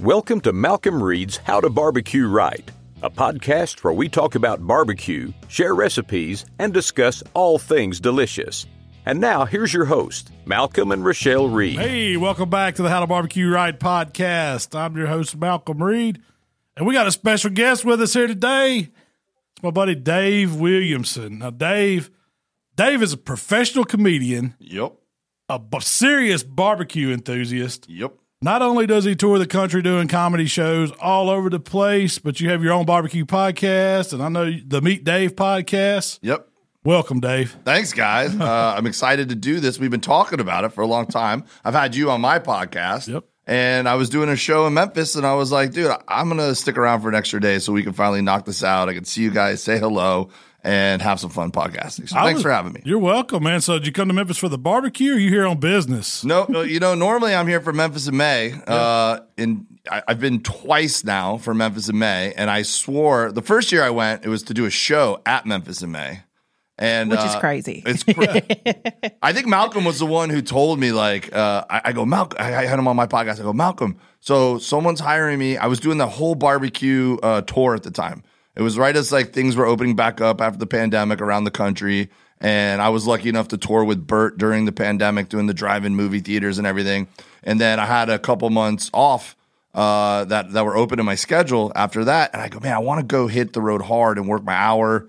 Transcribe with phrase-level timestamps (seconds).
[0.00, 2.68] Welcome to Malcolm Reed's How to Barbecue Right,
[3.02, 8.66] a podcast where we talk about barbecue, share recipes, and discuss all things delicious.
[9.06, 11.78] And now, here's your host, Malcolm and Rochelle Reed.
[11.78, 14.78] Hey, welcome back to the How to Barbecue Right podcast.
[14.78, 16.20] I'm your host, Malcolm Reed,
[16.76, 18.88] and we got a special guest with us here today.
[19.54, 21.38] It's my buddy Dave Williamson.
[21.38, 22.10] Now, Dave,
[22.74, 24.92] Dave is a professional comedian, Yep.
[25.48, 27.88] a b- serious barbecue enthusiast.
[27.88, 28.12] Yep.
[28.46, 32.38] Not only does he tour the country doing comedy shows all over the place, but
[32.38, 36.20] you have your own barbecue podcast, and I know the Meat Dave podcast.
[36.22, 36.46] Yep.
[36.84, 37.56] Welcome, Dave.
[37.64, 38.32] Thanks, guys.
[38.40, 39.80] Uh, I'm excited to do this.
[39.80, 41.42] We've been talking about it for a long time.
[41.64, 43.08] I've had you on my podcast.
[43.08, 43.24] Yep.
[43.48, 46.38] And I was doing a show in Memphis, and I was like, dude, I'm going
[46.38, 48.88] to stick around for an extra day so we can finally knock this out.
[48.88, 50.30] I can see you guys, say hello,
[50.66, 52.08] and have some fun podcasting.
[52.08, 52.82] So I thanks was- for having me.
[52.84, 53.60] You're welcome, man.
[53.60, 56.24] So, did you come to Memphis for the barbecue, or you here on business?
[56.24, 58.52] No, no, you know, normally I'm here for Memphis in May.
[58.66, 63.42] Uh, in I, I've been twice now for Memphis in May, and I swore the
[63.42, 66.22] first year I went, it was to do a show at Memphis in May,
[66.76, 67.84] and Which is uh, crazy.
[67.86, 68.42] It's cra-
[69.22, 72.38] I think Malcolm was the one who told me like uh, I, I go Malcolm.
[72.40, 73.38] I, I had him on my podcast.
[73.38, 73.98] I go Malcolm.
[74.18, 75.56] So someone's hiring me.
[75.56, 78.24] I was doing the whole barbecue uh, tour at the time.
[78.56, 81.50] It was right as like things were opening back up after the pandemic around the
[81.50, 82.08] country.
[82.40, 85.94] And I was lucky enough to tour with Bert during the pandemic, doing the drive-in
[85.94, 87.08] movie theaters and everything.
[87.42, 89.36] And then I had a couple months off
[89.74, 92.32] uh, that that were open in my schedule after that.
[92.32, 94.54] And I go, man, I want to go hit the road hard and work my
[94.54, 95.08] hour.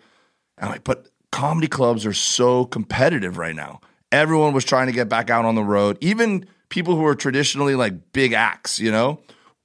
[0.57, 3.79] And I'm like, but comedy clubs are so competitive right now.
[4.11, 5.97] Everyone was trying to get back out on the road.
[6.01, 9.21] Even people who are traditionally like big acts, you know,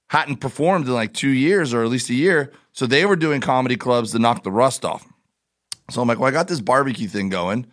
[0.08, 2.52] hadn't performed in like two years or at least a year.
[2.72, 5.06] So they were doing comedy clubs to knock the rust off.
[5.90, 7.66] So I'm like, well, I got this barbecue thing going.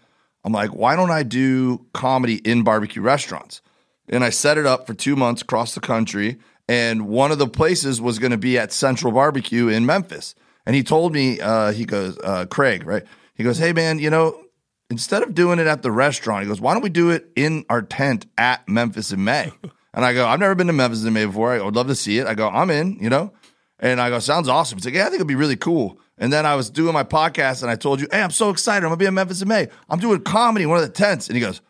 [0.44, 3.61] I'm like, why don't I do comedy in barbecue restaurants?
[4.08, 6.39] And I set it up for two months across the country.
[6.67, 10.36] And one of the places was going to be at Central Barbecue in Memphis.
[10.66, 13.03] And he told me, uh, he goes, uh, Craig, right?
[13.36, 14.44] He goes, hey, man, you know,
[14.89, 17.65] instead of doing it at the restaurant, he goes, why don't we do it in
[17.70, 19.52] our tent at Memphis in May?
[19.92, 21.52] And I go, I've never been to Memphis in May before.
[21.52, 22.27] I would love to see it.
[22.27, 23.33] I go, I'm in, you know?
[23.80, 24.78] And I go, sounds awesome.
[24.78, 26.00] He's like, yeah, I think it'd be really cool.
[26.17, 28.86] And then I was doing my podcast and I told you, hey, I'm so excited.
[28.86, 29.70] I'm gonna be in Memphis in May.
[29.90, 31.28] I'm doing comedy in one of the tents.
[31.28, 31.62] And he goes,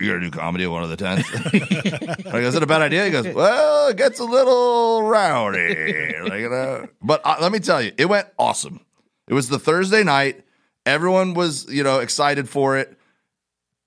[0.00, 1.28] You're gonna do comedy at one of the tents?
[2.26, 3.04] I go, Is it a bad idea?
[3.06, 6.14] He goes, Well, it gets a little rowdy.
[6.22, 6.86] Like, you know.
[7.02, 8.80] But uh, let me tell you, it went awesome.
[9.26, 10.44] It was the Thursday night.
[10.86, 12.96] Everyone was, you know, excited for it.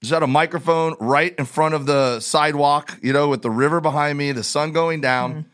[0.02, 3.80] Just had a microphone right in front of the sidewalk, you know, with the river
[3.80, 5.46] behind me, the sun going down.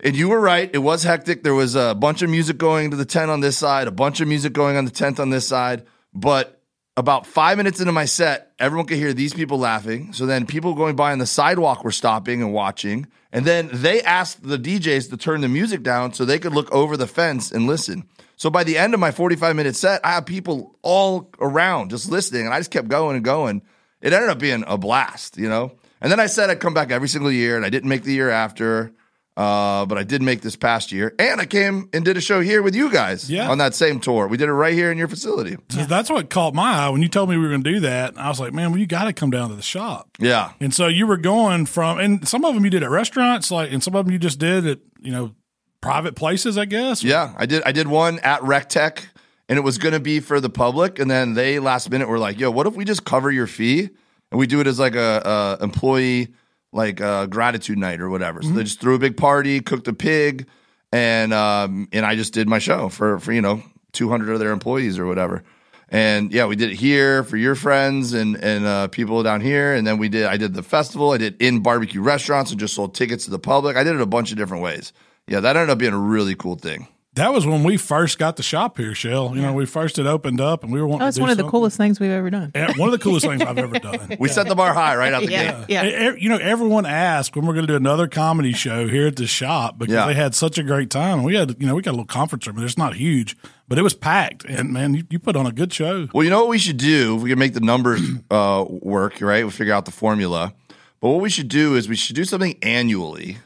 [0.00, 0.70] And you were right.
[0.72, 1.42] It was hectic.
[1.42, 4.20] There was a bunch of music going to the tent on this side, a bunch
[4.20, 5.86] of music going on the tent on this side.
[6.14, 6.62] But
[6.96, 10.12] about five minutes into my set, everyone could hear these people laughing.
[10.12, 13.08] So then people going by on the sidewalk were stopping and watching.
[13.32, 16.70] And then they asked the DJs to turn the music down so they could look
[16.72, 18.08] over the fence and listen.
[18.36, 22.08] So by the end of my 45 minute set, I had people all around just
[22.08, 22.46] listening.
[22.46, 23.62] And I just kept going and going.
[24.00, 25.72] It ended up being a blast, you know?
[26.00, 28.12] And then I said I'd come back every single year, and I didn't make the
[28.12, 28.92] year after.
[29.38, 32.40] Uh, but I did make this past year, and I came and did a show
[32.40, 33.48] here with you guys Yeah.
[33.48, 34.26] on that same tour.
[34.26, 35.56] We did it right here in your facility.
[35.68, 37.78] So that's what caught my eye when you told me we were going to do
[37.80, 38.18] that.
[38.18, 40.08] I was like, man, well, you got to come down to the shop.
[40.18, 43.52] Yeah, And so you were going from, and some of them you did at restaurants,
[43.52, 45.34] like, and some of them you just did at, you know,
[45.80, 47.04] private places, I guess.
[47.04, 47.32] yeah.
[47.38, 47.62] I did.
[47.64, 49.04] I did one at RecTeq,
[49.48, 52.18] and it was going to be for the public, and then they last minute were
[52.18, 53.88] like, "Yo, what if we just cover your fee
[54.32, 56.34] and we do it as like a, a employee
[56.72, 59.92] like uh gratitude night or whatever?" So they just threw a big party, cooked a
[59.92, 60.46] pig,
[60.92, 63.62] and um and I just did my show for for you know
[63.92, 65.42] 200 of their employees or whatever.
[65.90, 69.72] And yeah, we did it here for your friends and and uh, people down here.
[69.74, 70.26] And then we did.
[70.26, 71.12] I did the festival.
[71.12, 73.76] I did in barbecue restaurants and just sold tickets to the public.
[73.76, 74.92] I did it a bunch of different ways.
[75.26, 76.88] Yeah, that ended up being a really cool thing.
[77.14, 79.34] That was when we first got the shop here, Shell.
[79.34, 81.22] You know, we first it opened up and we were wanting Oh, to it's do
[81.22, 82.52] one of the coolest things we've ever done.
[82.54, 84.16] And one of the coolest things I've ever done.
[84.20, 85.66] We set the bar high right out the Yeah, gate.
[85.68, 86.12] yeah.
[86.16, 89.26] You know, everyone asked when we're going to do another comedy show here at the
[89.26, 90.06] shop because Yeah.
[90.06, 91.24] they had such a great time.
[91.24, 92.62] We had, you know, we got a little conference room.
[92.62, 94.44] It's not huge, but it was packed.
[94.44, 96.08] And man, you, you put on a good show.
[96.12, 98.00] Well, you know what we should do if we can make the numbers
[98.30, 99.42] uh, work, right?
[99.42, 100.52] We'll figure out the formula.
[101.00, 103.38] But what we should do is we should do something annually.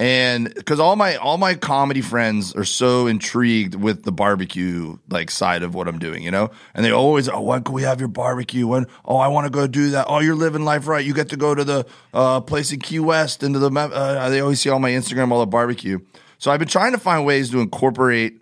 [0.00, 5.28] And because all my all my comedy friends are so intrigued with the barbecue like
[5.28, 7.98] side of what I'm doing, you know, and they always, oh, when can we have
[7.98, 8.64] your barbecue?
[8.68, 10.06] When, oh, I want to go do that.
[10.08, 11.04] Oh, you're living life right.
[11.04, 13.72] You get to go to the uh, place in Key West and to the.
[13.72, 15.98] Mem- Uh, they always see on my Instagram all the barbecue.
[16.38, 18.40] So I've been trying to find ways to incorporate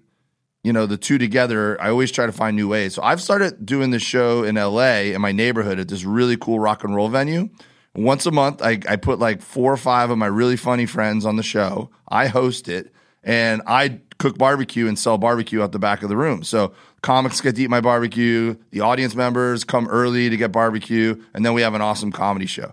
[0.63, 3.65] you know the two together i always try to find new ways so i've started
[3.65, 7.09] doing this show in la in my neighborhood at this really cool rock and roll
[7.09, 7.49] venue
[7.97, 11.25] Once a month, I, I put like four or five of my really funny friends
[11.25, 11.91] on the show.
[12.09, 12.93] I host it,
[13.25, 16.43] and I cook barbecue and sell barbecue out the back of the room.
[16.43, 16.73] So
[17.03, 18.57] comics get to eat my barbecue.
[18.71, 22.47] The audience members come early to get barbecue, and then we have an awesome comedy
[22.47, 22.73] show.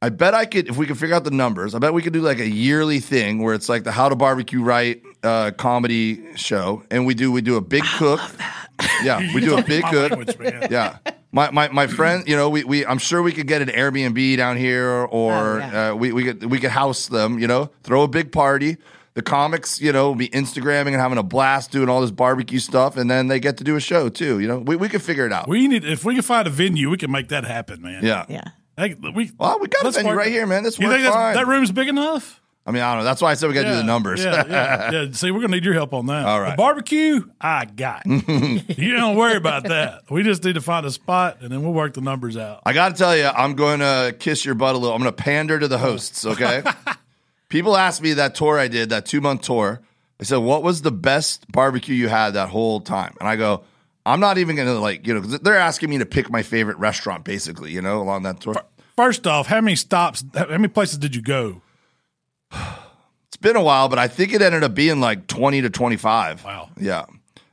[0.00, 2.12] I bet I could, if we could figure out the numbers, I bet we could
[2.12, 6.36] do like a yearly thing where it's like the How to Barbecue Right uh, comedy
[6.36, 8.20] show, and we do we do a big cook.
[9.02, 10.12] Yeah, we do a big cook.
[10.12, 10.36] language.
[10.70, 10.98] Yeah.
[11.30, 14.36] My, my my friend, you know, we, we I'm sure we could get an Airbnb
[14.38, 15.90] down here, or Oh, yeah.
[15.90, 18.78] uh, we we could we could house them, you know, throw a big party.
[19.14, 22.96] The comics, you know, be Instagramming and having a blast doing all this barbecue stuff,
[22.96, 24.38] and then they get to do a show too.
[24.38, 25.48] You know, we we could figure it out.
[25.48, 28.04] We need if we can find a venue, we can make that happen, man.
[28.04, 28.24] yeah.
[28.28, 28.44] Yeah.
[28.76, 30.62] Hey, we Well, we got a venue work- right here, man.
[30.62, 31.34] This You works think that's, fine.
[31.34, 32.40] that room's big enough?
[32.68, 33.04] I mean, I don't know.
[33.04, 34.22] That's why I said we got to do the numbers.
[34.22, 35.12] Yeah, yeah, yeah.
[35.12, 36.26] See, we're gonna need your help on that.
[36.26, 36.50] All right.
[36.50, 38.04] The barbecue, I got.
[38.06, 40.02] you don't worry about that.
[40.10, 42.60] We just need to find a spot, and then we'll work the numbers out.
[42.66, 44.94] I got to tell you, I'm going to kiss your butt a little.
[44.94, 46.62] I'm going to pander to the hosts, okay?
[47.48, 49.80] People asked me that tour I did, that two month tour.
[50.18, 53.16] They said, What was the best barbecue you had that whole time?
[53.18, 53.64] And I go,
[54.04, 56.42] I'm not even going to, like, you know, because they're asking me to pick my
[56.42, 58.56] favorite restaurant, basically, you know, along that tour.
[58.94, 60.22] First off, how many stops?
[60.34, 61.62] How many places did you go?
[63.28, 66.44] It's been a while, but I think it ended up being like 20 to 25.
[66.44, 66.70] Wow.
[66.80, 67.04] Yeah.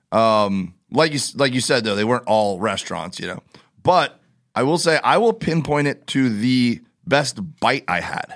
[0.09, 3.43] Um, like you like you said though, they weren't all restaurants, you know.
[3.83, 4.19] But
[4.55, 8.35] I will say I will pinpoint it to the best bite I had.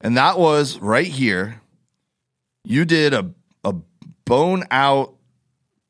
[0.00, 1.60] And that was right here.
[2.64, 3.32] You did a
[3.64, 3.74] a
[4.24, 5.14] bone out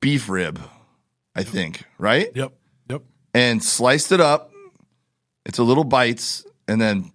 [0.00, 0.60] beef rib,
[1.34, 2.30] I think, right?
[2.34, 2.52] Yep,
[2.90, 3.02] yep.
[3.32, 4.52] And sliced it up.
[5.46, 7.10] It's a little bites and then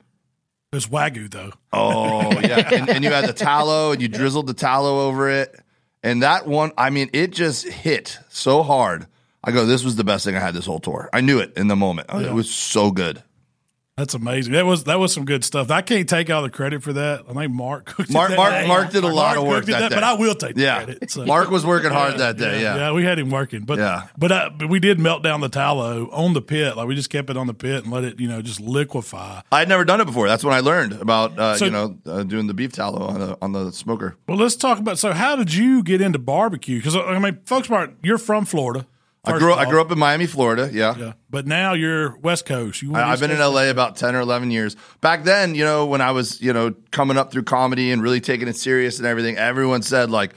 [0.73, 1.51] It was wagyu though.
[1.71, 5.55] Oh yeah, and, and you had the tallow, and you drizzled the tallow over it,
[6.01, 9.05] and that one, I mean, it just hit so hard.
[9.43, 11.11] I go, this was the best thing I had this whole tour.
[11.13, 12.09] I knew it in the moment.
[12.11, 13.21] It was so good.
[13.95, 14.53] That's amazing.
[14.53, 15.69] That was that was some good stuff.
[15.69, 17.25] I can't take all the credit for that.
[17.29, 18.67] I think Mark cooked Mark- that Mark- day.
[18.67, 19.95] Mark did a lot of work it that day.
[19.95, 21.11] but I will take Yeah, credit.
[21.11, 22.59] So- Mark was working hard that day.
[22.63, 24.07] Yeah, yeah, we had him working, but Yeah.
[24.17, 26.75] but, uh, but we did melt down the tallow on the pit.
[26.75, 29.41] Like we just kept it on the pit and let it, you know, just liquefy.
[29.51, 30.27] I had never done it before.
[30.27, 33.19] That's when I learned about uh, So- you know uh, doing the beef tallow on
[33.19, 34.15] the on the smoker.
[34.27, 34.97] Well, let's talk about.
[34.97, 36.77] So, how did you get into barbecue?
[36.77, 38.87] Because I mean, folks, aren't you're from Florida.
[39.25, 40.69] I grew I grew up in Miami, Florida.
[40.71, 40.95] Yeah.
[40.97, 42.81] Yeah, but now you're West Coast.
[42.81, 44.75] You I, I've been in LA about 10 or 11 years.
[44.99, 48.19] Back then, you know, when I was, you know, coming up through comedy and really
[48.19, 50.33] taking it serious and everything, everyone said, like,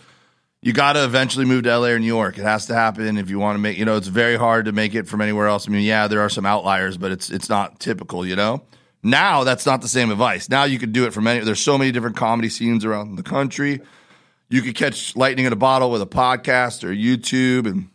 [0.62, 2.38] you got to eventually move to LA or New York.
[2.38, 4.73] It has to happen if you want to make, you know, it's very hard to
[4.73, 5.69] make it from anywhere else.
[5.69, 8.62] I mean, yeah, there are some outliers, but it's it's not typical, you know?
[9.03, 10.49] Now that's not the same advice.
[10.49, 13.23] Now you could do it from any, there's so many different comedy scenes around the
[13.23, 13.81] country.
[14.49, 17.89] You could catch lightning in a bottle with a podcast or YouTube and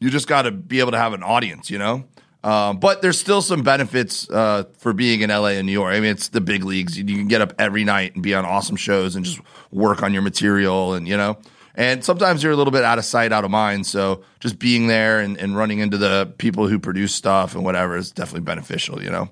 [0.00, 2.04] you just got to be able to have an audience, you know.
[2.42, 5.94] Um, but there's still some benefits uh, for being in LA and New York.
[5.94, 6.96] I mean, it's the big leagues.
[6.96, 10.14] You, can get up every night and be on awesome shows and just work on
[10.14, 11.38] your material, and you know.
[11.74, 13.86] And sometimes you're a little bit out of sight, out of mind.
[13.86, 17.96] So just being there and, and running into the people who produce stuff and whatever
[17.96, 19.28] is definitely beneficial, you know.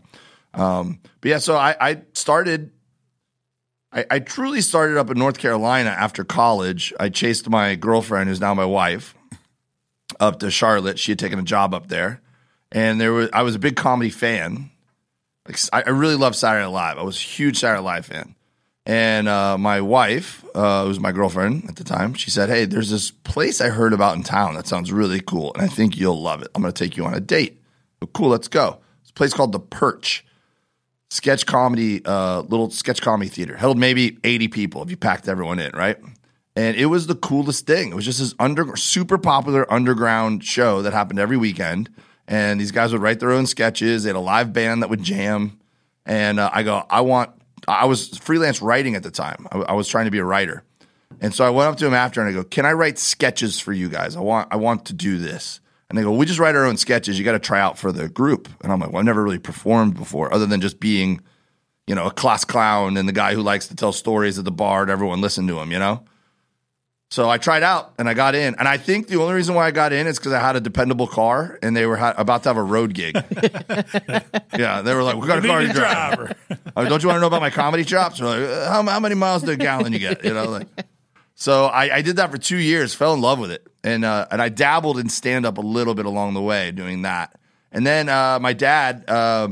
[0.54, 2.72] Um, but yeah, so I, I started
[3.92, 6.92] I, I truly started up in North Carolina after college.
[7.00, 9.14] I chased my girlfriend, who's now my wife,
[10.20, 10.98] up to Charlotte.
[10.98, 12.20] She had taken a job up there,
[12.72, 14.70] and there was I was a big comedy fan.
[15.46, 16.98] Like I, I really loved Saturday Night Live.
[16.98, 18.34] I was a huge Saturday Night Live fan.
[18.86, 22.64] And uh, my wife, uh, who was my girlfriend at the time, she said, "Hey,
[22.64, 25.98] there's this place I heard about in town that sounds really cool, and I think
[25.98, 26.48] you'll love it.
[26.54, 27.62] I'm going to take you on a date.
[28.14, 28.78] Cool, let's go.
[29.02, 30.24] It's a place called the Perch."
[31.10, 33.56] sketch comedy, uh, little sketch comedy theater.
[33.56, 35.98] Held maybe 80 people if you packed everyone in, right?
[36.58, 37.90] And it was the coolest thing.
[37.90, 41.88] It was just this under super popular underground show that happened every weekend.
[42.26, 44.02] And these guys would write their own sketches.
[44.02, 45.60] They had a live band that would jam.
[46.04, 47.30] And uh, I go, I want.
[47.68, 49.46] I was freelance writing at the time.
[49.52, 50.64] I, I was trying to be a writer,
[51.20, 53.60] and so I went up to him after and I go, "Can I write sketches
[53.60, 54.16] for you guys?
[54.16, 54.48] I want.
[54.50, 57.18] I want to do this." And they go, "We just write our own sketches.
[57.18, 59.38] You got to try out for the group." And I'm like, "Well, I've never really
[59.38, 61.20] performed before, other than just being,
[61.86, 64.50] you know, a class clown and the guy who likes to tell stories at the
[64.50, 66.02] bar and everyone listen to him, you know."
[67.10, 69.66] So I tried out and I got in, and I think the only reason why
[69.66, 72.42] I got in is because I had a dependable car and they were ha- about
[72.42, 73.14] to have a road gig.
[74.58, 76.36] yeah, they were like, "We got a We car to drive." driver.
[76.76, 78.20] Oh, don't you want to know about my comedy chops?
[78.20, 80.24] Like, "Uh, how, how many miles to a gallon you get?
[80.24, 80.68] You know, like.
[81.34, 84.26] So I, I did that for two years, fell in love with it, and uh,
[84.30, 87.36] and I dabbled in stand up a little bit along the way doing that.
[87.72, 89.48] And then uh, my dad uh,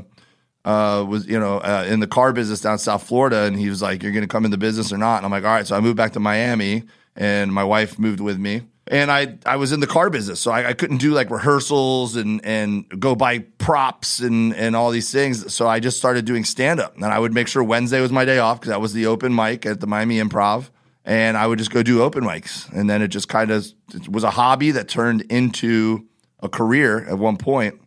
[0.65, 3.81] uh, was you know uh, in the car business down South Florida, and he was
[3.83, 5.67] like, "You're going to come in the business or not?" And I'm like, "All right."
[5.67, 6.85] So I moved back to Miami,
[7.17, 8.63] and my wife moved with me.
[8.89, 12.15] And I, I was in the car business, so I, I couldn't do like rehearsals
[12.15, 15.53] and, and go buy props and, and all these things.
[15.53, 16.95] So I just started doing stand up.
[16.95, 19.35] And I would make sure Wednesday was my day off because that was the open
[19.35, 20.71] mic at the Miami Improv.
[21.05, 22.73] And I would just go do open mics.
[22.73, 23.67] And then it just kind of
[24.09, 26.07] was a hobby that turned into
[26.41, 27.81] a career at one point.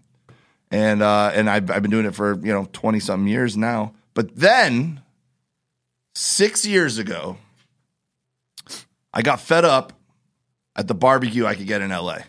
[0.69, 3.93] And, uh, and I've, I've been doing it for, you know, 20 something years now.
[4.13, 5.01] But then
[6.13, 7.38] six years ago,
[9.13, 9.94] I got fed up
[10.75, 12.20] at the barbecue I could get in LA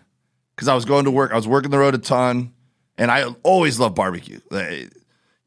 [0.54, 1.32] because I was going to work.
[1.32, 2.52] I was working the road a ton,
[2.98, 4.40] and I always love barbecue.
[4.50, 4.90] Like,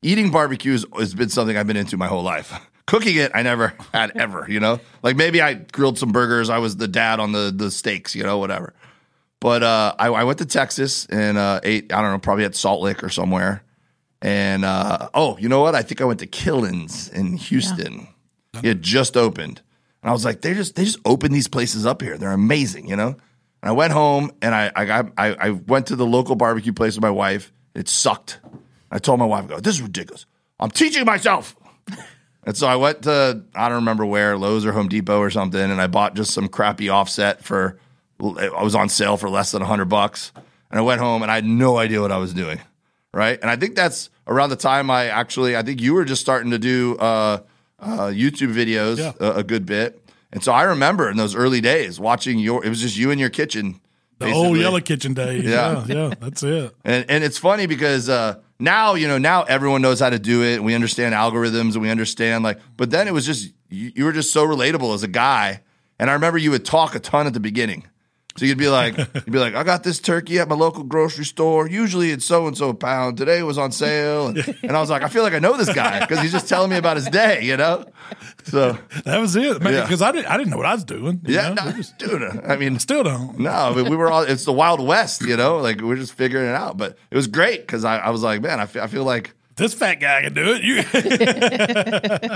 [0.02, 2.54] Eating barbecue has- been something I've been into my whole life.
[2.86, 4.46] Cooking it, I never had ever.
[4.50, 6.50] You know, like maybe I grilled some burgers.
[6.50, 8.13] I was the dad on the the steaks.
[8.13, 8.74] You know, whatever.
[9.40, 11.94] But uh, I, I went to Texas and uh, ate.
[11.94, 13.63] I don't know, probably at Salt Lick or somewhere.
[14.22, 15.75] And uh, oh, you know what?
[15.75, 18.08] I think I went to Killen's in Houston.
[18.62, 19.62] It just opened,
[20.03, 22.17] and I was like, they just they just opened these places up here.
[22.17, 23.07] They're amazing, you know.
[23.07, 26.74] And I went home and I I got I, I went to the local barbecue
[26.74, 27.53] place with my wife.
[27.74, 28.39] It sucked.
[28.91, 30.25] I told my wife, I "Go, this is ridiculous.
[30.60, 31.55] I'm teaching myself."
[32.45, 35.62] And so I went to I don't remember where Lowe's or Home Depot or something,
[35.62, 37.79] and I bought just some crappy offset for.
[38.22, 40.33] I was on sale for less than hundred bucks,
[40.69, 42.60] and I went home and I had no idea what I was doing,
[43.13, 43.39] right?
[43.41, 46.51] And I think that's around the time I actually I think you were just starting
[46.51, 47.39] to do uh,
[47.84, 49.12] uh, YouTube videos Yeah.
[49.20, 50.00] a, a good bit,
[50.32, 52.66] and so I remember in those early days watching your.
[52.66, 53.80] It was just you in your kitchen.
[54.20, 55.44] The old yellow kitchen days.
[55.50, 55.84] Yeah.
[55.86, 56.74] Yeah, yeah, that's it.
[56.86, 60.44] And and it's funny because uh, now you know now everyone knows how to do
[60.44, 60.56] it.
[60.56, 62.60] And we understand algorithms and we understand like.
[62.78, 65.62] But then it was just you, you were just so relatable as a guy.
[66.00, 67.86] And I remember you would talk a ton at the beginning.
[68.36, 71.25] So you'd be like, you'd be like, I got this turkey at my local grocery
[71.25, 71.68] store.
[71.68, 73.18] Usually it's so and so a pound.
[73.18, 75.56] Today it was on sale, and, and I was like, I feel like I know
[75.56, 77.86] this guy because he's just telling me about his day, you know.
[78.46, 79.74] So That was it, man.
[79.74, 79.82] Yeah.
[79.82, 81.22] Because I didn't, I didn't know what I was doing.
[81.25, 82.24] you yeah, no, dude.
[82.24, 83.40] Uh, I mean, Still don't.
[83.40, 86.50] no, but we were all, it's the Wild West, you know, like we're just figuring
[86.50, 86.75] it out.
[86.78, 89.34] But it was great because I, I was like, man, I feel, I feel like,
[89.55, 90.63] This fat guy can do it.
[90.63, 90.77] You,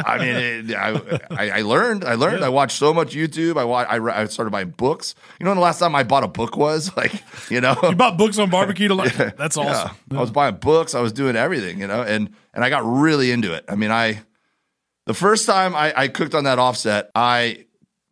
[0.05, 0.35] I mean,
[0.69, 3.57] it, I, I, I learned, I learned, I watched so much YouTube.
[3.57, 3.63] I,
[3.97, 5.15] I, I started buying books.
[5.39, 7.95] You know, when the last time I bought a book was like, you know, you
[7.95, 8.95] bought books on barbecue to.
[9.37, 9.63] That's Yeah.
[9.63, 9.97] awesome.
[10.11, 10.93] I was buying books.
[10.93, 13.65] I was doing everything, you know, and and I got really into it.
[13.67, 14.21] I mean, I
[15.07, 17.65] the first time I, I cooked on that offset, I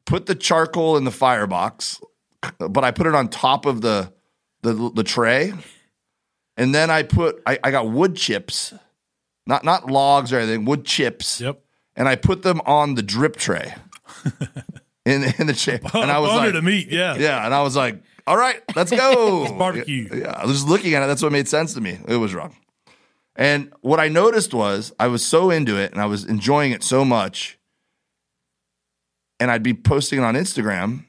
[0.05, 1.99] put the charcoal in the firebox,
[2.57, 4.11] but I put it on top of the
[4.63, 5.53] the, the tray,
[6.57, 8.73] and then I put I, I got wood chips,
[9.47, 11.59] not not logs or anything, wood chips, Yep.
[11.95, 13.73] and I put them on the drip tray.
[15.07, 16.87] In, in the chair, and I was Under like, the meat.
[16.89, 17.13] Yeah.
[17.15, 19.55] yeah, and I was like, all right, let's go.
[19.57, 20.09] barbecue.
[20.11, 21.05] Yeah, I was looking at it.
[21.05, 21.99] That's what made sense to me.
[22.07, 22.55] It was wrong.
[23.35, 26.81] And what I noticed was I was so into it and I was enjoying it
[26.81, 27.59] so much.
[29.39, 31.05] And I'd be posting it on Instagram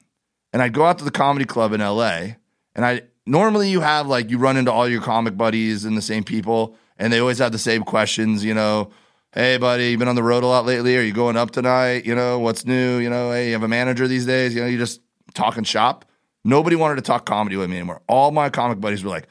[0.53, 2.33] and I'd go out to the comedy club in LA.
[2.75, 6.03] And I normally you have like you run into all your comic buddies and the
[6.03, 8.91] same people, and they always have the same questions, you know.
[9.33, 10.97] Hey buddy, you been on the road a lot lately?
[10.97, 12.05] Are you going up tonight?
[12.05, 12.97] You know, what's new?
[12.97, 14.55] You know, hey, you have a manager these days?
[14.55, 15.01] You know, you just
[15.33, 16.05] talking shop.
[16.43, 18.01] Nobody wanted to talk comedy with me anymore.
[18.07, 19.27] All my comic buddies were like,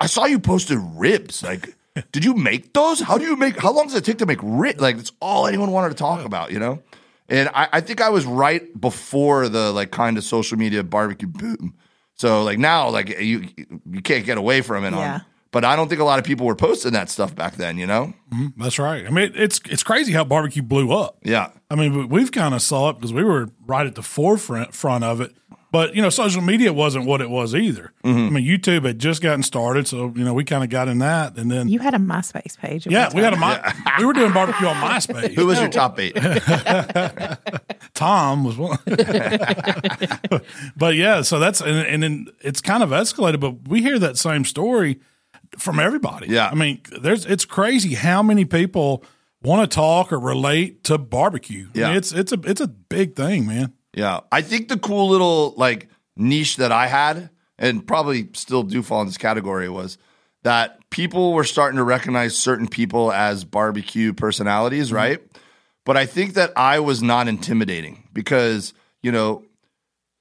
[0.00, 1.42] I saw you posted ribs.
[1.42, 1.74] Like,
[2.12, 3.00] did you make those?
[3.00, 3.58] How do you make?
[3.58, 4.80] How long does it take to make ribs?
[4.80, 6.82] Like, that's all anyone wanted to talk about, you know.
[7.28, 11.28] And I, I think I was right before the like kind of social media barbecue
[11.28, 11.74] boom.
[12.14, 13.48] So like now, like you
[13.90, 14.92] you can't get away from it.
[14.92, 15.14] Yeah.
[15.14, 17.78] On, but I don't think a lot of people were posting that stuff back then.
[17.78, 18.12] You know?
[18.56, 19.06] That's right.
[19.06, 21.18] I mean, it's it's crazy how barbecue blew up.
[21.22, 21.50] Yeah.
[21.70, 24.74] I mean, we- we've kind of saw it because we were right at the forefront
[24.74, 25.34] front of it.
[25.70, 27.92] But you know, social media wasn't what it was either.
[28.02, 28.18] Mm-hmm.
[28.26, 31.00] I mean, YouTube had just gotten started, so you know, we kind of got in
[31.00, 32.86] that, and then You had a MySpace page.
[32.86, 33.60] yeah, we had a time.
[33.84, 35.34] my, we were doing barbecue on MySpace.
[35.34, 36.14] Who was your top eight?
[37.94, 38.78] Tom was one.
[40.76, 43.40] but yeah, so that's and, and then it's kind of escalated.
[43.40, 45.00] But we hear that same story
[45.56, 46.28] from everybody.
[46.28, 46.48] Yeah.
[46.50, 49.04] I mean, there's it's crazy how many people
[49.42, 51.68] want to talk or relate to barbecue.
[51.74, 51.96] I mean, Yeah.
[51.96, 53.72] it's it's a it's a big thing, man.
[53.94, 54.20] Yeah.
[54.30, 59.00] I think the cool little like niche that I had, and probably still do fall
[59.00, 59.98] in this category, was
[60.42, 64.96] that people were starting to recognize certain people as barbecue personalities, mm-hmm.
[64.96, 65.20] right?
[65.84, 69.44] But I think that I was not intimidating because, you know,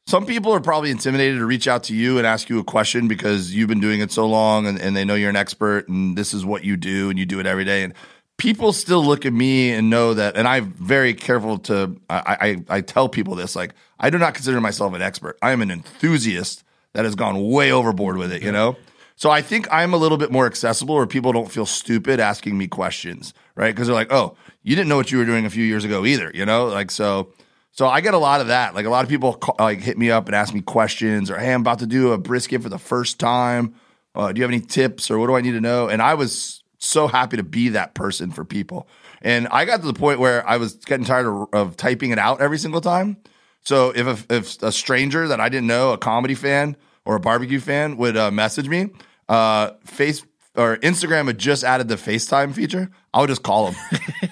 [0.07, 3.09] some people are probably intimidated to reach out to you and ask you a question
[3.09, 6.17] because you've been doing it so long and, and they know you're an expert and
[6.17, 7.83] this is what you do and you do it every day.
[7.83, 7.93] And
[8.37, 12.37] people still look at me and know that, and I'm very careful to, I,
[12.69, 15.37] I, I tell people this, like, I do not consider myself an expert.
[15.41, 18.77] I am an enthusiast that has gone way overboard with it, you know?
[19.17, 22.57] So I think I'm a little bit more accessible where people don't feel stupid asking
[22.57, 23.75] me questions, right?
[23.75, 26.05] Because they're like, oh, you didn't know what you were doing a few years ago
[26.05, 26.67] either, you know?
[26.67, 27.33] Like, so,
[27.77, 28.73] So I get a lot of that.
[28.73, 31.37] Like a lot of people call, like hit me up and ask me questions, or
[31.37, 33.75] hey, I'm about to do a brisket for the first time.
[34.15, 35.87] Uh, do you have any tips, or what do I need to know?
[35.87, 38.87] And I was so happy to be that person for people.
[39.21, 42.17] And I got to the point where I was getting tired of, of typing it
[42.17, 43.17] out every single time.
[43.61, 47.19] So if a, if a stranger that I didn't know, a comedy fan or a
[47.19, 48.89] barbecue fan, would uh, message me,
[49.29, 52.89] uh, face or Instagram had just added the FaceTime feature.
[53.13, 53.75] I would just call them,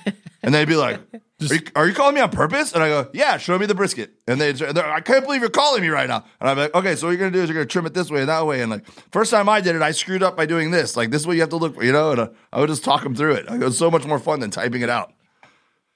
[0.45, 1.19] and they'd be like, are
[1.55, 4.13] you, "Are you calling me on purpose?" And I go, "Yeah, show me the brisket."
[4.27, 6.23] And they, they're, I can't believe you're calling me right now.
[6.39, 8.09] And I'm like, "Okay, so what you're gonna do is you're gonna trim it this
[8.09, 10.45] way and that way." And like, first time I did it, I screwed up by
[10.45, 10.95] doing this.
[10.95, 12.11] Like, this is what you have to look for, you know.
[12.11, 13.47] And uh, I would just talk them through it.
[13.49, 15.11] It was so much more fun than typing it out.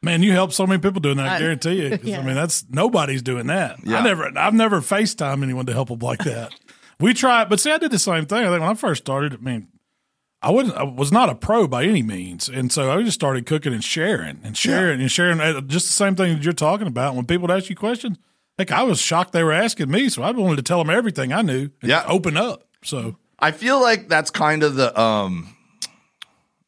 [0.02, 1.28] Man, you help so many people doing that.
[1.28, 1.90] I I- guarantee you.
[1.98, 2.20] 'Cause, Yeah.
[2.20, 3.78] I mean, that's nobody's doing that.
[3.86, 3.98] Yeah.
[4.00, 6.54] I never, I've never FaceTime anyone to help them like that.
[7.00, 8.40] we tried, but see, I did the same thing.
[8.46, 9.68] I think when I first started, I mean,
[10.42, 13.46] I wasn't, I was not a pro by any means, and so I just started
[13.46, 15.42] cooking and sharing and sharing and sharing.
[15.42, 17.16] uh, Just the same thing that you're talking about.
[17.16, 18.18] When people would ask you questions,
[18.58, 21.34] like I was shocked they were asking me, so I wanted to tell them everything
[21.34, 21.70] I knew.
[21.82, 22.06] And Yeah.
[22.08, 22.64] open up.
[22.84, 25.56] So I feel like that's kind of the um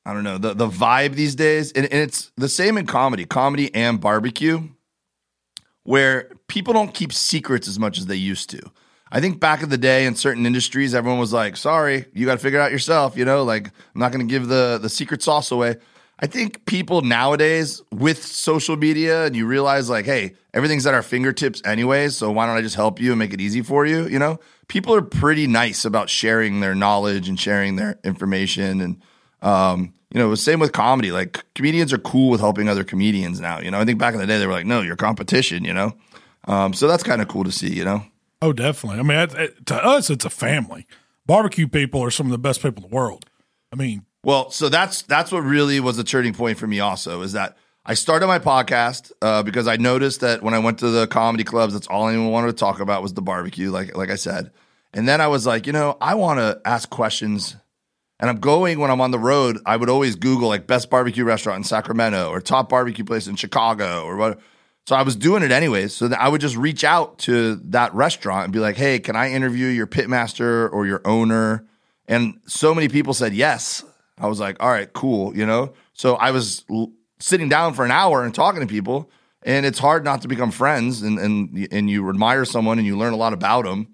[0.05, 1.71] I don't know, the the vibe these days.
[1.71, 4.67] And, and it's the same in comedy, comedy and barbecue,
[5.83, 8.59] where people don't keep secrets as much as they used to.
[9.11, 12.33] I think back in the day in certain industries, everyone was like, sorry, you got
[12.33, 14.89] to figure it out yourself, you know, like I'm not going to give the the
[14.89, 15.75] secret sauce away.
[16.19, 21.01] I think people nowadays with social media and you realize like, hey, everything's at our
[21.01, 24.07] fingertips anyways, so why don't I just help you and make it easy for you,
[24.07, 24.39] you know?
[24.67, 29.01] People are pretty nice about sharing their knowledge and sharing their information and
[29.41, 31.11] um, you know, same with comedy.
[31.11, 33.59] Like comedians are cool with helping other comedians now.
[33.59, 35.73] You know, I think back in the day they were like, "No, you're competition." You
[35.73, 35.93] know,
[36.45, 37.73] um, so that's kind of cool to see.
[37.73, 38.05] You know,
[38.41, 38.99] Oh, definitely.
[38.99, 40.87] I mean, it, it- to us, it's a family.
[41.25, 43.25] Barbecue people are some of the best people in the world.
[43.71, 46.79] I mean, Well, so that's that's what really was a turning point for me.
[46.79, 50.79] Also, is that I started my podcast uh, because I noticed that when I went
[50.79, 53.71] to the comedy clubs, that's all anyone wanted to talk about was the barbecue.
[53.71, 54.51] Like like I said,
[54.93, 57.55] and then I was like, you know, I want to ask questions.
[58.19, 59.57] And I'm going when I'm on the road.
[59.65, 63.35] I would always Google like best barbecue restaurant in Sacramento or top barbecue place in
[63.35, 64.39] Chicago or what.
[64.87, 65.93] So I was doing it anyways.
[65.93, 69.31] So I would just reach out to that restaurant and be like, "Hey, can I
[69.31, 71.65] interview your pitmaster or your owner?"
[72.07, 73.83] And so many people said yes.
[74.17, 75.73] I was like, "All right, cool," you know.
[75.93, 79.09] So I was l- sitting down for an hour and talking to people,
[79.43, 82.97] and it's hard not to become friends and and and you admire someone and you
[82.97, 83.87] learn a lot about them.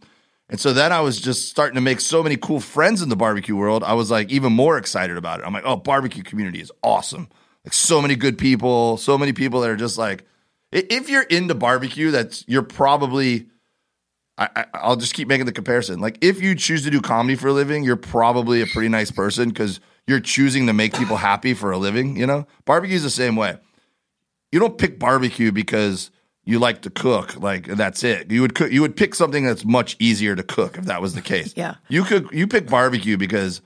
[0.49, 3.17] And so then I was just starting to make so many cool friends in the
[3.17, 3.83] barbecue world.
[3.83, 5.45] I was like even more excited about it.
[5.45, 7.27] I'm like, oh, barbecue community is awesome.
[7.65, 10.25] Like so many good people, so many people that are just like,
[10.71, 13.47] if you're into barbecue, that's you're probably.
[14.39, 15.99] I, I, I'll just keep making the comparison.
[15.99, 19.09] Like if you choose to do comedy for a living, you're probably a pretty nice
[19.09, 22.15] person because you're choosing to make people happy for a living.
[22.17, 23.57] You know, barbecue's the same way.
[24.51, 26.11] You don't pick barbecue because
[26.43, 29.65] you like to cook like that's it you would cook you would pick something that's
[29.65, 31.75] much easier to cook if that was the case Yeah.
[31.89, 33.61] you could you pick barbecue because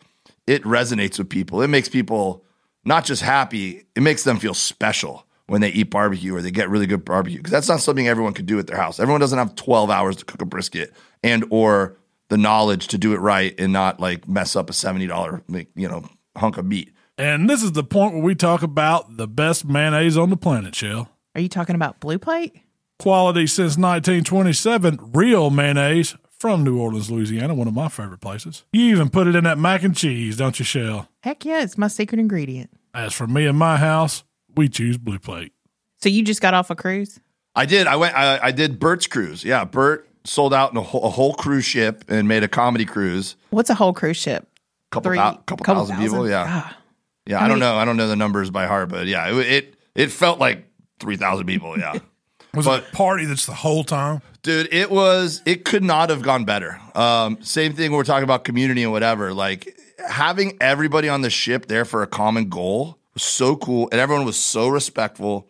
[0.48, 2.44] it resonates with people it makes people
[2.84, 6.70] not just happy it makes them feel special when they eat barbecue or they get
[6.70, 9.38] really good barbecue because that's not something everyone could do at their house everyone doesn't
[9.38, 11.98] have 12 hours to cook a brisket and or
[12.30, 16.04] the knowledge to do it right and not like mess up a $70 you know
[16.36, 20.18] hunk of meat and this is the point where we talk about the best mayonnaise
[20.18, 21.08] on the planet, Shell.
[21.36, 22.56] Are you talking about Blue Plate?
[22.98, 28.64] Quality since 1927, real mayonnaise from New Orleans, Louisiana, one of my favorite places.
[28.74, 31.10] You even put it in that mac and cheese, don't you, Shell?
[31.22, 32.72] Heck yeah, it's my secret ingredient.
[32.94, 34.24] As for me and my house,
[34.56, 35.54] we choose Blue Plate.
[36.02, 37.20] So you just got off a cruise?
[37.56, 37.88] I did.
[37.88, 38.16] I went.
[38.16, 39.44] I, I did Bert's cruise.
[39.44, 42.86] Yeah, Bert sold out in a whole, a whole cruise ship and made a comedy
[42.86, 43.36] cruise.
[43.50, 44.48] What's a whole cruise ship?
[44.92, 46.30] Couple Three- thou- couple, couple thousand, people.
[46.30, 46.78] Yeah, Ah.
[47.26, 47.40] yeah.
[47.40, 47.78] How I don't many- know.
[47.78, 50.66] I don't know the numbers by heart, but yeah, it it, it felt like
[51.00, 51.78] three thousand people.
[51.78, 52.00] Yeah,
[52.54, 54.22] Was But- it a party that's the whole time?
[54.44, 55.42] dude, it was.
[55.46, 56.80] It could not have gone better.
[56.96, 57.92] Um, same thing.
[57.92, 59.34] We're talking about community and whatever.
[59.34, 64.00] Like having everybody on the ship there for a common goal was so cool, and
[64.00, 65.48] everyone was so respectful.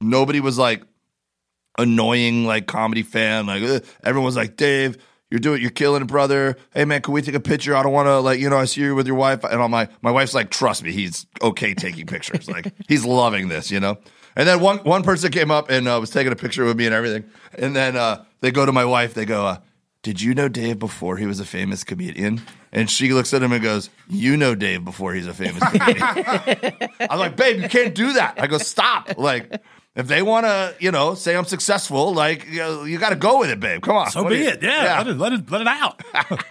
[0.00, 0.82] Nobody was like
[1.78, 3.46] annoying like comedy fan.
[3.46, 4.96] Like "Ugh." everyone was like, Dave,
[5.30, 6.56] you're doing, you're killing it, brother.
[6.72, 7.74] Hey man, can we take a picture?
[7.74, 9.70] I don't want to like, you know, I see you with your wife, and I'm
[9.72, 12.48] like, my wife's like, trust me, he's okay taking pictures.
[12.48, 13.98] like he's loving this, you know.
[14.36, 16.86] And then one one person came up and uh, was taking a picture with me
[16.86, 17.24] and everything.
[17.58, 19.14] And then uh, they go to my wife.
[19.14, 19.58] They go, uh,
[20.02, 22.42] "Did you know Dave before he was a famous comedian?"
[22.76, 26.90] And she looks at him and goes, "You know Dave before he's a famous comedian."
[27.10, 28.34] I'm like, babe, you can't do that.
[28.40, 29.16] I go, stop.
[29.18, 29.60] Like,
[29.96, 33.16] if they want to, you know, say I'm successful, like, you, know, you got to
[33.16, 33.80] go with it, babe.
[33.82, 34.10] Come on.
[34.10, 34.62] So What be you- it.
[34.62, 36.02] Yeah, Let, it, let, it, let it out.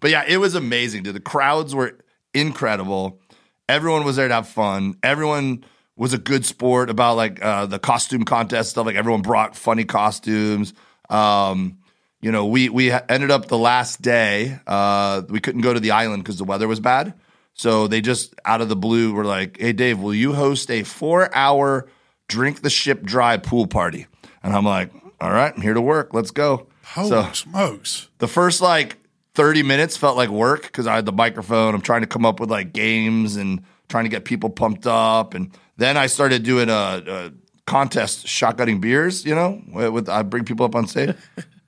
[0.00, 1.14] But yeah, it was amazing, dude.
[1.14, 1.98] The crowds were
[2.32, 3.20] incredible.
[3.68, 4.94] Everyone was there to have fun.
[5.02, 5.62] Everyone
[5.94, 8.86] was a good sport about like uh, the costume contest stuff.
[8.86, 10.72] Like everyone brought funny costumes.
[11.10, 11.79] Um,
[12.20, 14.58] you know, we we ended up the last day.
[14.66, 17.14] Uh, we couldn't go to the island because the weather was bad.
[17.54, 20.82] So they just out of the blue were like, "Hey, Dave, will you host a
[20.82, 21.88] four-hour
[22.28, 24.06] drink the ship dry pool party?"
[24.42, 26.12] And I'm like, "All right, I'm here to work.
[26.12, 28.08] Let's go." Holy so smokes!
[28.18, 28.98] the first like
[29.34, 31.74] 30 minutes felt like work because I had the microphone.
[31.74, 35.34] I'm trying to come up with like games and trying to get people pumped up.
[35.34, 36.72] And then I started doing a,
[37.06, 37.32] a
[37.66, 39.24] contest, shotgunning beers.
[39.24, 41.14] You know, with, with I bring people up on stage.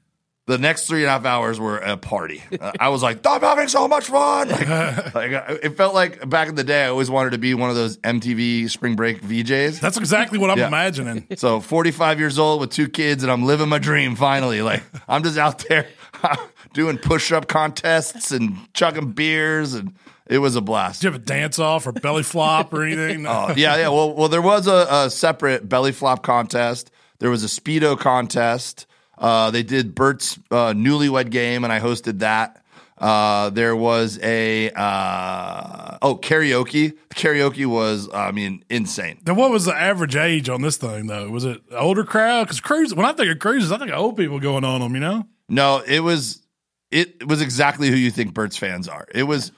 [0.46, 2.42] the next three and a half hours were a party.
[2.60, 4.48] Uh, I was like, I'm having so much fun.
[4.48, 4.68] Like,
[5.14, 7.70] like, uh, it felt like back in the day, I always wanted to be one
[7.70, 9.78] of those MTV spring break VJs.
[9.80, 10.66] That's exactly what I'm Yeah.
[10.66, 11.26] imagining.
[11.36, 14.62] So 45 years old with two kids, and I'm living my dream finally.
[14.62, 15.86] Like I'm just out there
[16.74, 19.94] doing push-up contests and chugging beers, and
[20.26, 21.02] it was a blast.
[21.02, 23.26] Do you have a dance off or belly flop or anything?
[23.28, 23.88] Oh, yeah, yeah.
[23.88, 26.90] Well, well, there was a, a separate belly flop contest.
[27.20, 28.86] There was a speedo contest.
[29.22, 32.58] Uh, they did Bert's uh, newlywed game, and I hosted that.
[32.98, 36.96] Uh, there was a uh, oh karaoke.
[37.08, 39.20] The karaoke was, I mean, insane.
[39.24, 41.28] Then what was the average age on this thing though?
[41.30, 42.44] Was it older crowd?
[42.44, 44.94] Because cruises, when I think of cruises, I think of old people going on them.
[44.94, 46.42] You know, No, it was
[46.90, 49.06] it was exactly who you think Bert's fans are.
[49.14, 49.50] It was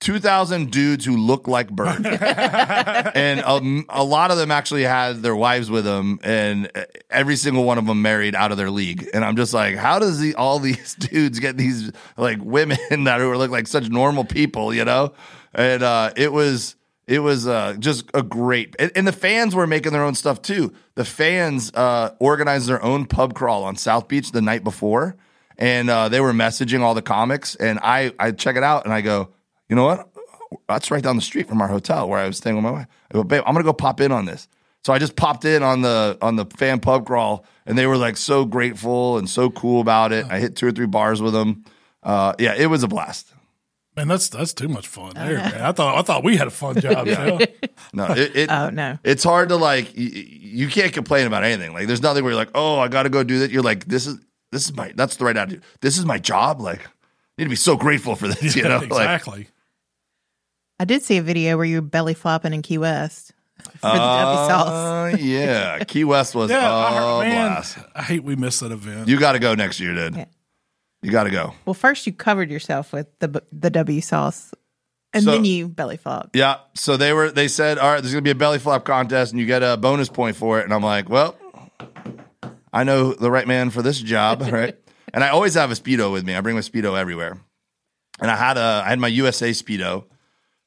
[0.00, 2.04] 2000 dudes who look like Bert.
[3.14, 6.70] and um, a lot of them actually had their wives with them and
[7.10, 9.08] every single one of them married out of their league.
[9.12, 13.20] And I'm just like, how does the, all these dudes get these like women that
[13.20, 15.12] are look like such normal people, you know?
[15.54, 19.66] And uh, it was it was uh, just a great and, and the fans were
[19.66, 20.72] making their own stuff too.
[20.94, 25.16] The fans uh, organized their own pub crawl on South Beach the night before
[25.58, 28.94] and uh, they were messaging all the comics and I I check it out and
[28.94, 29.30] I go,
[29.70, 30.08] you know what?
[30.68, 32.86] That's right down the street from our hotel where I was staying with my wife.
[33.10, 34.48] I go, babe, I'm gonna go pop in on this.
[34.82, 37.96] So I just popped in on the on the fan pub crawl, and they were
[37.96, 40.26] like so grateful and so cool about it.
[40.28, 41.64] I hit two or three bars with them.
[42.02, 43.32] Uh, yeah, it was a blast.
[43.94, 45.12] man, that's that's too much fun.
[45.14, 45.60] There, man.
[45.60, 47.06] I thought I thought we had a fun job.
[47.06, 47.40] Phil.
[47.92, 48.98] No, it, it Oh, no.
[49.04, 49.94] it's hard to like.
[49.96, 51.72] You, you can't complain about anything.
[51.74, 53.50] Like, there's nothing where you're like, oh, I got to go do that.
[53.52, 54.18] You're like, this is
[54.50, 55.62] this is my that's the right attitude.
[55.82, 56.60] This is my job.
[56.60, 56.88] Like, I
[57.38, 58.56] need to be so grateful for this.
[58.56, 59.48] You know, like exactly.
[60.80, 63.98] I did see a video where you were belly flopping in Key West for the
[63.98, 64.68] W sauce.
[65.14, 67.78] Uh, yeah, Key West was Yeah, I a man, blast.
[67.94, 69.06] I hate we missed that event.
[69.06, 70.16] You got to go next year, dude.
[70.16, 70.24] Yeah.
[71.02, 71.52] You got to go.
[71.66, 74.54] Well, first you covered yourself with the the W sauce,
[75.12, 76.30] and So- then you belly flop.
[76.34, 76.56] Yeah.
[76.74, 77.30] So they were.
[77.30, 79.76] They said, all right, there's gonna be a belly flop contest, and you get a
[79.76, 80.64] bonus point for it.
[80.64, 81.36] And I'm like, well,
[82.72, 84.76] I know the right man for this job, right?
[85.12, 86.34] and I always have a speedo with me.
[86.34, 87.38] I bring my speedo everywhere.
[88.20, 90.04] And I had a, I had my USA speedo.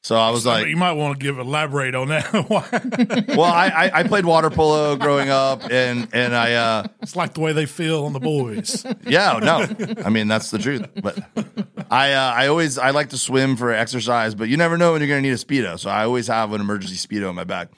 [0.04, 2.30] So I was like, you might want to give elaborate on that.
[3.34, 7.32] Well, I, I I played water polo growing up, and and I uh, it's like
[7.32, 8.84] the way they feel on the boys.
[9.06, 9.66] Yeah, no.
[10.04, 10.86] I mean, that's the truth.
[11.02, 11.18] But
[11.90, 15.00] I uh, I always I like to swim for exercise, but you never know when
[15.00, 15.78] you're going to need a speedo.
[15.78, 17.68] So I always have an emergency speedo in my bag.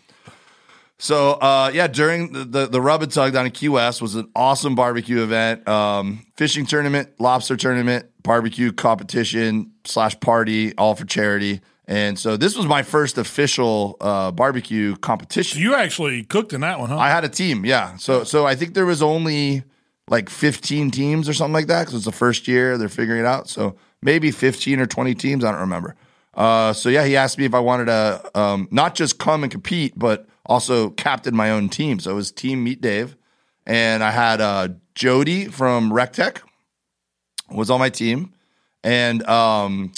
[0.98, 4.16] So uh, yeah, during the, the the rub and tug down in Key West was
[4.16, 11.04] an awesome barbecue event, um, fishing tournament, lobster tournament, barbecue competition slash party, all for
[11.04, 11.60] charity.
[11.88, 15.60] And so this was my first official uh, barbecue competition.
[15.60, 16.98] you actually cooked in that one, huh?
[16.98, 17.96] I had a team, yeah.
[17.96, 19.62] So so I think there was only
[20.08, 23.26] like 15 teams or something like that because it's the first year they're figuring it
[23.26, 23.48] out.
[23.48, 25.96] So maybe 15 or 20 teams, I don't remember.
[26.34, 29.50] Uh, so yeah, he asked me if I wanted to um, not just come and
[29.50, 31.98] compete, but also captain my own team.
[31.98, 33.16] So it was Team Meat Dave,
[33.64, 36.40] and I had uh, Jody from RecTeq
[37.50, 38.32] was on my team,
[38.84, 39.92] and um,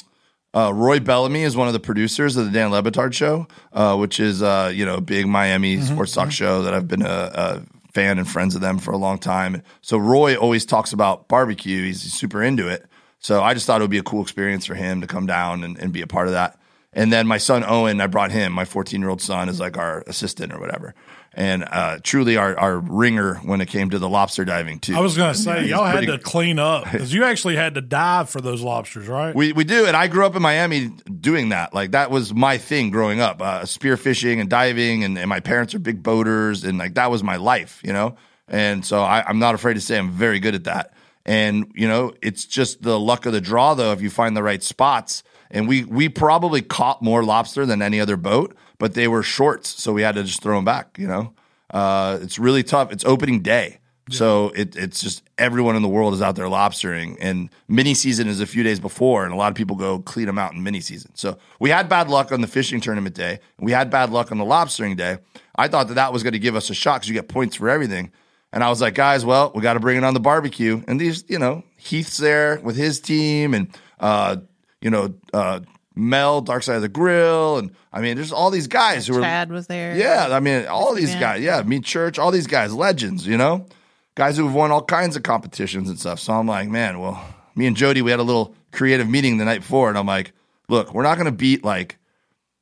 [0.55, 3.97] uh, Roy Bellamy is one of the producers of the Dan Le Batard show, uh,
[3.97, 7.07] which is uh, you know a big Miami sports talk show that I've been a,
[7.35, 9.63] a fan and friends of them for a long time.
[9.81, 11.85] So Roy always talks about barbecue.
[11.85, 12.87] He's, he's super into it.
[13.19, 15.65] So I just thought it would be a cool experience for him to come down
[15.65, 16.59] and, and be a part of that.
[16.93, 18.53] And then my son Owen, I brought him.
[18.53, 20.95] My 14 year old son is like our assistant or whatever,
[21.38, 24.96] and uh, truly our our ringer when it came to the lobster diving too.
[24.96, 27.55] I was going to say, He's y'all had pretty- to clean up because you actually
[27.55, 29.35] had to dive for those lobsters, right?
[29.35, 30.88] We we do, and I grew up in Miami
[31.20, 31.72] doing that.
[31.72, 35.74] Like that was my thing growing up, uh, spearfishing and diving, and, and my parents
[35.77, 38.16] are big boaters, and like that was my life, you know.
[38.48, 40.92] And so I, I'm not afraid to say I'm very good at that.
[41.24, 43.92] And you know, it's just the luck of the draw, though.
[43.92, 45.22] If you find the right spots,
[45.53, 49.83] and we we probably caught more lobster than any other boat, but they were shorts,
[49.83, 50.99] so we had to just throw them back.
[50.99, 51.35] You know,
[51.71, 52.93] uh, it's really tough.
[52.93, 53.81] It's opening day.
[54.11, 58.27] So it, it's just everyone in the world is out there lobstering, and mini season
[58.27, 60.62] is a few days before, and a lot of people go clean them out in
[60.62, 61.11] mini season.
[61.14, 64.38] So we had bad luck on the fishing tournament day, we had bad luck on
[64.38, 65.19] the lobstering day.
[65.57, 67.57] I thought that that was going to give us a shot because you get points
[67.57, 68.12] for everything.
[68.53, 70.83] And I was like, guys, well, we got to bring it on the barbecue.
[70.88, 73.69] And these, you know, Heath's there with his team, and
[74.01, 74.37] uh,
[74.81, 75.61] you know, uh,
[75.99, 79.21] Mel, Dark Side of the Grill, and I mean, there's all these guys who were
[79.21, 79.97] Chad was there.
[79.97, 81.21] yeah, I mean, all these Yeah.
[81.21, 81.43] guys.
[81.43, 83.27] Yeah, Meat Church, all these guys, legends.
[83.27, 83.67] You know,
[84.15, 86.21] guys who have won all kinds of competitions and stuff.
[86.21, 87.23] So I'm like, man, well,
[87.55, 90.33] me and Jody, we had a little creative meeting the night before, and I'm like,
[90.69, 91.99] look, we're not going to beat like,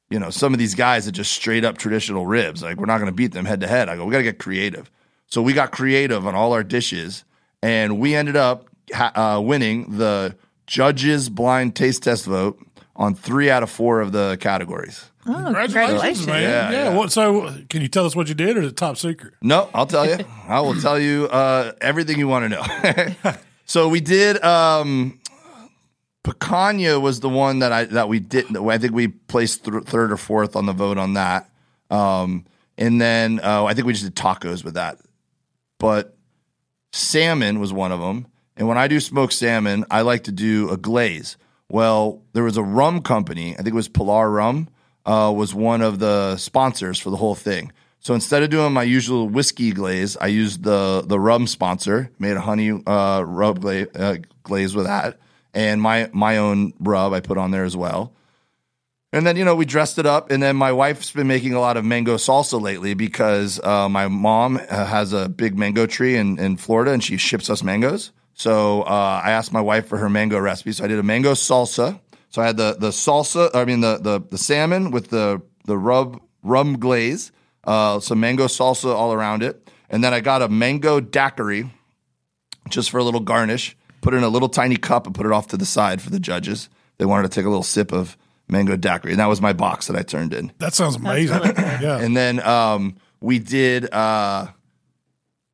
[0.09, 2.62] you know, some of these guys that just straight up traditional ribs.
[2.62, 3.88] Like, we're not going to beat them head to head.
[3.88, 4.90] I go, we got to get creative.
[5.27, 7.25] So we got creative on all our dishes,
[7.62, 10.37] and we ended up ha- uh, winning the
[10.68, 12.59] judges' blind taste test vote
[12.96, 15.11] on three out of four of the categories.
[15.28, 16.42] Oh, Congratulations, man.
[16.42, 16.85] Yeah, Yeah.
[16.90, 16.96] yeah.
[16.96, 17.12] What?
[17.12, 19.35] So, can you tell us what you did, or is it top secret?
[19.42, 20.24] No, I'll tell you.
[20.48, 23.35] I will tell you uh, everything you want to know.
[23.66, 24.42] so we did.
[24.44, 25.18] Um,
[26.24, 28.56] Picanha was the one that I that we did.
[28.56, 31.48] I think we placed th- third or fourth on the vote on that.
[31.90, 32.44] Um,
[32.78, 34.98] and then uh, I think we just did tacos with that.
[35.78, 36.16] But
[36.92, 38.26] salmon was one of them.
[38.56, 41.37] And when I do smoked salmon, I like to do a glaze.
[41.68, 44.68] Well, there was a rum company, I think it was Pilar Rum,
[45.05, 47.72] uh, was one of the sponsors for the whole thing.
[48.00, 52.37] So instead of doing my usual whiskey glaze, I used the the rum sponsor, made
[52.37, 55.18] a honey uh, rub glaze, uh, glaze with that,
[55.55, 58.12] and my my own rub I put on there as well.
[59.12, 60.31] And then, you know, we dressed it up.
[60.31, 64.09] And then my wife's been making a lot of mango salsa lately because uh, my
[64.09, 68.12] mom uh, has a big mango tree in, in Florida and she ships us mangoes.
[68.37, 70.70] So uh, I asked my wife for her mango recipe.
[70.72, 71.99] So I did a mango salsa.
[72.29, 75.79] So I had the, the salsa, I mean, the, the, the salmon with the, the
[75.79, 77.33] rub, rum glaze,
[77.64, 79.70] uh, some mango salsa all around it.
[79.88, 81.70] And then I got a mango daiquiri
[82.68, 83.75] just for a little garnish.
[84.03, 86.11] Put it in a little tiny cup and put it off to the side for
[86.11, 86.68] the judges.
[86.99, 88.18] They wanted to take a little sip of
[88.49, 90.53] mango daiquiri, and that was my box that I turned in.
[90.59, 91.38] That sounds amazing.
[91.38, 91.81] really good.
[91.81, 91.99] yeah.
[91.99, 94.49] And then um, we did uh,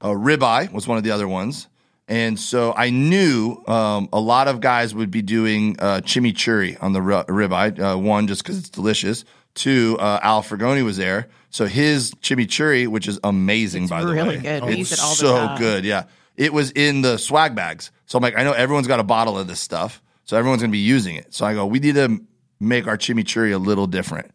[0.00, 1.68] a ribeye was one of the other ones,
[2.12, 6.92] and so I knew um, a lot of guys would be doing uh, chimichurri on
[6.92, 7.80] the ri- ribeye.
[7.80, 9.24] Uh, one, just because it's delicious.
[9.54, 14.36] Two, uh, Al Frugoni was there, so his chimichurri, which is amazing by the really
[14.36, 14.64] way, good.
[14.64, 15.58] We it's use it all the so time.
[15.58, 15.84] good.
[15.84, 16.04] Yeah,
[16.36, 17.90] it was in the swag bags.
[18.06, 20.72] So I'm like, I know everyone's got a bottle of this stuff, so everyone's gonna
[20.72, 21.32] be using it.
[21.32, 22.20] So I go, we need to
[22.60, 24.30] make our chimichurri a little different.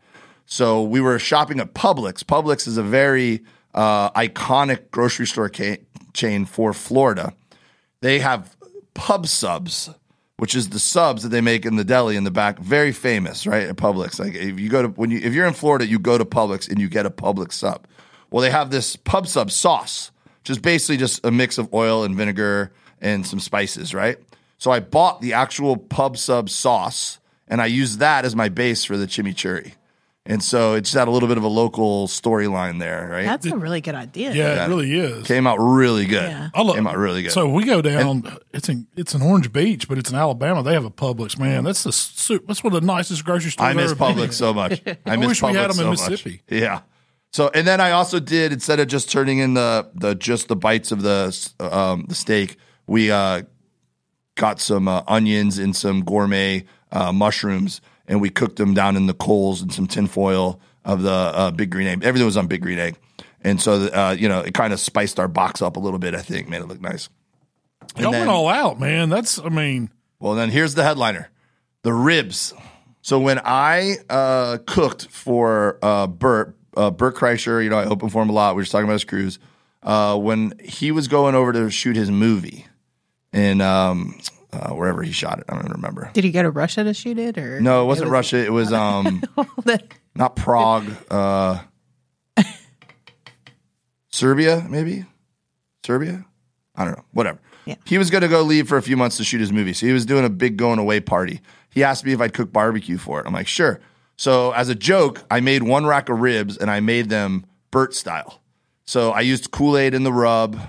[0.48, 2.24] So we were shopping at Publix.
[2.24, 5.78] Publix is a very uh, iconic grocery store ca-
[6.14, 7.34] chain for Florida.
[8.02, 8.56] They have
[8.94, 9.90] pub subs,
[10.38, 12.60] which is the subs that they make in the deli in the back.
[12.60, 13.68] Very famous, right?
[13.68, 14.20] At Publix.
[14.20, 16.70] Like if you go to when you if you're in Florida, you go to Publix
[16.70, 17.88] and you get a Publix sub.
[18.30, 22.04] Well, they have this pub sub sauce, which is basically just a mix of oil
[22.04, 24.18] and vinegar and some spices, right?
[24.58, 28.84] So I bought the actual pub sub sauce and I used that as my base
[28.84, 29.74] for the chimichurri.
[30.30, 33.24] And so it just had a little bit of a local storyline there, right?
[33.26, 34.34] That's a really good idea.
[34.34, 35.26] yeah, it really is.
[35.26, 36.30] Came out really good.
[36.30, 36.50] Yeah.
[36.54, 37.32] I love- Came out really good.
[37.32, 38.38] So we go down.
[38.54, 40.64] it's in it's in Orange Beach, but it's in Alabama.
[40.64, 41.40] They have a Publix.
[41.40, 43.70] Man, that's the su- that's one of the nicest grocery stores.
[43.70, 44.32] I miss I've ever Publix in.
[44.34, 44.82] so much.
[45.06, 46.00] I miss wish we Publix had 'em in so much.
[46.10, 46.42] Mississippi.
[46.50, 46.82] Yeah.
[47.32, 50.56] So and then I also did instead of just turning in the the just the
[50.58, 53.44] bites of the um, the steak, we uh,
[54.36, 59.08] got some uh, onions and some gourmet uh, mushrooms, and we cooked them down in
[59.08, 62.04] the coals and some tinfoil of the uh, big green egg.
[62.04, 62.96] Everything was on big green egg,
[63.42, 66.16] and so uh, you know it kind of spiced our box up a little bit.
[66.16, 67.10] I think made it look nice.
[67.98, 69.10] Y'all then- went all out, man.
[69.10, 69.90] That's I mean,
[70.20, 71.30] Well, then here's the headliner:
[71.84, 72.54] the ribs.
[73.02, 78.12] So when I uh, cooked for uh, Bert, uh, Bert Kreischer, you know, I opened
[78.12, 78.54] for him a lot.
[78.54, 79.40] We were just talking about his cruise.
[79.82, 82.66] Uh, when he was going over to shoot his movie
[83.32, 84.20] in um,
[84.58, 86.10] uh, wherever he shot it, I don't even remember.
[86.14, 88.38] Did he go to Russia to shoot it, or No, it wasn't Russia.
[88.38, 89.24] It was um,
[90.16, 90.92] not Prague.
[91.10, 91.60] Uh,
[94.10, 95.06] Serbia, maybe
[95.86, 96.26] Serbia.
[96.76, 97.04] I don't know.
[97.12, 97.40] Whatever.
[97.66, 97.76] Yeah.
[97.86, 99.86] He was going to go leave for a few months to shoot his movie, so
[99.86, 101.42] he was doing a big going away party.
[101.70, 103.28] He asked me if I'd cook barbecue for it.
[103.28, 103.80] I'm like, sure.
[104.16, 107.94] So as a joke, I made one rack of ribs and I made them Bert
[107.94, 108.42] style.
[108.86, 110.60] So I used Kool Aid in the rub.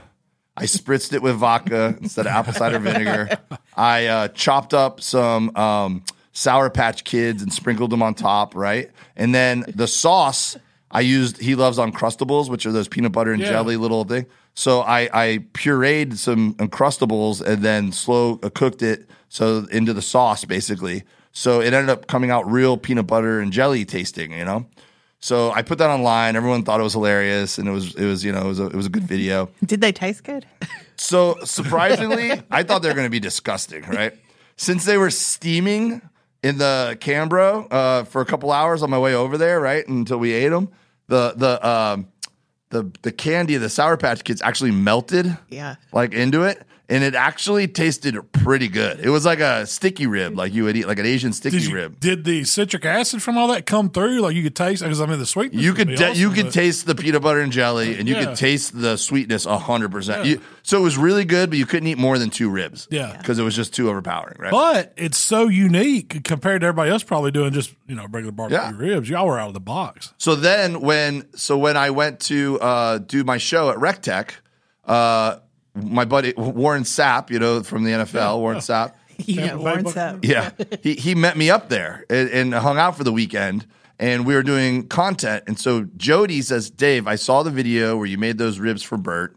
[0.58, 3.38] I spritzed it with vodka instead of apple cider vinegar.
[3.76, 8.90] I uh, chopped up some um, Sour Patch Kids and sprinkled them on top, right?
[9.16, 10.56] And then the sauce
[10.90, 13.48] I used, he loves Uncrustables, which are those peanut butter and Yeah.
[13.50, 14.26] jelly little thing.
[14.54, 20.02] So I, I pureed some Uncrustables and then slow uh, cooked it so into the
[20.02, 21.04] sauce basically.
[21.32, 24.66] So it ended up coming out real peanut butter and jelly tasting, you know.
[25.20, 26.36] So I put that online.
[26.36, 28.66] Everyone thought it was hilarious, and it was it was you know it was a,
[28.66, 29.48] it was a good video.
[29.64, 30.46] Did they taste good?
[31.00, 34.14] So surprisingly, I thought they were going to be disgusting, right?
[34.56, 36.02] Since they were steaming
[36.42, 40.18] in the Cambro uh, for a couple hours on my way over there, right until
[40.18, 40.70] we ate them,
[41.06, 42.08] the the um,
[42.70, 45.76] the the candy, the Sour Patch Kids, actually melted Yeah.
[45.92, 49.00] like into it, and it actually tasted pretty good.
[49.00, 51.66] It was like a sticky rib, like you would eat like an Asian sticky Did,
[51.68, 52.00] you, rib.
[52.00, 54.20] did the citric acid from all that come through?
[54.20, 55.62] Like you could taste because I mean the sweetness.
[55.62, 58.08] You could be de- you awesome, could but- taste the peanut butter and jelly, and
[58.08, 58.24] you Yeah.
[58.26, 60.40] could taste the sweetness hundred percent.
[60.62, 62.88] So it was really good, but you couldn't eat more than two ribs.
[62.90, 63.16] Yeah.
[63.18, 64.36] because it was just too overpowering.
[64.38, 64.50] Right?
[64.50, 68.58] But it's so unique compared to everybody else probably doing just you know regular barbecue
[68.62, 68.72] Yeah.
[68.76, 69.08] ribs.
[69.10, 70.12] Y'all were out of the box.
[70.18, 74.30] So then when so when I went to uh, do my show at RecTech,
[74.86, 75.36] uh,
[75.82, 80.24] my buddy Warren Sapp, you know from the NFL, Warren Sapp, You Tampa Warren Sapp.
[80.24, 80.50] yeah,
[80.82, 83.66] he he met me up there and, and hung out for the weekend,
[83.98, 85.44] and we were doing content.
[85.46, 88.96] And so Jody says, Dave, I saw the video where you made those ribs for
[88.96, 89.36] Bert,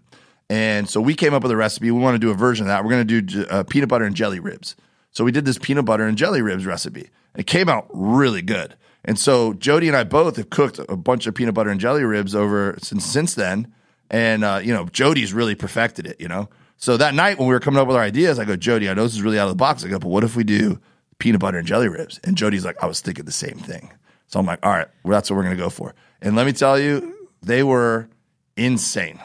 [0.50, 1.92] and so we came up with a recipe.
[1.92, 2.84] We want to do a version of that.
[2.84, 4.76] We're going to do uh, peanut butter and jelly ribs.
[5.12, 7.10] So we did this peanut butter and jelly ribs recipe.
[7.36, 8.76] It came out really good.
[9.04, 12.04] And so Jody and I both have cooked a bunch of peanut butter and jelly
[12.04, 13.74] ribs over since since then.
[14.12, 16.50] And uh, you know, Jody's really perfected it, you know.
[16.78, 18.94] So that night when we were coming up with our ideas, I go, Jody, I
[18.94, 19.86] know this is really out of the box.
[19.86, 20.80] I go, but what if we do
[21.18, 22.20] peanut butter and jelly ribs?
[22.24, 23.92] And Jody's like, I was thinking the same thing.
[24.28, 25.96] So I'm like, all right, well, that's what we're gonna go for.
[26.22, 28.10] And let me tell you, they were
[28.58, 29.20] insane.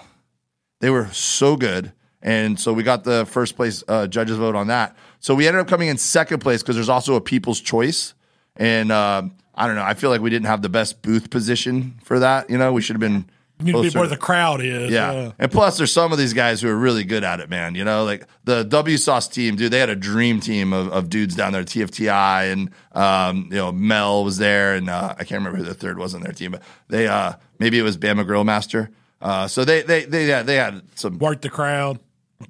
[0.81, 1.93] They were so good.
[2.23, 4.97] And so we got the first place uh, judges vote on that.
[5.21, 8.15] So we ended up coming in second place because there's also a people's choice.
[8.57, 9.23] And uh,
[9.55, 9.83] I don't know.
[9.83, 12.51] I feel like we didn't have the best booth position for that.
[12.51, 13.29] You know, we should have been.
[13.59, 14.91] You need to be where the crowd is.
[14.91, 15.11] Yeah.
[15.11, 17.75] uh, And plus, there's some of these guys who are really good at it, man.
[17.75, 21.09] You know, like the W Sauce team, dude, they had a dream team of, of
[21.09, 25.39] dudes down there, TFTI, and, um, you know, Mel was there, and uh, I can't
[25.43, 28.27] remember who the third was on their team, but they, uh, maybe it was Bama
[28.27, 28.91] Grill Master.
[29.23, 31.99] Uh, so they, they, they, had, they had some, work the crowd.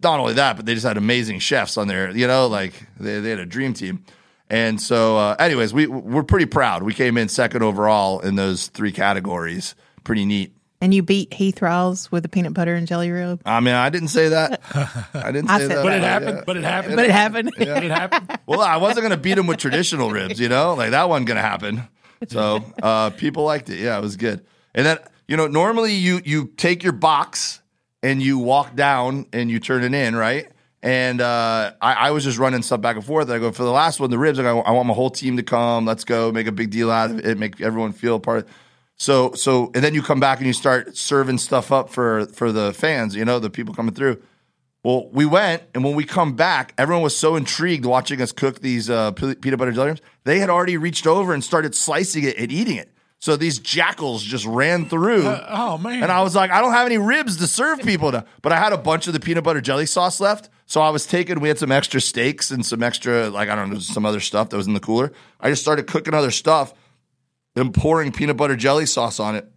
[0.03, 3.21] not only that, but they just had amazing chefs on there, you know, like they,
[3.21, 4.05] they had a dream team.
[4.51, 6.83] And so, uh, anyways, we, we're pretty proud.
[6.83, 9.75] We came in second overall in those three categories.
[10.05, 10.56] Pretty neat.
[10.81, 13.41] And you beat Heath Riles with the peanut butter and jelly rib.
[13.47, 14.61] I mean, I didn't say that.
[15.15, 15.83] I didn't I say said that.
[15.83, 16.09] But it Yeah.
[16.09, 16.43] happened.
[16.47, 16.97] But it happened.
[16.97, 17.53] But it happened.
[17.57, 18.39] But it happened.
[18.47, 21.29] Well, I wasn't going to beat him with traditional ribs, you know, like that wasn't
[21.29, 21.89] going to happen.
[22.29, 23.79] So uh, people liked it.
[23.79, 24.45] Yeah, it was good.
[24.75, 27.61] And then you know, normally you you take your box
[28.03, 30.47] and you walk down and you turn it in, right?
[30.83, 33.29] And uh, I, I was just running stuff back and forth.
[33.31, 34.39] I go for the last one, the ribs.
[34.39, 35.85] I go, I want my whole team to come.
[35.85, 38.41] Let's go, make a big deal out of it, make everyone feel part.
[38.41, 38.47] of
[38.97, 42.53] So so, and then you come back and you start serving stuff up for for
[42.53, 43.15] the fans.
[43.15, 44.23] You know, the people coming through.
[44.83, 48.61] Well, we went, and when we come back, everyone was so intrigued watching us cook
[48.61, 49.99] these uh, peanut butter jelly.
[50.23, 52.93] They had already reached over and started slicing it and eating it.
[53.19, 55.25] So these jackals just ran through.
[55.27, 56.05] Oh man.
[56.05, 58.59] And I was like, I don't have any ribs to serve people to, but I
[58.59, 60.51] had a bunch of the peanut butter jelly sauce left.
[60.67, 63.71] So I was taking, we had some extra steaks and some extra, like, I don't
[63.71, 65.13] know, some other stuff that was in the cooler.
[65.41, 66.75] I just started cooking other stuff
[67.57, 69.51] and pouring peanut butter jelly sauce on it.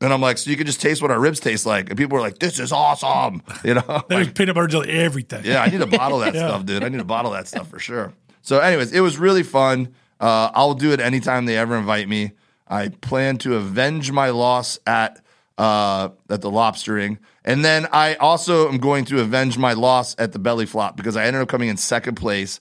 [0.00, 1.88] And I'm like, so you can just taste what our ribs taste like.
[1.88, 3.42] And people were like, this is awesome.
[3.64, 4.02] You know?
[4.08, 5.42] There's peanut butter jelly everything.
[5.44, 6.48] Yeah, I need to bottle that Yeah.
[6.48, 6.84] stuff, dude.
[6.84, 8.12] I need to bottle that stuff for sure.
[8.42, 9.94] So, anyways, it was really fun.
[10.20, 12.32] Uh, I'll do it anytime they ever invite me.
[12.68, 15.20] I plan to avenge my loss at
[15.58, 20.32] uh, at the lobstering, and then I also am going to avenge my loss at
[20.32, 22.60] the belly flop because I ended up coming in second place.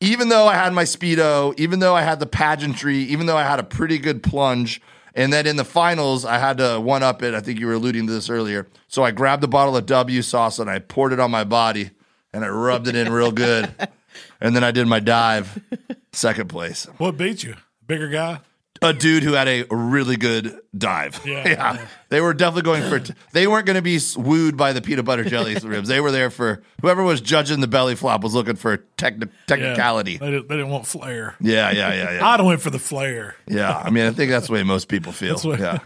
[0.00, 3.44] Even though I had my speedo, even though I had the pageantry, even though I
[3.44, 4.80] had a pretty good plunge,
[5.14, 7.34] and then in the finals I had to one up it.
[7.34, 8.66] I think you were alluding to this earlier.
[8.88, 11.90] So I grabbed a bottle of W sauce and I poured it on my body
[12.32, 13.72] and I rubbed it in real good.
[14.40, 15.60] And then I did my dive,
[16.12, 16.86] second place.
[16.98, 17.56] What beat you?
[17.86, 18.40] Bigger guy.
[18.84, 21.20] A dude who had a really good dive.
[21.24, 21.86] Yeah, yeah.
[22.10, 25.24] They were definitely going for, they weren't going to be wooed by the peanut butter
[25.24, 25.88] jelly ribs.
[25.88, 29.46] They were there for, whoever was judging the belly flop was looking for techni- Yeah.
[29.46, 30.18] technicality.
[30.18, 31.34] They, didn't, they didn't want flair.
[31.40, 32.26] Yeah, yeah, yeah, yeah.
[32.28, 33.36] I'd have went for the flair.
[33.48, 33.76] Yeah.
[33.76, 35.38] I mean, I think that's the way most people feel.
[35.38, 35.78] what- Yeah.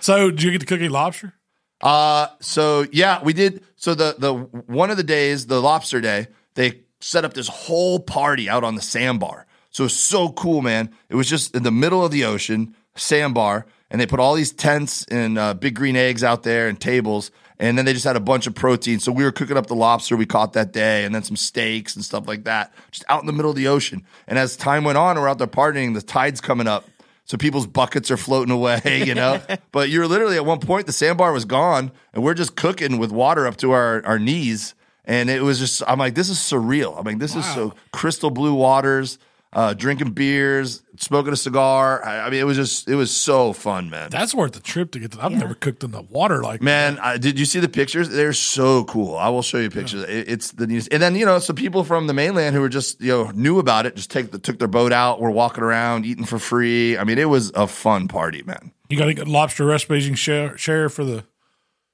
[0.00, 1.32] So did you get to cook any lobster?
[1.80, 3.62] Uh, so yeah, we did.
[3.76, 8.00] So the the one of the days, the lobster day, they set up this whole
[8.00, 9.45] party out on the sandbar.
[9.76, 10.88] So it was so cool, man.
[11.10, 14.50] It was just in the middle of the ocean, sandbar, and they put all these
[14.50, 17.30] tents and uh, big green eggs out there and tables.
[17.58, 19.00] And then they just had a bunch of protein.
[19.00, 21.94] So we were cooking up the lobster we caught that day, and then some steaks
[21.94, 24.02] and stuff like that, just out in the middle of the ocean.
[24.26, 25.92] And as time went on, we're out there partying.
[25.92, 26.88] The tide's coming up.
[27.26, 29.42] So people's buckets are floating away, you know.
[29.72, 33.12] but you're literally at one point the sandbar was gone, and we're just cooking with
[33.12, 34.74] water up to our, our knees.
[35.04, 36.98] And it was just I'm like, this is surreal.
[36.98, 39.18] I'm like, this is so crystal blue waters.
[39.52, 42.04] Uh, drinking beers, smoking a cigar.
[42.04, 44.10] I, I mean, it was just it was so fun, man.
[44.10, 45.24] That's worth the trip to get to.
[45.24, 48.08] I've never cooked in the water like Man, I, did you see the pictures?
[48.10, 49.16] They're so cool.
[49.16, 50.02] I will show you pictures.
[50.02, 52.68] It, it's the news, And then you know, some people from the mainland who were
[52.68, 55.64] just you know knew about it, just take the, took their boat out, were walking
[55.64, 56.98] around, eating for free.
[56.98, 58.72] I mean, it was a fun party, man.
[58.88, 61.24] You got to get lobster recipes you can share, share for the.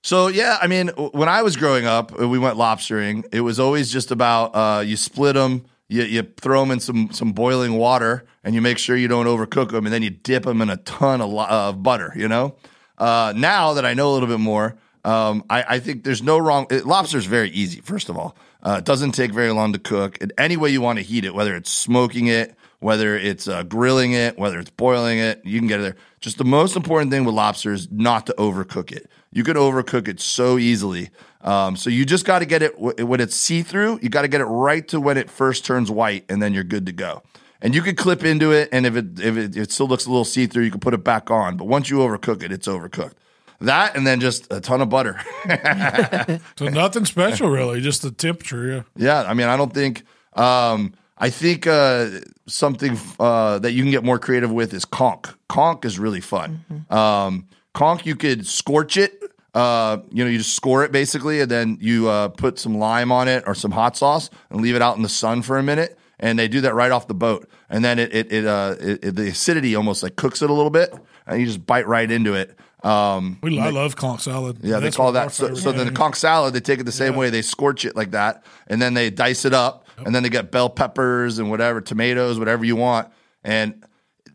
[0.03, 3.25] So yeah, I mean, when I was growing up, we went lobstering.
[3.33, 7.13] It was always just about uh, you split them, you, you throw them in some
[7.13, 10.45] some boiling water, and you make sure you don't overcook them, and then you dip
[10.45, 12.13] them in a ton of, of butter.
[12.17, 12.57] You know.
[12.99, 16.39] Uh, now that I know a little bit more, um, I, I think there's no
[16.39, 16.67] wrong.
[16.71, 17.81] It, lobster is very easy.
[17.81, 20.19] First of all, uh, it doesn't take very long to cook.
[20.39, 24.13] Any way you want to heat it, whether it's smoking it, whether it's uh, grilling
[24.13, 25.97] it, whether it's boiling it, you can get it there.
[26.21, 29.11] Just the most important thing with lobster is not to overcook it.
[29.33, 31.11] You can overcook it so easily.
[31.43, 33.99] Um, so you just got to get it w- when it's see through.
[34.03, 36.65] You got to get it right to when it first turns white, and then you're
[36.65, 37.23] good to go.
[37.61, 40.09] And you could clip into it, and if it if it, it still looks a
[40.11, 41.57] little see through, you can put it back on.
[41.57, 43.13] But once you overcook it, it's overcooked.
[43.61, 45.21] That and then just a ton of butter.
[46.57, 48.67] So nothing special really, just the temperature.
[48.67, 48.83] Yeah.
[48.97, 50.05] Yeah, I mean, I don't think.
[50.35, 52.09] Um, I think uh,
[52.49, 55.27] something uh, that you can get more creative with is conch.
[55.49, 56.65] Conch is really fun.
[56.91, 59.22] Um, conch, you could scorch it.
[59.55, 63.13] Uh, you know, you just score it basically, and then you uh, put some lime
[63.13, 65.63] on it or some hot sauce and leave it out in the sun for a
[65.63, 65.99] minute.
[66.19, 69.05] And they do that right off the boat, and then it it, it, uh, it,
[69.05, 70.95] it the acidity almost like cooks it a little bit,
[71.27, 72.57] and you just bite right into it.
[72.85, 74.59] Um, We I love conch salad.
[74.63, 75.33] yeah, they That's call of our that.
[75.33, 77.31] So, so then the conch salad, they take it the same way.
[77.31, 80.51] They scorch it like that, and then they dice it up, and then they get
[80.53, 83.09] bell peppers and whatever, tomatoes, whatever you want,
[83.43, 83.85] and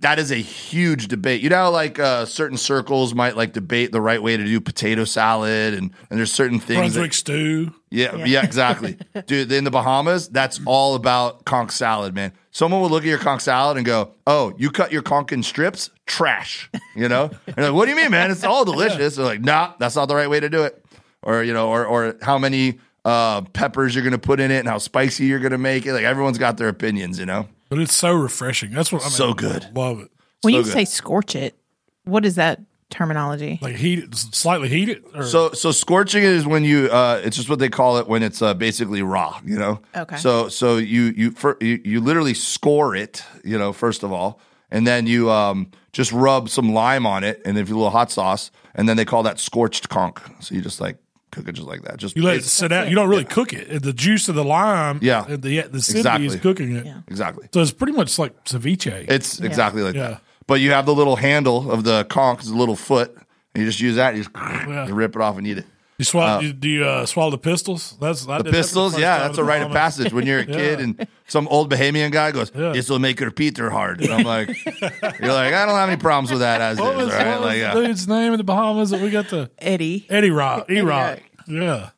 [0.02, 1.42] that is a huge debate.
[1.42, 5.04] You know, like uh, certain circles might like debate the right way to do potato
[5.06, 6.94] salad, and and there's certain things.
[6.94, 7.74] that- Brunswick stew.
[7.90, 8.98] yeah, yeah, exactly.
[9.28, 12.32] Dude, in the Bahamas, that's all about conch salad, man.
[12.52, 15.44] Someone will look at your conch salad and go, "Oh, you cut your conch in
[15.44, 15.90] strips?
[16.06, 17.30] Trash." You know?
[17.48, 18.32] And they're like, "What do you mean, man?
[18.32, 20.84] It's all delicious." They're like, "Nah, that's not the right way to do it."
[21.24, 24.60] Or, you know, or or how many uh, peppers you're going to put in it
[24.60, 25.94] and how spicy you're going to make it.
[25.94, 27.48] Like everyone's got their opinions, you know?
[27.70, 28.72] But it's so refreshing.
[28.72, 29.12] That's what I mean.
[29.12, 29.68] So good.
[29.76, 30.10] Love it.
[30.42, 30.74] When So you good.
[30.74, 31.58] say scorch it,
[32.06, 33.60] what is that terminology?
[33.62, 35.04] Like heat it, slightly heat it.
[35.14, 38.24] Or, So so scorching is when you uh it's just what they call it when
[38.24, 39.82] it's uh, basically raw, you know.
[39.96, 40.16] Okay.
[40.18, 44.40] So so you you fir- you, you literally score it, you know, first of all,
[44.72, 47.92] and then you um just rub some lime on it and if you a little
[47.92, 50.18] hot sauce, and then they call that scorched conch.
[50.40, 50.98] So you just like
[51.32, 51.98] cook it just like that.
[51.98, 52.90] Just you let it sit out.
[52.90, 53.82] You don't really cook it.
[53.84, 55.00] The juice of the lime.
[55.02, 55.26] Yeah.
[55.28, 56.26] and The the acidity Exactly.
[56.28, 56.86] is cooking it.
[56.86, 57.02] Yeah.
[57.08, 57.48] exactly.
[57.54, 59.06] So it's pretty much like ceviche.
[59.10, 60.08] It's exactly like Yeah.
[60.10, 60.22] that.
[60.48, 63.14] But you have the little handle of the conch, it's a little foot,
[63.54, 64.16] and you just use that.
[64.16, 65.66] You just you rip it off and eat it.
[66.00, 66.40] You swallow?
[66.42, 67.98] you, do you uh, swallow the pistols?
[68.00, 70.26] That's I The did that for pistols, first yeah, that's a rite of passage when
[70.28, 72.72] you're a kid and some old Bahamian guy goes, Yeah.
[72.74, 75.98] "This will make your Peter hard." And I'm like, "You're like, I don't have any
[75.98, 77.74] problems with that as What is, was, all right?" what was Like, the yeah.
[77.88, 80.06] dude's name in the Bahamas that we got the Eddie.
[80.10, 80.70] Eddie Rock?
[80.70, 81.20] E Rock.
[81.20, 81.24] Rock.
[81.48, 81.90] Yeah.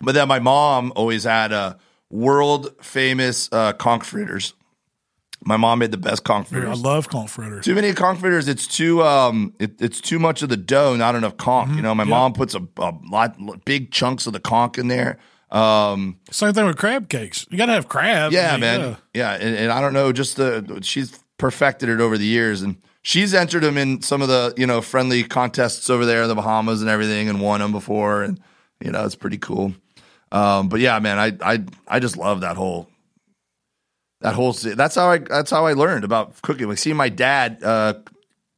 [0.00, 1.74] But then my mom always had uh,
[2.10, 4.54] world famous uh, conch fritters.
[5.48, 6.78] My mom made the best conch fritters.
[6.78, 7.64] I love conch fritters.
[7.64, 8.48] Too many conch fritters.
[8.48, 9.54] It's too um.
[9.58, 11.68] It, it's too much of the dough, not enough conch.
[11.68, 11.76] Mm-hmm.
[11.78, 15.18] You know, my mom puts a, a lot, big chunks of the conch in there.
[15.50, 17.46] Um, Same thing with crab cakes.
[17.48, 18.32] You got to have crab.
[18.32, 18.96] Yeah, I mean, man.
[19.14, 22.76] Yeah, and, and I don't know, just the she's perfected it over the years, and
[23.00, 26.34] she's entered them in some of the you know friendly contests over there in the
[26.34, 28.38] Bahamas and everything, and won them before, and
[28.84, 29.72] you know it's pretty cool.
[30.30, 32.90] Um, but yeah, man, I I I just love that whole
[34.20, 36.68] that whole that's how I that's how I learned about cooking.
[36.68, 37.94] Like seeing my dad uh,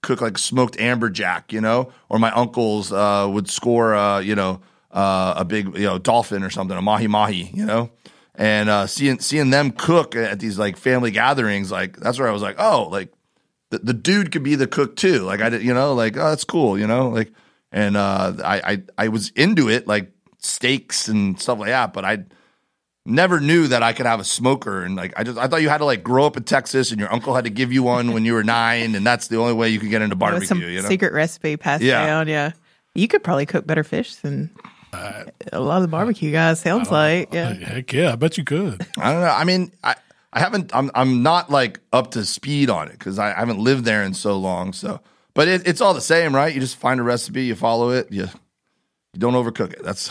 [0.02, 4.60] cook like smoked amberjack, you know, or my uncles uh, would score, uh, you know,
[4.90, 7.90] uh, a big you know dolphin or something, a mahi mahi, you know,
[8.34, 12.32] and uh, seeing seeing them cook at these like family gatherings, like that's where I
[12.32, 13.12] was like, oh, like
[13.70, 15.20] the, the dude could be the cook too.
[15.20, 17.32] Like I did, you know, like oh, that's cool, you know, like
[17.70, 22.04] and uh, I, I I was into it, like steaks and stuff like that, but
[22.04, 22.24] I
[23.10, 25.68] never knew that I could have a smoker and like I just I thought you
[25.68, 28.12] had to like grow up in Texas and your uncle had to give you one
[28.12, 30.60] when you were nine and that's the only way you could get into barbecue, some
[30.62, 30.88] you know.
[30.88, 32.06] secret recipe passed Yeah.
[32.06, 32.28] down.
[32.28, 32.52] Yeah.
[32.94, 34.50] You could probably cook better fish than
[34.92, 36.60] uh, a lot of the barbecue guys.
[36.60, 37.32] Sounds like.
[37.32, 37.52] Yeah.
[37.54, 38.84] Heck yeah, I bet you could.
[38.98, 39.28] I don't know.
[39.28, 39.94] I mean, I
[40.32, 43.58] I haven't I'm I'm not like up to speed on it cuz I, I haven't
[43.58, 45.00] lived there in so long, so
[45.34, 46.52] but it, it's all the same, right?
[46.52, 48.28] You just find a recipe, you follow it, you you
[49.18, 49.82] don't overcook it.
[49.82, 50.08] That's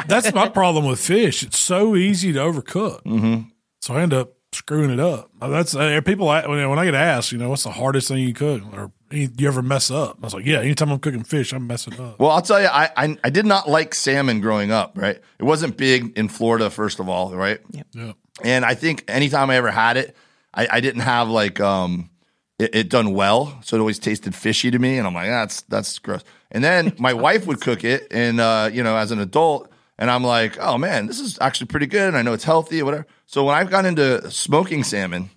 [0.06, 1.42] That's my problem with fish.
[1.42, 3.02] It's so easy to overcook.
[3.04, 3.48] Mm-hmm.
[3.80, 5.30] So I end up screwing it up.
[5.40, 8.18] Uh, That's uh, people when when I get asked, you know, what's the hardest thing
[8.18, 10.18] you cook, or any- you ever mess up?
[10.22, 12.18] I was like, yeah, anytime I'm cooking fish, I'm messing up.
[12.18, 14.92] Well, I'll tell you, I, I I did not like salmon growing up.
[14.94, 17.60] Right, it wasn't big in Florida, first of all, right.
[17.94, 18.12] Yeah.
[18.44, 20.16] And I think anytime I ever had it,
[20.54, 22.10] I, I didn't have like um
[22.58, 25.62] it, it done well, so it always tasted fishy to me, and I'm like, that's
[25.62, 26.22] that's gross.
[26.52, 30.10] And then my wife would cook it, and uh, you know, as an adult, and
[30.10, 32.84] I'm like, oh man, this is actually pretty good, and I know it's healthy or
[32.84, 33.06] whatever.
[33.26, 35.30] So when I've got into smoking salmon,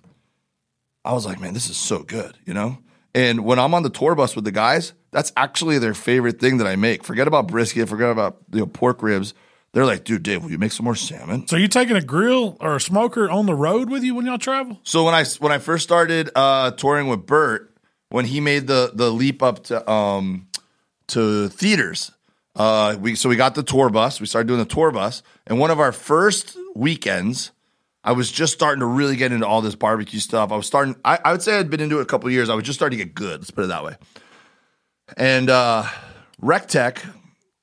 [1.04, 2.78] I was like, man, this is so good, you know.
[3.14, 6.58] And when I'm on the tour bus with the guys, that's actually their favorite thing
[6.58, 7.02] that I make.
[7.02, 9.32] Forget about brisket, forget about you know pork ribs.
[9.72, 11.48] They're like, dude, Dave, will you make some more salmon?
[11.48, 14.38] So you taking a grill or a smoker on the road with you when y'all
[14.38, 14.80] travel?
[14.82, 17.74] So when I when I first started uh, touring with Bert,
[18.10, 20.48] when he made the the leap up to um
[21.08, 22.12] to theaters,
[22.54, 24.20] uh, we so we got the tour bus.
[24.20, 27.52] We started doing the tour bus, and one of our first weekends,
[28.02, 30.52] I was just starting to really get into all this barbecue stuff.
[30.52, 30.96] I was starting.
[31.04, 32.48] I, I would say I'd been into it a couple years.
[32.48, 33.40] I was just starting to get good.
[33.40, 33.96] Let's put it that way.
[35.16, 35.84] And uh,
[36.42, 36.98] RecTeq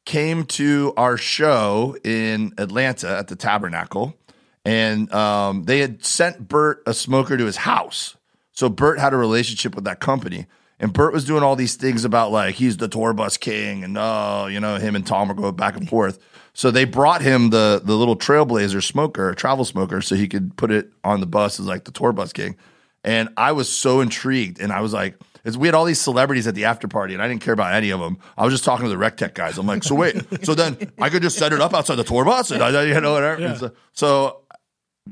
[0.05, 4.15] came to our show in Atlanta at the Tabernacle,
[4.63, 8.15] and um, they had sent Bert a smoker to his house.
[8.51, 10.45] So Bert had a relationship with that company,
[10.83, 13.97] and Bert was doing all these things about like he's the tour bus king, and
[13.97, 16.19] oh, you know, him and Tom were going back and forth.
[16.53, 20.71] So they brought him the the little Trailblazer smoker, travel smoker, so he could put
[20.71, 22.57] it on the bus as like the tour bus king.
[23.01, 25.15] And I was so intrigued, and I was like,
[25.57, 27.89] we had all these celebrities at the after party, and I didn't care about any
[27.89, 28.17] of them.
[28.37, 29.57] I was just talking to the RecTeq guys.
[29.57, 32.25] I'm like, so wait, so then I could just set it up outside the tour
[32.25, 33.41] bus, and I, you know, whatever.
[33.41, 34.41] And So, so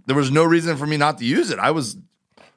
[0.05, 1.59] there was no reason for me not to use it.
[1.59, 1.95] I was,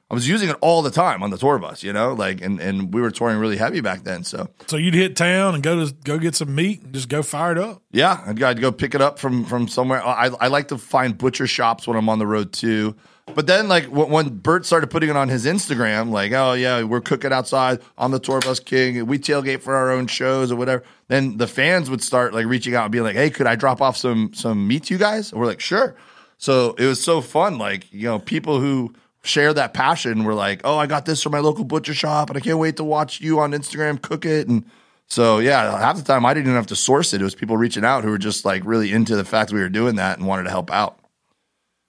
[0.09, 2.59] I was using it all the time on the tour bus, you know, like, and
[2.59, 4.23] and we were touring really heavy back then.
[4.23, 7.23] So So you'd hit town and go to go get some meat and just go
[7.23, 7.81] fire it up.
[7.91, 10.05] yeah, I'd, I'd go pick it up from from somewhere.
[10.05, 12.95] I, I like to find butcher shops when I'm on the road too.
[13.33, 17.01] But then, like when, Bert started putting it on his Instagram, like, oh yeah, we're
[17.01, 17.81] cooking outside.
[17.97, 19.07] I'm the tour bus king.
[19.07, 20.83] We tailgate for our own shows or whatever.
[21.07, 23.81] Then the fans would start like reaching out and being like, hey, could I drop
[23.81, 25.31] off some some meat to you guys?
[25.31, 25.95] And we're like, sure.
[26.37, 27.57] So it was so fun.
[27.57, 28.93] Like you know, people who
[29.25, 32.37] share that passion We're like, oh, I got this from my local butcher shop, and
[32.37, 34.65] I can't wait to watch you on Instagram cook it and.
[35.07, 37.21] So yeah, half the time I didn't even have to source it.
[37.21, 39.69] It was people reaching out who were just like really into the fact we were
[39.69, 40.97] doing that and wanted to help out.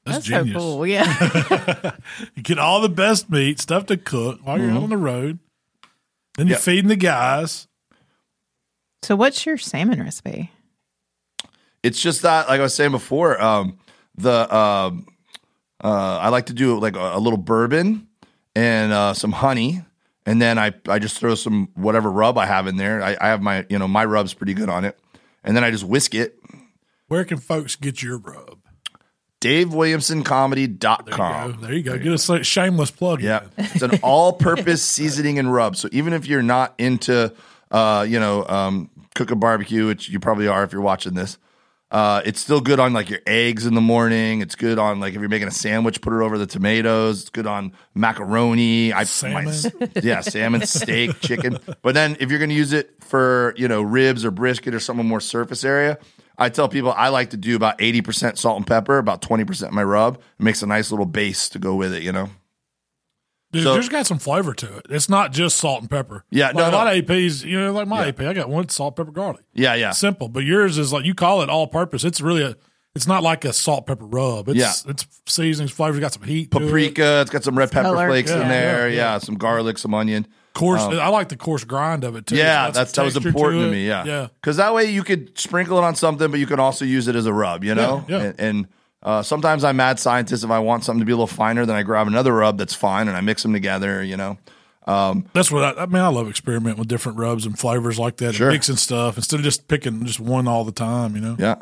[0.05, 0.53] That's, That's genius.
[0.62, 0.87] so cool.
[0.87, 1.93] Yeah.
[2.34, 5.39] You get all the best meat, stuff to cook while you're out on the road.
[6.37, 6.61] Then you're Yeah.
[6.61, 7.66] feeding the guys.
[9.03, 10.53] so, what's your salmon recipe?
[11.82, 13.78] It's just that, like I was saying before, um,
[14.14, 15.07] the um,
[15.83, 18.09] uh, I like to do like a, a little bourbon
[18.55, 19.83] and uh, some honey,
[20.24, 23.03] and then I I just throw some whatever rub I have in there.
[23.03, 24.99] I, I have my you know my rub's pretty good on it,
[25.45, 26.39] and then I just whisk it.
[27.09, 28.59] Where can folks get your rub?
[29.41, 31.53] DaveWilliamsonComedy.com.
[31.53, 31.59] Go.
[31.61, 31.99] There you go.
[31.99, 33.22] Get a sa- shameless plug.
[33.22, 35.77] Yeah, it's an all-purpose seasoning and rub.
[35.77, 37.33] So even if you're not into,
[37.70, 41.39] uh, you know, um, cooking barbecue, which you probably are if you're watching this,
[41.91, 44.41] uh, it's still good on like your eggs in the morning.
[44.41, 47.22] It's good on like if you're making a sandwich, put it over the tomatoes.
[47.22, 48.93] It's good on macaroni.
[48.93, 49.45] I Salmon.
[49.45, 51.59] My, yeah, salmon, steak, chicken.
[51.82, 54.80] But then if you're going to use it for you know ribs or brisket or
[54.80, 55.99] something more surface area.
[56.39, 59.82] I tell people I like to do about 80% salt and pepper, about 20% my
[59.82, 60.16] rub.
[60.16, 62.28] It makes a nice little base to go with it, you know?
[63.57, 64.87] Dude, So- there's got some flavor to it.
[64.91, 66.25] It's not just salt and pepper.
[66.31, 66.77] Yeah, like no, a no.
[66.77, 68.09] lot of APs, you know, like my Yeah.
[68.09, 69.43] AP, I got one salt, pepper, garlic.
[69.55, 69.91] Yeah, yeah.
[69.91, 72.05] Simple, but yours is like you call it all purpose.
[72.05, 72.57] It's really a.
[72.95, 74.49] It's not like a salt pepper rub.
[74.49, 74.73] It's Yeah.
[74.91, 76.01] it's seasonings, flavors.
[76.01, 76.51] Got some heat.
[76.53, 76.61] to it.
[76.63, 77.21] paprika.
[77.21, 78.09] It's got some red pepper Color.
[78.09, 78.89] flakes in there.
[78.89, 80.27] yeah, Yeah, some garlic, some onion.
[80.55, 80.81] coarse.
[80.81, 82.37] Um, I like the coarse grind of it too.
[82.37, 83.71] yeah, It's that's that was important to, it.
[83.73, 83.87] me.
[83.87, 84.29] Yeah, yeah.
[84.41, 87.15] because that way you could sprinkle it on something, but you can also use it
[87.17, 87.63] as a rub.
[87.65, 88.25] You know, Yeah, yeah.
[88.25, 88.41] and.
[88.41, 88.67] and
[89.07, 90.45] uh, sometimes I'm mad scientist.
[90.45, 92.75] If I want something to be a little finer, then I grab another rub that's
[92.75, 94.03] fine and I mix them together.
[94.03, 94.37] You know,
[95.33, 96.03] That's what I, I mean.
[96.03, 98.49] I love experimenting with different rubs and flavors like that, Sure.
[98.49, 101.15] and mixing stuff instead of just picking just one all the time.
[101.15, 101.57] You know, Yeah.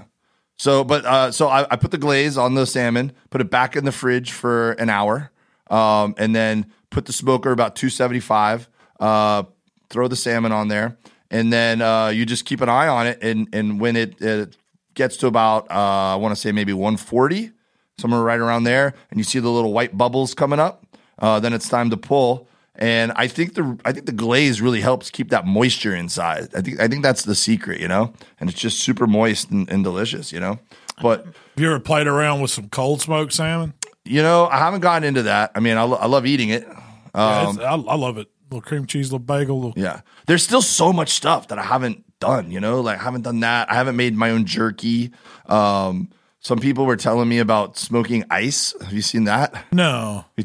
[0.57, 3.76] So, but uh, so I, I put the glaze on the salmon, put it back
[3.76, 5.30] in the fridge for an hour,
[5.68, 8.68] um, and then put the smoker about 275.
[9.01, 9.42] Uh,
[9.90, 10.97] throw the salmon on there,
[11.30, 13.18] and then uh, you just keep an eye on it.
[13.22, 14.57] And and when it, it
[14.95, 17.51] gets to about uh, I want to say maybe 140,
[17.99, 20.84] somewhere right around there, and you see the little white bubbles coming up,
[21.18, 22.49] uh, then it's time to pull.
[22.76, 26.49] And I think the I think the glaze really helps keep that moisture inside.
[26.57, 28.12] I think I think that's the secret, you know.
[28.40, 30.59] And it's just super moist and, and delicious, you know.
[31.01, 33.74] But have you ever played around with some cold smoked salmon?
[34.05, 35.53] you know, I haven't gotten into that.
[35.55, 36.66] I mean, I, lo- I love eating it.
[37.14, 38.28] Um, it's- I, I love it.
[38.51, 39.57] little cream cheese, little bagel.
[39.61, 42.50] Little, yeah, there's still so much stuff that I haven't done.
[42.50, 43.70] You know, like I haven't done that.
[43.70, 45.12] I haven't made my own jerky.
[45.46, 46.10] Um,
[46.40, 48.74] some people were telling me about smoking ice.
[48.82, 49.64] Have you seen that?
[49.72, 50.42] No, they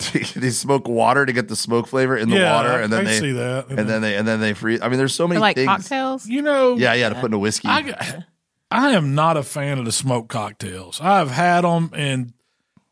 [0.49, 3.19] smoke water to get the smoke flavor in the Yeah, water, and then I they
[3.19, 3.67] see that.
[3.69, 4.79] and then they and then they freeze.
[4.81, 5.67] I mean, there's so many like things.
[5.67, 6.25] cocktails?
[6.25, 7.67] you know, Yeah, yeah, to put in a whiskey.
[7.67, 8.23] I,
[8.71, 11.01] I am not a fan of the smoked cocktails.
[11.01, 12.33] I've had them, and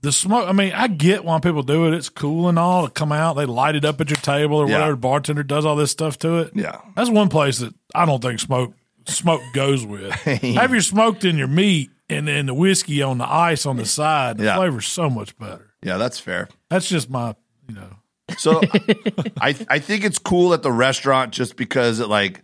[0.07, 0.47] the smoke.
[0.47, 1.93] I mean, I get why people do it.
[1.93, 3.33] It's cool and all to come out.
[3.35, 4.79] They light it up at your table or Yeah.
[4.79, 4.95] whatever.
[4.95, 6.51] Bartender does all this stuff to it.
[6.55, 6.79] Yeah.
[6.95, 8.73] That's one place that I don't think smoke
[9.05, 10.11] smoke goes with.
[10.55, 13.85] Have your smoked in your meat and then the whiskey on the ice on the
[13.85, 14.37] side.
[14.37, 14.55] The Yeah.
[14.55, 15.73] flavor's so much better.
[15.83, 16.47] Yeah, that's fair.
[16.69, 17.35] That's just my,
[17.67, 17.89] you know.
[18.37, 18.61] So
[19.41, 22.43] I I think it's cool at the restaurant just because it like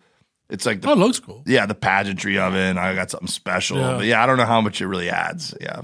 [0.49, 1.43] it's like the Oh, it looks cool.
[1.45, 3.78] yeah, the pageantry of it, and I got something special.
[3.78, 3.95] Yeah.
[3.97, 5.53] But yeah, I don't know how much it really adds.
[5.61, 5.82] Yeah.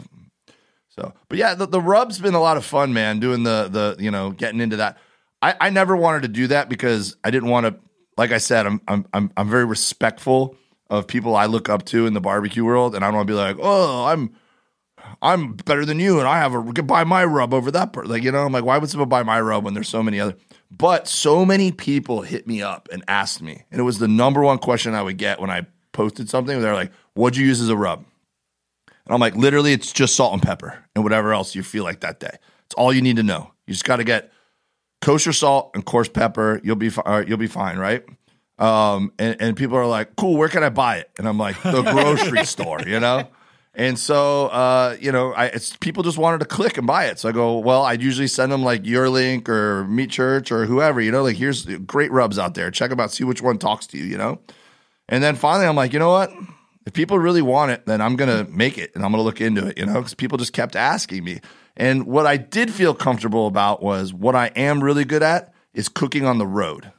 [1.00, 4.04] So, but yeah, the, the rub's been a lot of fun, man, doing the, the,
[4.04, 4.98] you know, getting into that.
[5.42, 7.76] I, I never wanted to do that because I didn't want to,
[8.18, 10.58] like I said, I'm, I'm, I'm, I'm very respectful
[10.90, 12.96] of people I look up to in the barbecue world.
[12.96, 14.36] And I don't want to be like, oh, I'm,
[15.22, 17.96] I'm better than you, and I have a buy my rub over that.
[17.96, 20.20] Like, you know, I'm like, why would someone buy my rub when there's so many
[20.20, 20.36] other?
[20.70, 24.42] But so many people hit me up and asked me, and it was the number
[24.42, 26.62] one question I would get when I posted something.
[26.62, 28.06] They're like, "What'd you use as a rub?"
[29.10, 32.02] And I'm like, literally, it's just salt and pepper and whatever else you feel like
[32.02, 32.38] that day.
[32.68, 33.52] It's all you need to know.
[33.66, 34.32] You just got to get
[35.02, 36.62] kosher salt and coarse pepper.
[36.64, 38.06] You'll be fi- uh, you'll be fine, right?
[38.60, 41.10] Um, and, and people are like, cool, where can I buy it?
[41.18, 43.28] And I'm like, the grocery store, you know?
[43.74, 47.18] And so, uh, you know, I, it's people just wanted to click and buy it.
[47.18, 50.68] So I go, well, I'd usually send them like your link or Meat Church or
[50.68, 52.70] whoever, you know, like here's great rubs out there.
[52.70, 54.40] Check them out, see which one talks to you, you know?
[55.08, 56.32] And then finally, I'm like, you know what?
[56.86, 59.26] If people really want it, then I'm going to make it and I'm going to
[59.26, 61.40] look into it, you know, because people just kept asking me.
[61.78, 65.88] And what I did feel comfortable about was what I am really good at is
[65.88, 66.92] cooking on the road.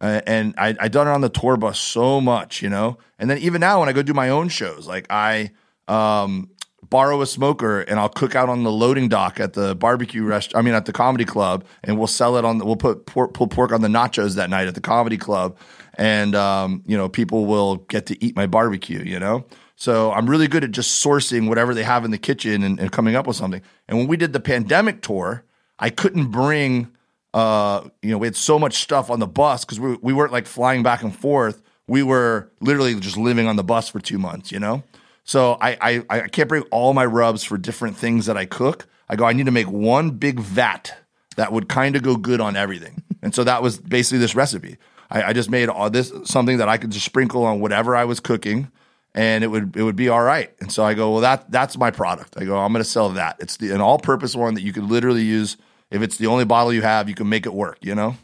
[0.00, 2.98] Uh, and I I done it on the tour bus so much, you know.
[3.18, 5.50] And then even now when I go do my own shows, like I
[5.88, 6.50] um,
[6.88, 10.52] borrow a smoker and I'll cook out on the loading dock at the barbecue rest.
[10.54, 12.58] I mean at the comedy club, and we'll sell it on.
[12.58, 15.56] The, we'll put pork, pull pork on the nachos that night at the comedy club,
[15.98, 19.02] and um, you know people will get to eat my barbecue.
[19.02, 19.44] You know.
[19.76, 22.90] So I'm really good at just sourcing whatever they have in the kitchen and, and
[22.90, 23.62] coming up with something.
[23.86, 25.44] And when we did the pandemic tour,
[25.78, 26.90] I couldn't bring
[27.34, 30.32] uh, you know, we had so much stuff on the bus because we, we weren't
[30.32, 31.62] like flying back and forth.
[31.86, 34.82] We were literally just living on the bus for two months, you know?
[35.24, 38.86] So I, I, I can't bring all my rubs for different things that I cook.
[39.08, 40.94] I go, I need to make one big vat
[41.36, 43.02] that would kind of go good on everything.
[43.22, 44.78] And so that was basically this recipe.
[45.10, 48.04] I, I just made all this something that I could just sprinkle on whatever I
[48.04, 48.70] was cooking
[49.14, 50.52] and it would it would be all right.
[50.60, 52.34] And so I go, well, that that's my product.
[52.38, 53.36] I go, I'm going to sell that.
[53.40, 55.56] It's the, an all purpose one that you could literally use
[55.90, 57.08] if it's the only bottle you have.
[57.08, 57.78] You can make it work.
[57.80, 58.16] You know.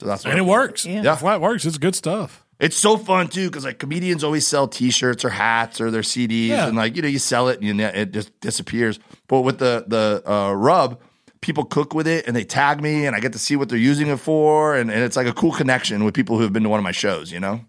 [0.00, 0.84] So that's what And it I'm- works.
[0.84, 1.02] Yeah.
[1.02, 1.16] Yeah.
[1.16, 1.64] Flat works.
[1.64, 2.44] It's good stuff.
[2.60, 6.48] It's so fun too because like comedians always sell T-shirts or hats or their CDs,
[6.48, 6.68] Yeah.
[6.68, 8.98] and like you know you sell it and you, it just disappears.
[9.28, 11.00] But with the the uh, rub,
[11.46, 13.78] people cook with it and they tag me, and I get to see what they're
[13.78, 16.64] using it for, and, and it's like a cool connection with people who have been
[16.64, 17.32] to one of my shows.
[17.32, 17.60] You know.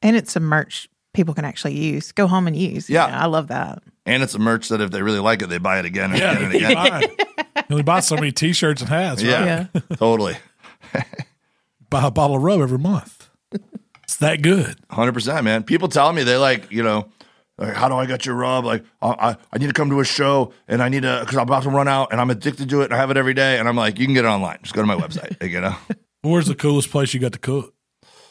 [0.00, 2.88] And it's some merch people can actually use, go home and use.
[2.88, 3.04] Yeah.
[3.06, 3.82] I love that.
[4.06, 6.18] And it's a merch that if they really like it, they buy it again and
[6.18, 6.32] Yeah.
[6.32, 6.74] again and again.
[6.74, 7.02] Fine.
[7.56, 9.30] You only buy so many t shirts and hats, right?
[9.30, 10.36] Yeah, totally.
[11.90, 13.28] Buy a bottle of rub every month.
[14.04, 14.76] It's that good.
[14.90, 15.62] Hundred percent, man.
[15.62, 17.08] People tell me they like, you know,
[17.58, 18.64] like, how do I get your rub?
[18.64, 21.36] Like, I, I, I need to come to a show and I need to because
[21.36, 23.34] I'm about to run out and I'm addicted to it and I have it every
[23.34, 23.58] day.
[23.58, 24.58] And I'm like, you can get it online.
[24.62, 25.36] Just go to my website.
[25.52, 25.76] You know.
[26.22, 27.74] Where's the coolest place you got to cook?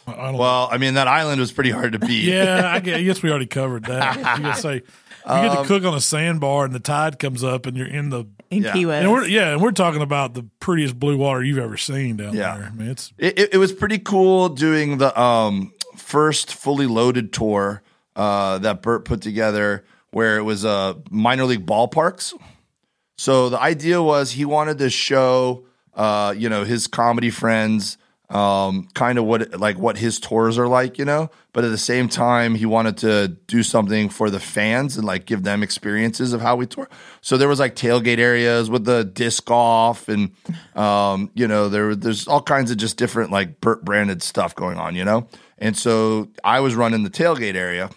[0.07, 2.23] I I don't Well, I mean, that island was pretty hard to beat.
[2.23, 4.39] Yeah, I guess, we already covered that.
[4.39, 4.81] You say you
[5.25, 8.09] Um, get to cook on a sandbar and the tide comes up and you're in
[8.09, 8.73] the In Yeah.
[8.73, 9.03] Key West.
[9.03, 12.33] and we're yeah, and we're talking about the prettiest blue water you've ever seen down
[12.33, 12.57] Yeah.
[12.57, 12.71] there.
[12.73, 17.31] I mean, it's It, it, it was pretty cool doing the um, first fully loaded
[17.33, 17.83] tour
[18.15, 22.33] uh, that Bert put together, where it was uh, minor league ballparks.
[23.17, 27.97] So the idea was he wanted to show, uh, you know, his comedy friends,
[28.31, 31.29] um, kind of what like what his tours are like, you know.
[31.53, 35.25] But at the same time, he wanted to do something for the fans and like
[35.25, 36.89] give them experiences of how we tour.
[37.19, 40.31] So there was like tailgate areas with the disc golf, and
[40.75, 44.77] um, you know, there there's all kinds of just different like Bert branded stuff going
[44.77, 45.27] on, you know.
[45.57, 47.89] And so I was running the tailgate area.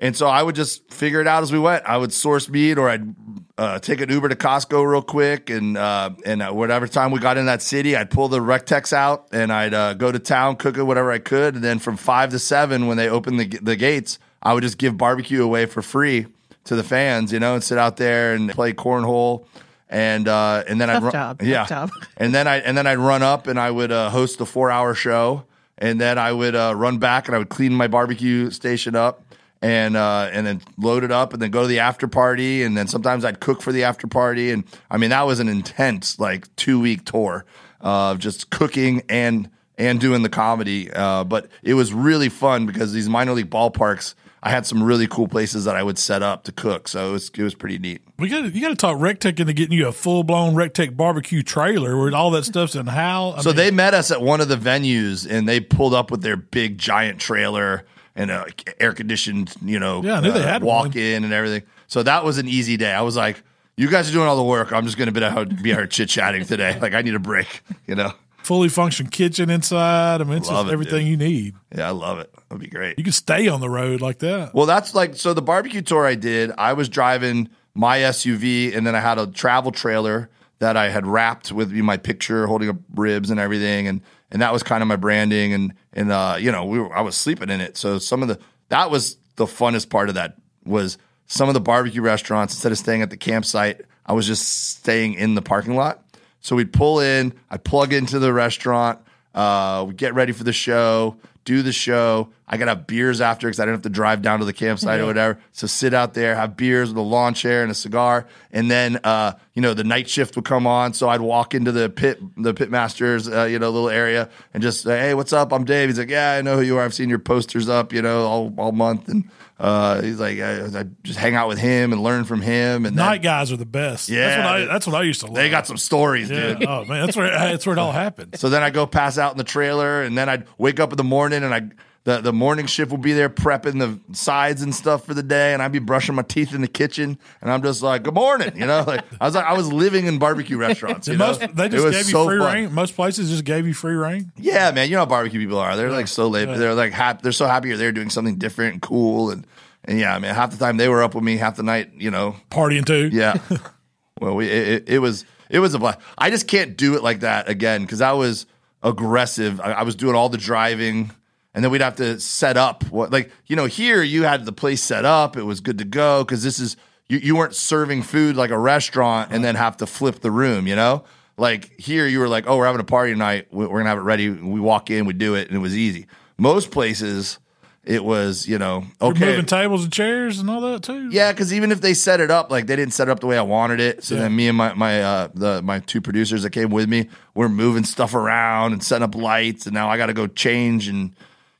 [0.00, 1.84] And so I would just figure it out as we went.
[1.84, 3.14] I would source meat, or I'd
[3.58, 7.20] uh, take an Uber to Costco real quick, and uh, and uh, whatever time we
[7.20, 10.56] got in that city, I'd pull the RecTeqs out, and I'd uh, go to town,
[10.56, 13.46] cook it whatever I could, and then from five to seven, when they opened the
[13.58, 16.26] the gates, I would just give barbecue away for free
[16.64, 19.44] to the fans, you know, and sit out there and play cornhole,
[19.90, 23.22] and uh, and then I'd run, job, yeah, and then I and then I'd run
[23.22, 25.44] up and I would uh, host a four hour show,
[25.76, 29.22] and then I would uh, run back and I would clean my barbecue station up,
[29.62, 32.76] and uh, and then load it up, and then go to the after party, and
[32.76, 36.18] then sometimes I'd cook for the after party, and I mean that was an intense
[36.18, 37.44] like two week tour
[37.80, 42.92] of just cooking and and doing the comedy, uh, but it was really fun because
[42.92, 44.14] these minor league ballparks.
[44.42, 46.88] I had some really cool places that I would set up to cook.
[46.88, 48.00] So it was it was pretty neat.
[48.18, 51.42] We got you got to talk RecTeq into getting you a full blown RecTeq barbecue
[51.42, 53.32] trailer where all that stuff's in how.
[53.32, 56.10] I So mean, they met us at one of the venues and they pulled up
[56.10, 57.84] with their big giant trailer
[58.20, 58.46] and a
[58.78, 60.98] air conditioned, you know, Yeah, I knew they uh, had walk one.
[60.98, 61.62] in and everything.
[61.86, 62.92] So that was an easy day.
[62.92, 63.42] I was like,
[63.76, 64.72] you guys are doing all the work.
[64.72, 66.78] I'm just going to uh, be out, be out chit chatting today.
[66.80, 68.12] Like I need a break, you know?
[68.42, 70.20] fully functioned kitchen inside.
[70.20, 71.54] I mean, it's Love just it, everything you need.
[71.76, 72.32] Yeah, I love it.
[72.48, 72.98] That'd be great.
[72.98, 74.54] You can stay on the road like that.
[74.54, 78.86] Well, that's like so the barbecue tour I did, I was driving my SUV and
[78.86, 82.76] then I had a travel trailer that I had wrapped with my picture holding up
[82.94, 84.00] ribs and everything and
[84.30, 87.00] and that was kind of my branding and and uh you know, we were I
[87.00, 87.76] was sleeping in it.
[87.76, 91.60] So some of the that was the funnest part of that was some of the
[91.60, 95.76] barbecue restaurants instead of staying at the campsite, I was just staying in the parking
[95.76, 96.02] lot.
[96.40, 98.98] So we'd pull in, I'd plug into the restaurant,
[99.34, 101.16] uh, we get ready for the show,
[101.50, 102.28] do the show.
[102.46, 105.00] I gotta have beers after because I didn't have to drive down to the campsite
[105.00, 105.40] or whatever.
[105.50, 109.00] So sit out there, have beers with a lawn chair and a cigar, and then
[109.02, 110.94] uh, you know the night shift would come on.
[110.94, 114.62] So I'd walk into the pit, the pit masters, uh, you know, little area, and
[114.62, 115.52] just say, "Hey, what's up?
[115.52, 116.84] I'm Dave." He's like, "Yeah, I know who you are.
[116.84, 119.28] I've seen your posters up, you know, all all month." And
[119.60, 122.86] uh, he's like, I, I just hang out with him and learn from him.
[122.86, 124.08] And then Night guys are the best.
[124.08, 124.64] that's Yeah, what I.
[124.64, 125.26] That's what I used to.
[125.26, 125.34] Love.
[125.36, 126.54] they got some stories, Yeah.
[126.54, 126.66] dude.
[126.66, 128.36] Oh man, that's where that's where it all happened.
[128.38, 130.96] So then I go pass out in the trailer, and then I'd wake up in
[130.96, 131.68] the morning, and I
[132.04, 135.52] the the morning shift will be there prepping the sides and stuff for the day,
[135.52, 138.52] and I'd be brushing my teeth in the kitchen, and I'm just like, "Good morning,"
[138.56, 141.06] you know, like I was like I was living in barbecue restaurants.
[141.08, 141.26] You And know?
[141.26, 142.54] most they just gave you so free fun.
[142.54, 142.72] rein.
[142.72, 144.32] Most places just gave you free rein.
[144.38, 145.76] Yeah, man, you know how barbecue people are.
[145.76, 146.46] They're like so late.
[146.46, 147.20] They're like happy.
[147.22, 149.46] They're so happy you're there doing something different and cool, and
[149.84, 151.90] and yeah, I mean, half the time they were up with me, half the night,
[151.96, 153.10] you know, Partying too.
[153.12, 153.34] yeah.
[154.20, 155.98] well, we it, it, it was it was a blast.
[156.16, 158.46] I just can't do it like that again because I was
[158.82, 159.60] aggressive.
[159.60, 161.10] I, I was doing all the driving,
[161.54, 164.52] and then we'd have to set up what like you know here you had the
[164.52, 165.36] place set up.
[165.36, 166.76] It was good to go because this is
[167.08, 170.66] you you weren't serving food like a restaurant and then have to flip the room.
[170.66, 171.04] You know.
[171.36, 173.46] Like here, you were like, "Oh, we're having a party tonight.
[173.50, 175.74] We- We're gonna have it ready." We walk in, we do it, and it was
[175.74, 176.06] easy.
[176.36, 177.38] Most places,
[177.82, 181.08] it was you know, You're okay, moving tables and chairs and all that too.
[181.10, 183.26] yeah, because even if they set it up, like they didn't set it up the
[183.26, 184.04] way I wanted it.
[184.04, 184.22] So Yeah.
[184.22, 187.48] then me and my my uh, the my two producers that came with me were
[187.48, 191.14] moving stuff around and setting up lights, and now I got to go change and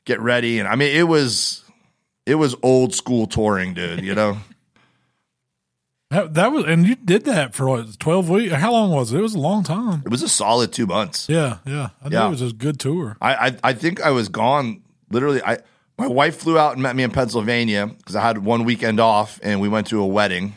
[0.05, 0.59] get ready.
[0.59, 1.63] And I mean, it was
[2.25, 4.03] it was old school touring, dude.
[4.03, 4.37] You know,
[6.09, 8.51] That, that was, and you did that for what twelve weeks?
[8.53, 9.19] How long was it?
[9.19, 10.01] It was a long time.
[10.05, 11.29] it was a solid two months.
[11.29, 11.89] Yeah, yeah.
[12.03, 12.27] I knew Yeah.
[12.27, 13.15] it was a good tour.
[13.21, 15.41] I, I I think I was gone literally.
[15.41, 15.59] I
[15.97, 19.39] my wife flew out and met me in Pennsylvania because I had one weekend off,
[19.41, 20.53] and we went to a wedding,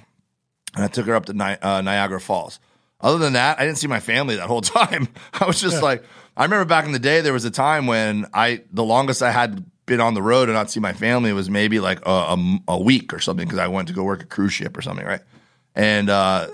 [0.74, 2.58] and I took her up to Ni- uh, Niagara Falls.
[3.00, 5.06] Other than that, I didn't see my family that whole time.
[5.34, 6.02] I was just like,
[6.36, 9.30] I remember back in the day, there was a time when I the longest I
[9.30, 12.58] had been on the road and not see my family was maybe like a, a,
[12.68, 15.04] a week or something because I went to go work a cruise ship or something,
[15.04, 15.20] right?
[15.74, 16.48] And uh,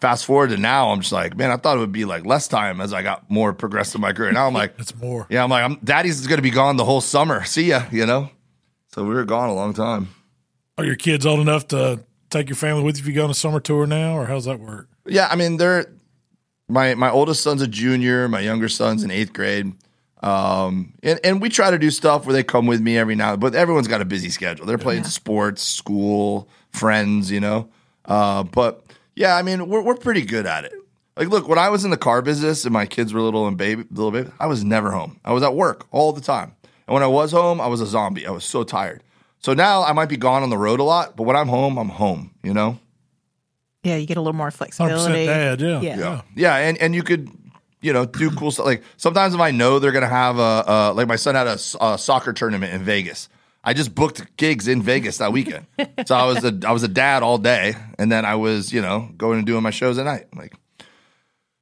[0.00, 2.48] fast forward to now, I'm just like, man, I thought it would be like less
[2.48, 4.32] time as I got more progressed in my career.
[4.32, 5.26] Now I'm like, It's more.
[5.30, 7.44] yeah, I'm like, I'm, Daddy's going to be gone the whole summer.
[7.46, 8.30] See ya, you know.
[8.88, 10.08] So we were gone a long time.
[10.76, 13.30] Are your kids old enough to take your family with you if you go on
[13.30, 14.88] a summer tour now, or how's that work?
[15.06, 15.86] Yeah, I mean, they're
[16.68, 19.72] my my oldest son's a junior, my younger son's in eighth grade.
[20.22, 23.36] Um, and, and we try to do stuff where they come with me every now,
[23.36, 24.64] but everyone's got a busy schedule.
[24.64, 27.68] They're playing sports, school, friends, you know.
[28.06, 28.84] Uh, but
[29.14, 30.72] yeah, I mean, we're we're pretty good at it.
[31.16, 33.58] Like, look, when I was in the car business and my kids were little and
[33.58, 35.20] baby, little baby, I was never home.
[35.24, 36.54] I was at work all the time,
[36.86, 38.26] and when I was home, I was a zombie.
[38.26, 39.02] I was so tired.
[39.40, 41.76] So now I might be gone on the road a lot, but when I'm home,
[41.76, 42.30] I'm home.
[42.42, 42.78] You know.
[43.84, 45.26] Yeah, you get a little more Hundred percent flexibility.
[45.26, 45.60] dad.
[45.60, 45.80] Yeah.
[45.80, 45.96] Yeah.
[45.98, 47.30] Yeah, yeah, and and you could,
[47.80, 48.66] you know, do cool stuff.
[48.66, 51.98] Like sometimes if I know they're gonna have a, uh, like my son had a
[51.98, 53.28] soccer tournament in Vegas.
[53.66, 55.66] I just booked gigs in Vegas that weekend,
[56.06, 58.82] so I was a I was a dad all day, and then I was you
[58.82, 60.26] know going and doing my shows at night.
[60.36, 60.52] Like,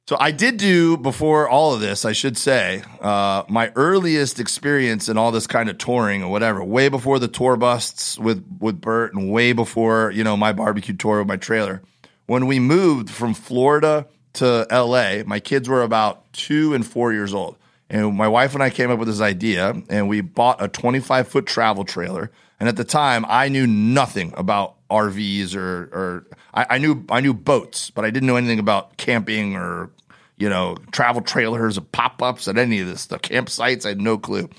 [0.07, 2.03] so I did do before all of this.
[2.03, 6.61] I should say uh, my earliest experience in all this kind of touring or whatever,
[6.61, 10.95] way before the tour busts with with Bert, and way before you know my barbecue
[10.95, 11.81] tour with my trailer.
[12.25, 17.33] When we moved from Florida to LA, my kids were about two and four years
[17.33, 17.57] old.
[17.89, 21.27] And my wife and I came up with this idea, and we bought a 25
[21.27, 22.31] foot travel trailer.
[22.59, 27.19] And at the time, I knew nothing about RVs or, or I, I knew I
[27.19, 29.89] knew boats, but I didn't know anything about camping or
[30.37, 33.07] you know travel trailers or pop ups and any of this.
[33.07, 34.49] The campsites, I had no clue.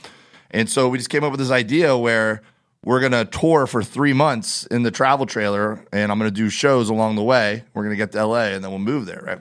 [0.51, 2.43] And so we just came up with this idea where
[2.85, 6.35] we're going to tour for three months in the travel trailer and I'm going to
[6.35, 7.65] do shows along the way.
[7.73, 9.41] We're going to get to LA and then we'll move there, right?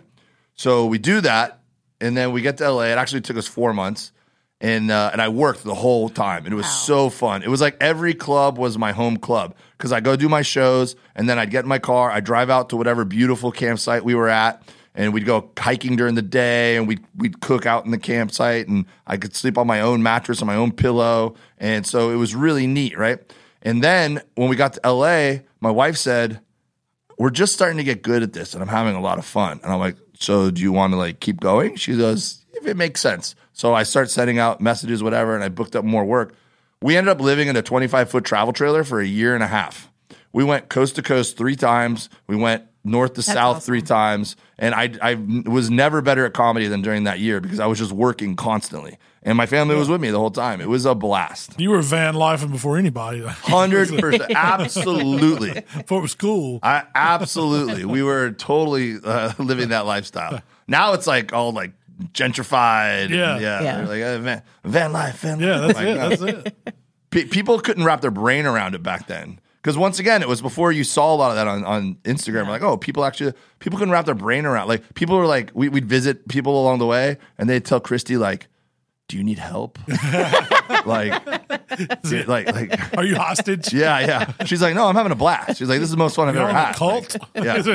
[0.56, 1.60] So we do that.
[2.02, 2.84] And then we get to LA.
[2.84, 4.12] It actually took us four months.
[4.60, 7.44] and uh, and I worked the whole time, it was so fun.
[7.44, 10.96] It was like every club was my home club because I go do my shows,
[11.16, 14.16] and then I'd get in my car, I'd drive out to whatever beautiful campsite we
[14.16, 14.64] were at,
[14.96, 18.68] and we'd go hiking during the day, and we'd we'd cook out in the campsite,
[18.68, 22.16] and I could sleep on my own mattress on my own pillow, and so it
[22.16, 23.20] was really neat, right?
[23.62, 26.42] And then when we got to LA, my wife said,
[27.18, 29.60] "We're just starting to get good at this, and I'm having a lot of fun."
[29.64, 32.78] And I'm like, "So do you want to like keep going?" She goes, "If it
[32.78, 36.36] makes sense." So I start sending out messages, whatever, and I booked up more work.
[36.82, 39.48] We ended up living in a 25 foot travel trailer for a year and a
[39.48, 39.90] half.
[40.34, 42.10] We went coast to coast three times.
[42.28, 43.66] We went north to south awesome.
[43.66, 45.14] three times, and I I
[45.50, 48.98] was never better at comedy than during that year because I was just working constantly,
[49.24, 50.60] and my family was with me the whole time.
[50.62, 51.60] It was a blast.
[51.60, 53.22] You were van lifing before anybody.
[53.26, 55.54] Hundred percent, absolutely.
[55.78, 56.60] before it was cool.
[56.62, 57.86] I absolutely.
[57.86, 60.42] We were totally uh, living that lifestyle.
[60.68, 61.72] Now it's like all like
[62.14, 63.06] gentrified.
[63.06, 63.40] and Yeah.
[63.40, 63.62] yeah.
[63.62, 63.88] Yeah.
[63.88, 65.20] Like uh, van, van life.
[65.22, 65.76] Van yeah, life.
[65.76, 66.44] that's Like, it.
[66.44, 66.76] That's it.
[67.12, 69.40] Pe- people couldn't wrap their brain around it back then.
[69.64, 72.50] Because once again, it was before you saw a lot of that on, on Instagram.
[72.50, 74.68] Like, oh, people actually, people couldn't wrap their brain around.
[74.68, 78.18] Like, people were like, we, we'd visit people along the way, and they'd tell Christy
[78.18, 78.48] like,
[79.08, 79.80] "Do you need help?"
[80.86, 81.26] like,
[82.28, 83.74] like, like, Are you hostage?
[83.84, 84.46] yeah, yeah.
[84.46, 86.36] She's like, "No, I'm having a blast." She's like, "This is the most fun I've
[86.36, 87.16] You're ever on a had." cult?
[87.34, 87.56] Yeah.
[87.56, 87.68] What's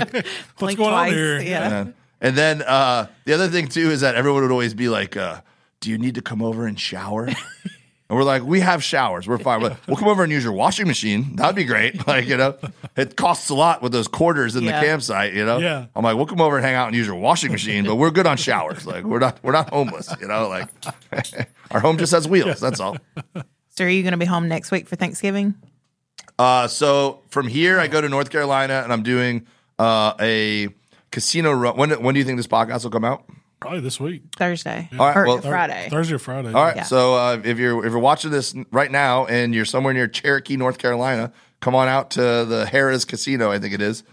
[0.60, 1.40] Like going twice, on here?
[1.40, 1.80] Yeah.
[1.80, 5.16] And, and then uh, the other thing too is that everyone would always be like,
[5.16, 5.40] uh,
[5.80, 7.30] "Do you need to come over and shower?"
[8.10, 9.28] And we're like, we have showers.
[9.28, 9.60] We're fine.
[9.60, 11.36] We're like, we'll come over and use your washing machine.
[11.36, 11.94] That'd be great.
[12.06, 12.56] Like, you know,
[12.96, 14.80] it costs a lot with those quarters in Yeah.
[14.80, 15.58] the campsite, you know?
[15.58, 15.86] Yeah.
[15.94, 18.10] I'm like, we'll come over and hang out and use your washing machine, but we're
[18.10, 18.86] good on showers.
[18.86, 20.48] Like, we're not, we're not homeless, you know?
[20.48, 20.68] Like,
[21.70, 22.60] our home just has wheels.
[22.60, 22.96] That's all.
[23.76, 25.54] So are you going to be home next week for Thanksgiving?
[26.38, 29.46] Uh, so from here, I go to North Carolina and I'm doing
[29.78, 30.68] uh, a
[31.10, 31.76] casino run.
[31.76, 33.24] When, when do you think this podcast will come out?
[33.60, 34.22] Probably this week.
[34.36, 35.88] Thursday All right, or well- Friday.
[35.90, 36.52] Thursday or Friday.
[36.52, 36.76] All right.
[36.76, 36.82] Yeah.
[36.84, 40.56] So uh, if you're if you're watching this right now and you're somewhere near Cherokee,
[40.56, 43.50] North Carolina, come on out to the Harrah's Casino.
[43.50, 44.04] I think it is.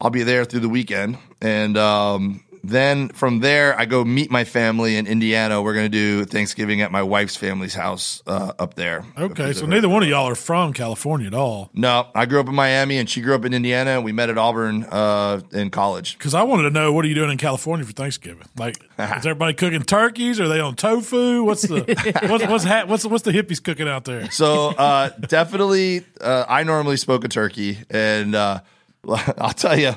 [0.00, 4.44] I'll be there through the weekend, and um, then from there I go meet my
[4.44, 5.62] family in Indiana.
[5.62, 9.04] We're going to do Thanksgiving at my wife's family's house uh, up there.
[9.18, 11.70] Okay, so neither one of y'all are from California at all.
[11.74, 14.30] No, I grew up in Miami, and she grew up in Indiana, and we met
[14.30, 16.16] at Auburn uh, in college.
[16.18, 18.46] Because I wanted to know what are you doing in California for Thanksgiving?
[18.56, 20.40] Like, is everybody cooking turkeys?
[20.40, 21.44] Are they on tofu?
[21.44, 21.84] What's the
[22.28, 24.30] what's what's, ha- what's what's the hippies cooking out there?
[24.30, 28.60] So uh, definitely, uh, I normally smoke a turkey, and uh,
[29.38, 29.94] I'll tell you,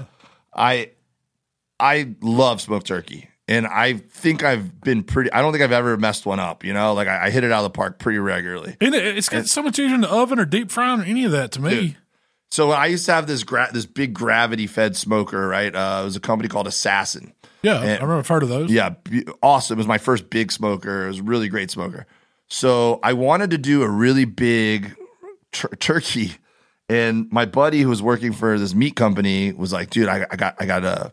[0.53, 0.91] I
[1.79, 5.31] I love smoked turkey, and I think I've been pretty.
[5.31, 6.63] I don't think I've ever messed one up.
[6.63, 8.75] You know, like I, I hit it out of the park pretty regularly.
[8.81, 11.23] And it, it's got so much easier in the oven or deep frying or any
[11.25, 11.69] of that to me.
[11.69, 11.97] Dude.
[12.49, 15.47] So I used to have this gra- this big gravity fed smoker.
[15.47, 17.33] Right, uh, it was a company called Assassin.
[17.61, 18.71] Yeah, And- I remember I've heard of those.
[18.71, 18.95] Yeah,
[19.41, 19.77] awesome.
[19.77, 21.05] It was my first big smoker.
[21.05, 22.05] It was a really great smoker.
[22.47, 24.95] So I wanted to do a really big
[25.51, 26.33] tur- turkey,
[26.87, 30.35] and my buddy who was working for this meat company was like, "Dude, I, I
[30.37, 31.09] got I got uh,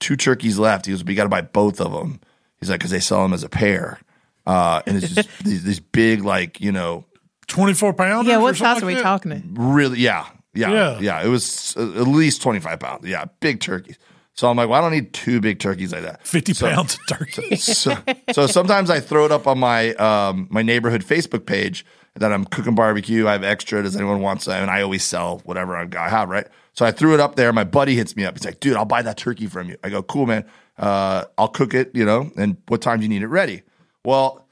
[0.00, 2.20] two turkeys left." He goes, "We got to buy both of them."
[2.58, 4.00] He's like, "Because they sell them as a pair."
[4.46, 7.04] Uh, and it's just these, these big, like you know,
[7.46, 8.26] twenty four pounds.
[8.28, 9.54] yeah, what size are we talking?
[9.56, 10.98] really, yeah, yeah, Yeah.
[11.00, 13.06] yeah, It was at least twenty five pounds.
[13.06, 13.98] Yeah, big turkeys.
[14.34, 16.26] So I'm like, well, I don't need two big turkeys like that.
[16.26, 17.56] Fifty So- pounds of turkey.
[17.56, 17.94] so,
[18.32, 21.84] so sometimes I throw it up on my um, my neighborhood Facebook page
[22.14, 23.28] that I'm cooking barbecue.
[23.28, 23.82] I have extra.
[23.82, 24.54] Does anyone want some?
[24.54, 26.46] And I always sell whatever I I have, right?
[26.74, 27.52] So I threw it up there.
[27.52, 28.36] My buddy hits me up.
[28.36, 29.76] He's like, dude, I'll buy that turkey from you.
[29.82, 30.44] I go, cool, man.
[30.78, 33.62] Uh, I'll cook it, you know, and what time do you need it ready?
[34.04, 34.46] Well,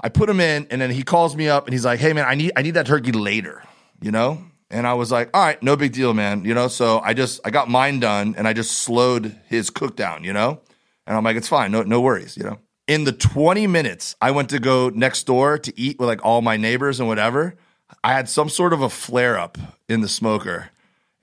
[0.00, 2.24] I put him in, and then he calls me up and he's like, hey, man,
[2.26, 3.62] I need I need that turkey later,
[4.00, 4.44] you know?
[4.70, 6.44] And I was like, all right, no big deal, man.
[6.44, 9.96] You know, so I just I got mine done and I just slowed his cook
[9.96, 10.60] down, you know?
[11.06, 12.58] And I'm like, it's fine, no, no worries, you know.
[12.86, 16.42] In the 20 minutes I went to go next door to eat with like all
[16.42, 17.56] my neighbors and whatever,
[18.02, 19.58] I had some sort of a flare up
[19.88, 20.70] in the smoker.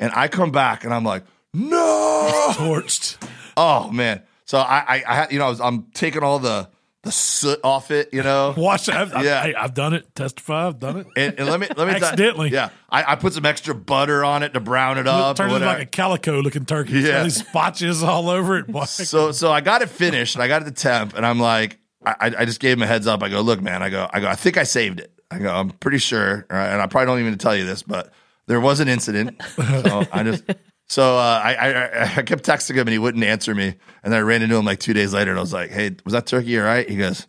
[0.01, 1.23] And I come back and I'm like,
[1.53, 2.27] no.
[2.53, 3.17] Torched.
[3.55, 4.21] Oh man.
[4.45, 6.69] So I I, I you know, I was, I'm taking all the
[7.03, 8.53] the soot off it, you know.
[8.57, 8.95] Watch that.
[9.15, 9.41] I've, Yeah.
[9.57, 10.13] I, have done it.
[10.15, 10.67] Testify.
[10.67, 11.07] I've done it.
[11.17, 12.49] And, and let me let me Accidentally.
[12.49, 12.69] yeah.
[12.89, 15.35] I, I put some extra butter on it to brown it up.
[15.35, 16.97] it turns into like a calico looking turkey.
[16.97, 17.23] It's got Yeah.
[17.23, 18.67] these spotches all over it.
[18.67, 18.85] Boy.
[18.85, 21.77] so so I got it finished and I got it to temp and I'm like
[22.03, 23.21] I, I just gave him a heads up.
[23.21, 23.83] I go, look, man.
[23.83, 24.27] I go, I go.
[24.27, 25.11] I think I saved it.
[25.29, 28.11] I go, I'm pretty sure, right, and I probably don't even tell you this, but
[28.47, 29.41] there was an incident.
[29.57, 30.43] So I just
[30.87, 34.19] so uh, I, I I kept texting him and he wouldn't answer me, and then
[34.19, 36.25] I ran into him like two days later and I was like, hey, was that
[36.27, 36.87] turkey all right?
[36.89, 37.27] He goes.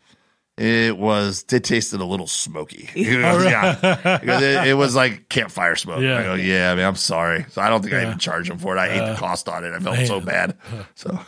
[0.59, 1.47] It was.
[1.51, 2.91] It tasted a little smoky.
[2.95, 6.03] He goes, yeah, He goes, it, it was like campfire smoke.
[6.03, 6.19] Yeah.
[6.19, 6.71] I go, yeah.
[6.71, 7.47] I mean, I'm sorry.
[7.49, 8.79] So I don't think I even charged him for it.
[8.79, 9.73] I ate the cost on it.
[9.73, 10.57] I felt so bad.
[10.95, 11.19] So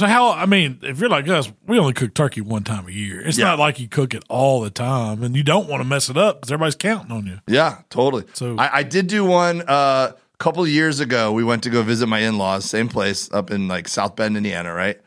[0.00, 0.30] So how?
[0.30, 3.20] I mean, if you're like us, we only cook turkey one time a year.
[3.20, 3.44] It's Yeah.
[3.48, 6.16] not like you cook it all the time, and you don't want to mess it
[6.16, 7.40] up because everybody's counting on you.
[7.46, 8.24] Yeah, totally.
[8.32, 11.32] So- I, I did do one uh, a couple of years ago.
[11.32, 14.38] We went to go visit my in laws, same place up in like South Bend,
[14.38, 14.98] Indiana, right?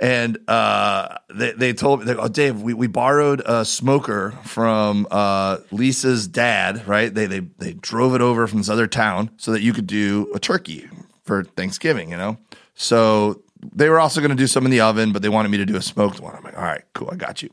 [0.00, 4.32] And uh, they, they told me, they go, oh, Dave, we, we borrowed a smoker
[4.42, 7.14] from uh, Lisa's dad, right?
[7.14, 10.32] They, they, they drove it over from this other town so that you could do
[10.34, 10.88] a turkey
[11.22, 12.38] for Thanksgiving, you know?
[12.74, 13.42] So
[13.72, 15.66] they were also going to do some in the oven, but they wanted me to
[15.66, 16.34] do a smoked one.
[16.34, 17.50] I'm like, all right, cool, I got you.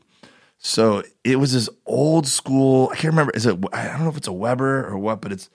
[0.58, 2.88] So it was this old school.
[2.92, 3.32] I can't remember.
[3.32, 3.58] Is it?
[3.72, 5.50] I don't know if it's a Weber or what, but it's.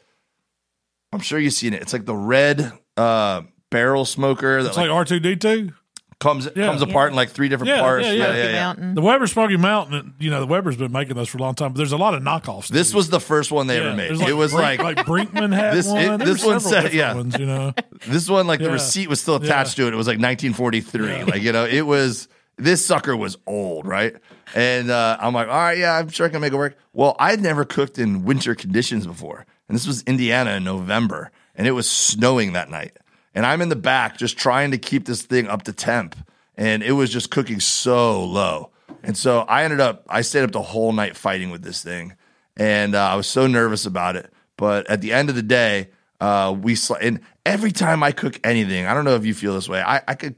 [1.11, 1.81] I'm sure you've seen it.
[1.81, 5.73] It's like the red uh, barrel smoker that It's like, R two D two.
[6.21, 6.67] Comes yeah.
[6.67, 8.05] comes apart in like three different Yeah, parts.
[8.05, 8.25] yeah, yeah.
[8.33, 8.93] Smoky Mountain.
[8.93, 10.13] The Weber Smoky Mountain.
[10.19, 12.13] You know, the Weber's been making those for a long time, but there's a lot
[12.13, 12.67] of knockoffs.
[12.67, 12.97] This too.
[12.97, 14.09] was the first one they Yeah, ever made.
[14.11, 15.97] there's it was Brink- like, like Brinkmann had This- one.
[15.99, 17.13] it- this one several said- different yeah.
[17.15, 17.73] ones, you know.
[18.07, 18.45] this one.
[18.45, 19.93] Like the receipt was still attached to it.
[19.93, 21.23] It was like 1943.
[21.23, 22.27] Like you know, it was.
[22.57, 24.15] This sucker was old, right?
[24.53, 26.77] And uh, I'm like, all right, yeah, I'm sure I can make it work.
[26.93, 31.65] Well, I'd never cooked in winter conditions before, and this was Indiana in November, and
[31.65, 32.95] it was snowing that night.
[33.33, 36.15] And I'm in the back just trying to keep this thing up to temp,
[36.55, 38.71] and it was just cooking so low.
[39.03, 42.15] And so I ended up, I stayed up the whole night fighting with this thing,
[42.57, 44.31] and uh, I was so nervous about it.
[44.57, 48.39] But at the end of the day, uh, we sl- and every time I cook
[48.43, 49.81] anything, I don't know if you feel this way.
[49.81, 50.35] I, I could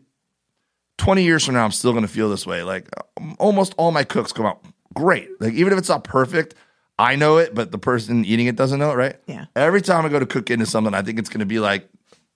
[0.97, 2.63] 20 years from now, I'm still going to feel this way.
[2.63, 2.87] Like
[3.17, 4.63] um, almost all my cooks come out
[4.93, 5.29] great.
[5.39, 6.55] Like even if it's not perfect,
[6.97, 9.15] I know it, but the person eating it doesn't know it, right?
[9.27, 9.45] Yeah.
[9.55, 11.89] Every time I go to cook into something, I think it's going to be like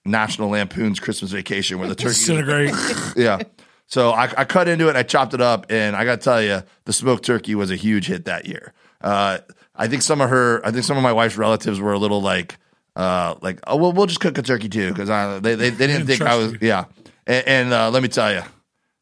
[0.08, 2.74] National Lampoon's Christmas Vacation, where the turkey, Disintegrate.
[3.16, 3.40] yeah.
[3.86, 6.42] So I, I cut into it, I chopped it up, and I got to tell
[6.42, 8.74] you, the smoked turkey was a huge hit that year.
[9.00, 9.38] Uh,
[9.74, 12.20] I think some of her, I think some of my wife's relatives were a little
[12.20, 12.58] like,
[12.96, 15.08] uh, like, oh well, we'll just cook a turkey too, because
[15.42, 16.58] they, they they didn't think I was, you.
[16.62, 16.84] yeah.
[17.26, 18.42] And, and uh, let me tell you,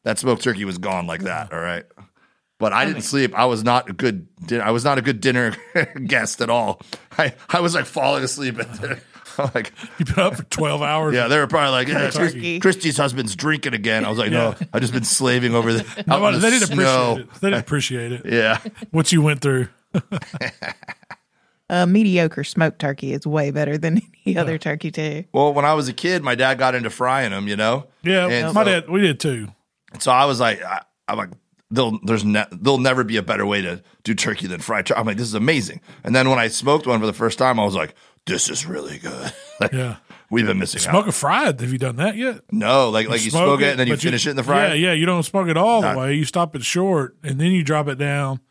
[0.03, 1.51] that smoked turkey was gone like that.
[1.51, 1.83] All right.
[2.59, 3.37] But I didn't sleep.
[3.37, 4.27] I was not a good.
[4.47, 5.55] Din- I was not a good dinner
[6.05, 6.81] guest at all.
[7.17, 8.99] I, I was like falling asleep at dinner.
[9.39, 11.15] I'm like, You've been up for 12 hours.
[11.15, 12.59] yeah, they were probably like, yeah, turkey.
[12.59, 14.05] Chris- Christy's husband's drinking again.
[14.05, 15.79] I was like, no, I've just been slaving over the,
[16.09, 17.11] out in the they didn't snow.
[17.11, 17.41] appreciate it.
[17.41, 18.21] They didn't appreciate it.
[18.37, 18.59] Yeah.
[18.91, 19.67] What you went through.
[21.69, 25.25] A mediocre smoked turkey is way better than any other turkey too.
[25.33, 27.87] Well, when I was a kid, my dad got into frying them, you know?
[28.03, 29.49] Yeah, And my so- dad, we did too.
[29.99, 31.29] So I was like, I, I'm like,
[31.69, 34.97] there'll, there's ne- there'll never be a better way to do turkey than fried turkey.
[34.99, 35.81] I'm like, this is amazing.
[36.05, 37.95] And then when I smoked one for the first time, I was like,
[38.27, 39.33] this is really good.
[39.59, 39.97] like, Yeah.
[40.29, 41.07] We've been missing Smoke out.
[41.09, 41.61] a fried.
[41.61, 42.41] Have you done that yet?
[42.51, 44.67] No, like like you smoke it and then you finish it in the fryer.
[44.75, 44.91] Yeah, yeah.
[44.93, 46.13] You don't smoke it all Not- the way.
[46.15, 48.41] You stop it short and then you drop it down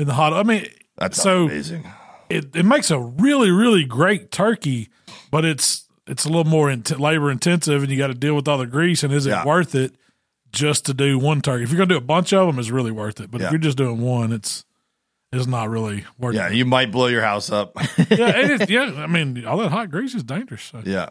[0.00, 0.32] in the hot.
[0.32, 0.66] I mean,
[0.98, 1.88] That's so amazing.
[2.28, 4.88] it, it makes a really really great turkey,
[5.30, 8.48] but it's it's a little more int- labor intensive and you got to deal with
[8.48, 9.04] all the grease.
[9.04, 9.94] And is it worth it
[10.50, 11.62] just to do one turkey?
[11.62, 13.30] If you're gonna do a bunch of them, it's really worth it.
[13.30, 13.46] But Yeah.
[13.46, 14.64] if you're just doing one, it's
[15.36, 16.54] it's not really worth Yeah, it.
[16.54, 17.72] you might blow your house up.
[18.10, 18.92] yeah, it is, yeah.
[18.96, 20.62] I mean, all that hot grease is dangerous.
[20.62, 20.82] So.
[20.84, 21.10] yeah.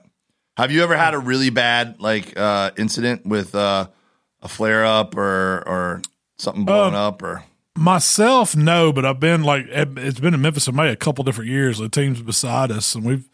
[0.57, 3.87] Have you ever had a really bad like uh incident with uh
[4.41, 6.01] a flare up or or
[6.37, 7.43] something blowing Um, up or
[7.75, 11.49] Myself, no, but I've been like it's been in Memphis in May a couple different
[11.49, 11.79] years.
[11.79, 13.27] The teams beside us, and we've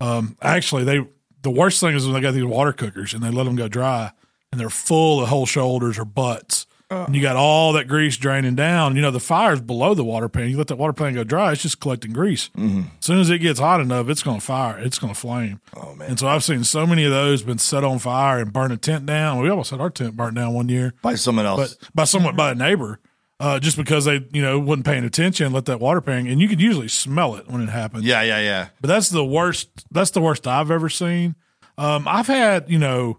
[0.00, 1.06] um, actually they
[1.42, 3.68] the worst thing is when they got these water cookers and they let them go
[3.68, 4.10] dry
[4.50, 6.66] and they're full of whole shoulders or butts.
[7.06, 8.94] And you got all that grease draining down.
[8.96, 10.50] You know, the fire's below the water pan.
[10.50, 12.50] You let that water pan go dry, it's just collecting grease.
[12.56, 14.78] As soon as it gets hot enough, it's going to fire.
[14.78, 15.60] It's going to flame.
[15.76, 16.10] Oh man.
[16.10, 18.76] And so I've seen so many of those been set on fire and burn a
[18.76, 19.40] tent down.
[19.42, 21.74] We almost had our tent burnt down one year By someone else.
[21.74, 23.00] but by someone by a neighbor,
[23.40, 26.48] uh, just because they you know wasn't paying attention, let that water pan, and you
[26.48, 28.04] could usually smell it when it happens.
[28.04, 28.68] yeah, yeah, yeah.
[28.80, 29.68] But that's the worst.
[29.90, 31.34] That's the worst I've ever seen.
[31.76, 33.18] Um, I've had you know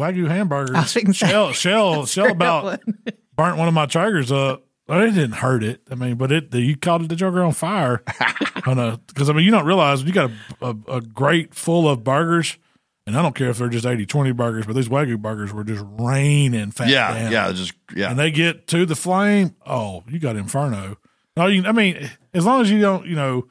[0.00, 0.74] wagyu hamburgers.
[0.76, 2.80] I was thinking Shell Shell Shell about one.
[3.36, 4.64] burnt one of my Traegers up.
[4.88, 5.82] Well, it didn't hurt it.
[5.90, 8.02] I mean, but it you caught the joker on fire.
[8.66, 10.30] on a because I mean you don't realize you got
[10.60, 12.58] a, a, a grate full of burgers.
[13.06, 15.64] And I don't care if they're just 80 20 burgers, but these Wagyu burgers were
[15.64, 18.10] just raining fat Yeah, down yeah, just yeah.
[18.10, 20.96] and they get to the flame, oh, you got inferno.
[21.36, 23.48] No, you, I mean, as long as you don't, you know,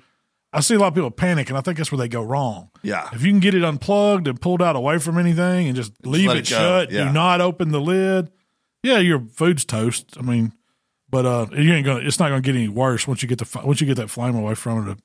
[0.51, 2.71] I see a lot of people panic, and I think that's where they go wrong.
[2.81, 3.09] Yeah.
[3.13, 6.29] If you can get it unplugged and pulled out away from anything, and just leave
[6.29, 7.05] it, it shut, yeah.
[7.05, 8.31] do not open the lid.
[8.81, 10.15] Yeah, your food's toast.
[10.17, 10.53] I mean,
[11.09, 11.99] but uh, you ain't gonna.
[11.99, 14.35] It's not gonna get any worse once you get the once you get that flame
[14.35, 14.99] away from it.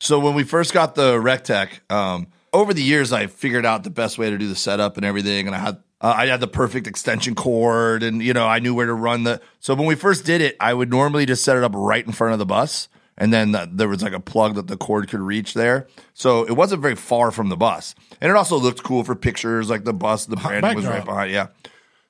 [0.00, 3.90] So when we first got the RecTeq, um, over the years I figured out the
[3.90, 6.48] best way to do the setup and everything, and I had uh, I had the
[6.48, 9.40] perfect extension cord, and you know I knew where to run the.
[9.60, 12.12] So when we first did it, I would normally just set it up right in
[12.12, 12.88] front of the bus,
[13.18, 15.86] and then the, there was like a plug that the cord could reach there.
[16.14, 19.70] So it wasn't very far from the bus, and it also looked cool for pictures.
[19.70, 21.32] Like the bus, the branding was right behind.
[21.32, 21.48] Yeah.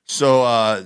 [0.05, 0.83] So uh,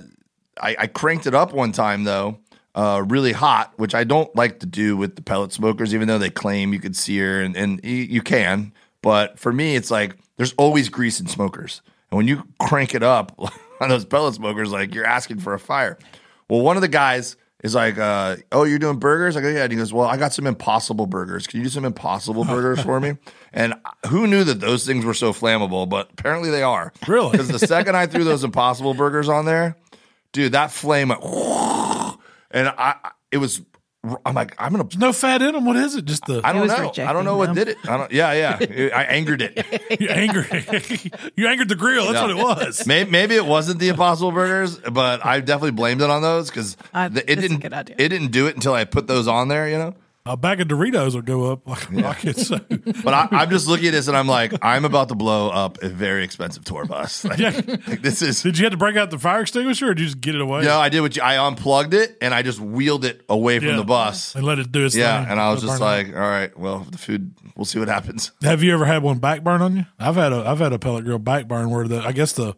[0.60, 2.38] I, I cranked it up one time though,
[2.74, 6.18] uh, really hot, which I don't like to do with the pellet smokers, even though
[6.18, 8.72] they claim you could sear and, and you can.
[9.02, 11.82] But for me, it's like there's always grease in smokers.
[12.10, 13.38] And when you crank it up
[13.80, 15.98] on those pellet smokers, like you're asking for a fire.
[16.48, 19.64] Well, one of the guys is like, uh, "Oh, you're doing burgers?" I go, "Yeah."
[19.64, 21.46] And he goes, "Well, I got some Impossible burgers.
[21.46, 23.16] Can you do some Impossible burgers for me?"
[23.52, 23.74] And
[24.08, 25.88] who knew that those things were so flammable?
[25.88, 26.92] But apparently they are.
[27.06, 27.30] Really?
[27.32, 29.74] Because the second I threw those Impossible burgers on there,
[30.32, 31.22] dude, that flame went,
[32.50, 33.62] and I, it was.
[34.24, 34.88] I'm like, I'm gonna.
[34.96, 35.64] No fat in them.
[35.64, 36.04] What is it?
[36.04, 37.04] Just the I don't was know.
[37.04, 37.78] I don't know what did it.
[37.88, 38.12] I don't.
[38.12, 38.90] Yeah, yeah.
[38.94, 39.56] I angered it.
[40.00, 41.32] you angered.
[41.36, 42.12] you angered the grill.
[42.12, 42.86] That's what it was.
[42.86, 46.76] Maybe, maybe it wasn't the Impossible Burgers, but I definitely blamed it on those because
[46.94, 47.64] it didn't.
[47.64, 49.68] It didn't do it until I put those on there.
[49.68, 49.94] You know.
[50.28, 52.36] A bag of Doritos will go up like a rocket.
[52.38, 52.58] So
[53.04, 55.82] But I, I'm just looking at this and I'm like, I'm about to blow up
[55.82, 57.24] a very expensive tour bus.
[57.28, 57.50] Like, Yeah.
[57.66, 58.42] like, this is.
[58.42, 60.40] did you have to break out the fire extinguisher, or did you just get it
[60.40, 60.62] away?
[60.62, 63.68] No, I did what you, I unplugged it and I just wheeled it away from
[63.68, 63.76] Yeah.
[63.76, 64.34] the bus.
[64.34, 65.02] and let it do its thing.
[65.02, 65.32] Yeah, thing.
[65.32, 68.32] and I was just like, all right, well, the food, we'll see what happens.
[68.42, 69.86] have you ever had one backburn on you?
[69.98, 72.54] I've had a I've had a pellet grill backburn where the I guess the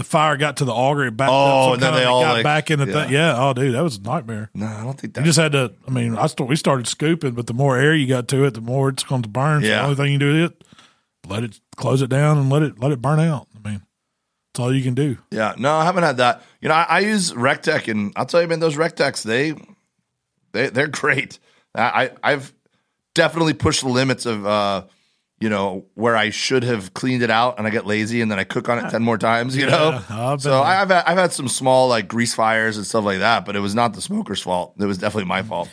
[0.00, 2.32] the fire got to the auger, it backed Oh, up, and then they all, got
[2.32, 2.92] like- back in the yeah.
[3.04, 3.12] thing.
[3.12, 4.50] Yeah, oh dude, that was a nightmare.
[4.54, 5.20] No, I don't think that.
[5.20, 5.72] You just had to.
[5.86, 8.54] I mean, I st- we started scooping, but the more air you got to it,
[8.54, 9.60] the more it's going to burn.
[9.62, 9.76] So Yeah.
[9.78, 10.64] the only thing you do is it
[11.28, 13.46] let it close it down and let it let it burn out.
[13.54, 13.82] I mean,
[14.54, 15.18] that's all you can do.
[15.30, 16.42] Yeah, no, I haven't had that.
[16.62, 19.52] You know, I, I use RecTeq, and I'll tell you, man, those RecTeqs, they,
[20.52, 21.38] they, they're great.
[21.74, 21.82] I,
[22.22, 22.54] I- I've
[23.14, 24.84] definitely pushed the limits of, uh,
[25.40, 28.38] you know, where I should have cleaned it out, and I get lazy, and then
[28.38, 29.56] I cook on it ten more times.
[29.56, 30.00] You know,
[30.38, 30.62] so.
[30.62, 33.60] I've had, I've had some small like grease fires and stuff like that, but it
[33.60, 34.74] was not the smoker's fault.
[34.78, 35.70] It was definitely my fault.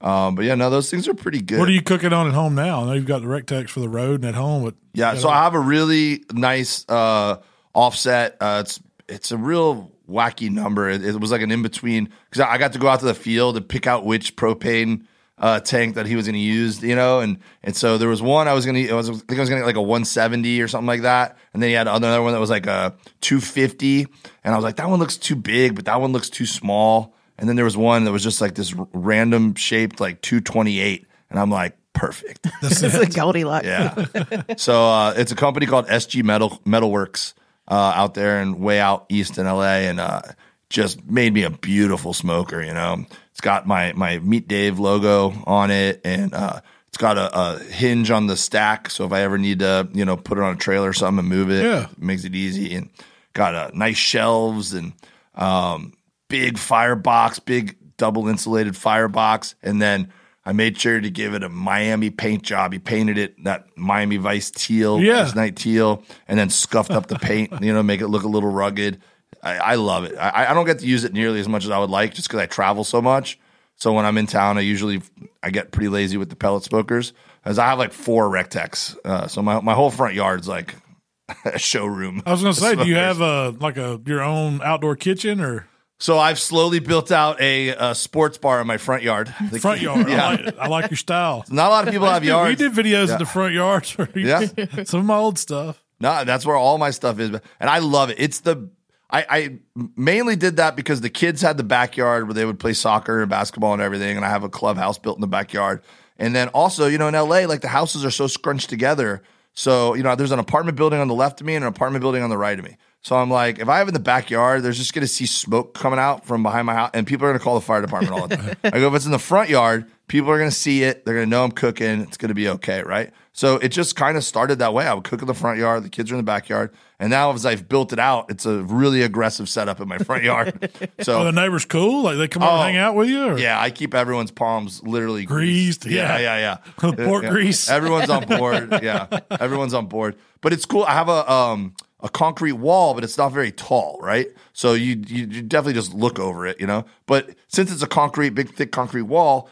[0.00, 1.58] Um, but yeah, no, those things are pretty good.
[1.58, 2.82] What are you cooking on at home now?
[2.82, 5.28] I know you've got the RecTeqs for the road and at home, but Yeah, so
[5.28, 7.38] I have a really nice uh,
[7.74, 8.36] offset.
[8.40, 10.88] Uh, it's it's a real wacky number.
[10.88, 13.14] It, it was like an in between because I got to go out to the
[13.14, 15.06] field and pick out which propane
[15.38, 16.82] uh, tank that he was going to use.
[16.82, 18.92] You know, and and so there was one I was going to.
[18.92, 21.02] I was I think I was going to get like a 170 or something like
[21.02, 24.06] that, and then he had another one that was like a 250,
[24.44, 27.14] and I was like that one looks too big, but that one looks too small.
[27.38, 31.06] And then there was one that was just like this r- random shaped like 228,
[31.30, 32.46] and I'm like perfect.
[32.62, 33.66] this is a Goldilocks.
[33.66, 34.06] Yeah.
[34.56, 37.34] so uh, it's a company called SG Metal Metalworks
[37.68, 40.22] uh, out there and way out east in LA, and uh,
[40.70, 42.62] just made me a beautiful smoker.
[42.62, 43.04] You know,
[43.38, 47.58] it's got my my Meat Dave logo on it, and uh, it's got a, a
[47.60, 48.90] hinge on the stack.
[48.90, 51.20] So if I ever need to, you know, put it on a trailer or something
[51.20, 51.84] and move it, Yeah.
[51.84, 52.74] it makes it easy.
[52.74, 52.90] And
[53.34, 54.92] got uh, nice shelves and
[55.36, 55.92] um,
[56.26, 60.12] big firebox, big double insulated firebox, and then.
[60.44, 62.72] I made sure to give it a Miami paint job.
[62.72, 65.24] He painted it that Miami Vice teal, Yeah.
[65.24, 68.28] this night teal, and then scuffed up the paint, you know, make it look a
[68.28, 68.98] little rugged.
[69.42, 70.16] I, I love it.
[70.16, 72.28] I, I don't get to use it nearly as much as I would like, just
[72.28, 73.38] because I travel so much.
[73.76, 75.02] So when I'm in town, I usually
[75.42, 77.12] I get pretty lazy with the pellet smokers,
[77.44, 78.96] as I have like four RecTeqs.
[79.04, 80.74] Uh, so my my whole front yard's like
[81.44, 82.22] a showroom.
[82.26, 85.40] I was going to say, do you have a like a your own outdoor kitchen
[85.40, 85.68] or
[86.00, 89.32] So I've slowly built out a, uh sports bar in my front yard.
[89.52, 90.08] The- front yard?
[90.08, 90.26] Yeah.
[90.26, 91.44] I, like, I like your style.
[91.50, 92.48] Not a lot of people have yards.
[92.50, 93.12] We did videos Yeah.
[93.14, 93.96] in the front yards.
[94.16, 94.40] Yeah.
[94.84, 95.80] some of my old stuff.
[96.00, 98.16] No, that's where all my stuff is, and I love it.
[98.20, 98.70] It's the
[99.10, 99.58] I, I
[99.96, 103.30] mainly did that because the kids had the backyard where they would play soccer and
[103.30, 105.82] basketball and everything, and I have a clubhouse built in the backyard.
[106.18, 109.22] And then also, you know, in LA, like the houses are so scrunched together.
[109.54, 112.02] So, you know, there's an apartment building on the left of me and an apartment
[112.02, 112.76] building on the right of me.
[113.00, 115.98] So I'm like, if I have in the backyard, there's just gonna see smoke coming
[115.98, 118.36] out from behind my house, and people are gonna call the fire department all the
[118.36, 118.56] time.
[118.64, 121.04] I go, if it's in the front yard, people are gonna see it.
[121.04, 122.02] They're gonna know I'm cooking.
[122.02, 123.12] It's gonna be okay, right?
[123.32, 124.86] So it just kind of started that way.
[124.86, 125.84] I would cook in the front yard.
[125.84, 128.62] The kids are in the backyard, and now as I've built it out, it's a
[128.62, 130.70] really aggressive setup in my front yard.
[131.00, 132.02] So Are the neighbors cool?
[132.02, 133.24] Like they come over Oh, and hang out with you?
[133.24, 133.38] Or?
[133.38, 136.38] yeah, I keep everyone's palms literally Greased, Yeah, yeah.
[136.38, 136.92] yeah, yeah.
[137.06, 137.30] Pork Yeah.
[137.30, 137.70] grease.
[137.78, 138.80] Everyone's on board.
[138.82, 140.16] Yeah, everyone's on board.
[140.40, 140.84] But it's cool.
[140.84, 144.28] I have a um a concrete wall, but it's not very tall, right?
[144.52, 146.84] So you you, you definitely just look over it, you know.
[147.06, 149.48] But since it's a concrete, big thick concrete wall,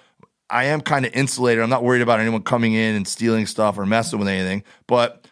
[0.51, 1.62] I am kind of insulated.
[1.62, 4.62] I'm not worried about anyone coming in and stealing stuff or messing with anything.
[4.87, 5.27] But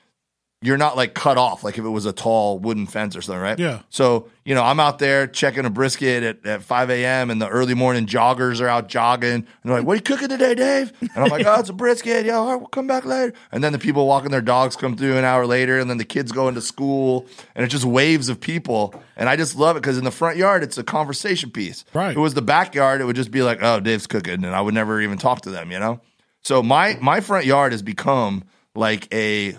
[0.65, 3.43] you're not like cut off like if it was a tall wooden fence or something,
[3.43, 3.59] right?
[3.59, 3.83] Yeah.
[3.91, 7.31] So, you know, I'm out there checking a brisket at, at 5 a.m.
[7.31, 9.33] and the early morning joggers are out jogging.
[9.33, 10.93] And they're like, What are you cooking today, Dave?
[11.01, 12.25] And I'm like, Oh, it's a brisket.
[12.25, 13.35] Yeah, all right, we'll come back later.
[13.53, 15.79] And then the people walking their dogs come through an hour later.
[15.79, 17.27] And then the kids go into school.
[17.55, 18.95] And it's just waves of people.
[19.17, 21.85] And I just love it because in the front yard, it's a conversation piece.
[21.93, 22.13] Right.
[22.13, 24.45] If it was the backyard, it would just be like, Oh, Dave's cooking.
[24.45, 26.01] And I would never even talk to them, you know?
[26.41, 29.57] So my my front yard has become like a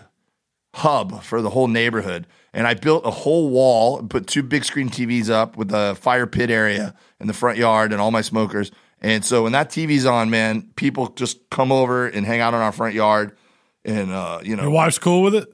[0.76, 2.28] hub for the whole neighborhood.
[2.54, 5.96] And I built a whole wall and put two big screen TVs up with a
[5.96, 8.72] fire pit area in the front yard and all my smokers.
[9.02, 12.60] And so when that TV's on, man, people just come over and hang out in
[12.60, 13.36] our front yard.
[13.84, 15.48] And uh, you know, Your wife's cool with it?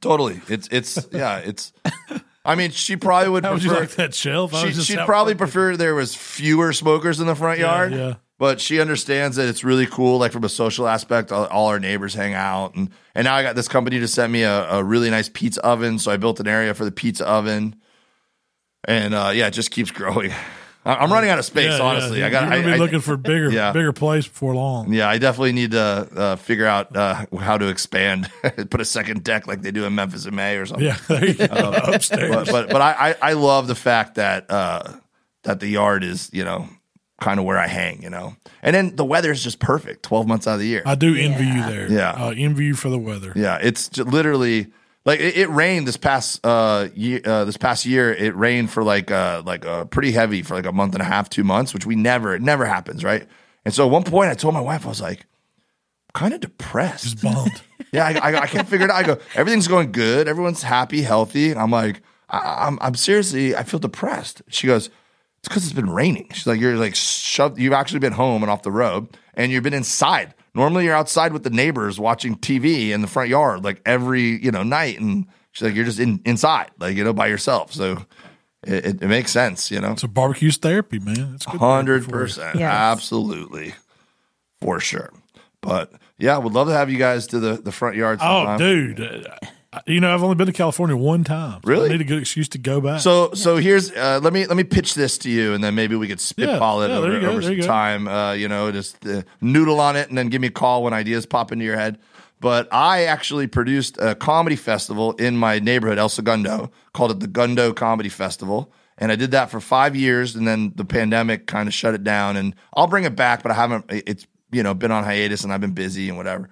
[0.00, 0.40] totally.
[0.48, 1.72] It's it's yeah, it's
[2.44, 4.54] I mean, she probably would How would you prefer like that shelf?
[4.54, 7.92] She, she'd probably prefer there was fewer smokers in the front Yeah, yard.
[7.94, 8.14] yeah.
[8.38, 11.30] But she understands that it's really cool, like from a social aspect.
[11.30, 14.32] All, all our neighbors hang out, and and now I got this company to send
[14.32, 15.98] me a, a really nice pizza oven.
[16.00, 17.76] So I built an area for the pizza oven,
[18.86, 20.32] and uh, yeah, it just keeps growing.
[20.86, 21.82] I'm running out of space, Yeah, yeah.
[21.82, 22.22] honestly.
[22.24, 22.50] I got.
[22.50, 23.72] Gonna be looking for bigger, Yeah.
[23.72, 24.92] bigger place before long.
[24.92, 28.30] yeah, I definitely need to uh, figure out uh, how to expand,
[28.68, 30.84] put a second deck like they do in Memphis in May or something.
[30.86, 31.46] Yeah, there you go.
[31.86, 32.30] upstairs.
[32.34, 34.92] but but but I, I I love the fact that uh
[35.44, 36.68] that the yard is you know
[37.24, 40.26] kind of where I hang you know and then the weather is just perfect twelve
[40.26, 41.86] months out of the year I do envy you there.
[41.90, 42.10] Yeah.
[42.12, 43.32] uh, envy you for the weather.
[43.34, 44.72] yeah it's j- literally
[45.06, 48.82] like it, it rained this past uh, year, uh this past year it rained for
[48.84, 51.72] like uh like uh pretty heavy for like a month and a half two months
[51.74, 53.26] which we never it never happens right
[53.64, 55.26] and so at one point I told my wife I was like
[56.12, 57.60] kind of depressed Just bummed.
[57.92, 58.96] yeah, I, I, I can't figure it out.
[58.96, 60.28] I go, everything's going good.
[60.28, 61.50] Everyone's happy, healthy.
[61.50, 64.40] And I'm like, I, I'm, I'm seriously, I feel depressed.
[64.48, 64.90] She goes,
[65.44, 66.26] it's because it's been raining.
[66.32, 67.58] She's like, you're like shoved.
[67.58, 70.32] You've actually been home and off the road, and you've been inside.
[70.54, 74.50] Normally, you're outside with the neighbors watching TV in the front yard, like every you
[74.50, 74.98] know night.
[74.98, 77.74] And she's like, you're just in inside, like you know, by yourself.
[77.74, 78.06] So
[78.66, 79.94] it, it, it makes sense, you know.
[79.96, 81.32] so barbecue's therapy, man.
[81.34, 82.24] It's good Hundred therapy for you.
[82.24, 82.72] percent, Yes.
[82.72, 83.74] absolutely,
[84.62, 85.12] for sure.
[85.60, 88.20] But yeah, would love to have you guys to the the front yard.
[88.22, 88.98] Oh, dude.
[89.86, 91.60] You know, I've only been to California one time.
[91.64, 91.88] so Really?
[91.88, 93.00] I need a good excuse to go back.
[93.00, 95.96] So so here's uh, let me let me pitch this to you, and then maybe
[95.96, 97.66] we could spitball Yeah, it yeah, over, go, over some you go.
[97.66, 98.08] time.
[98.08, 100.92] Uh, you know, just uh, noodle on it, and then give me a call when
[100.92, 101.98] ideas pop into your head.
[102.40, 107.28] But I actually produced a comedy festival in my neighborhood, El Segundo, called it the
[107.28, 108.70] Gundo Comedy Festival.
[108.98, 112.04] And I did that for five years, and then the pandemic kind of shut it
[112.04, 112.36] down.
[112.36, 113.86] And I'll bring it back, but I haven't.
[113.88, 116.48] It's you know been on hiatus, and I've been busy and whatever.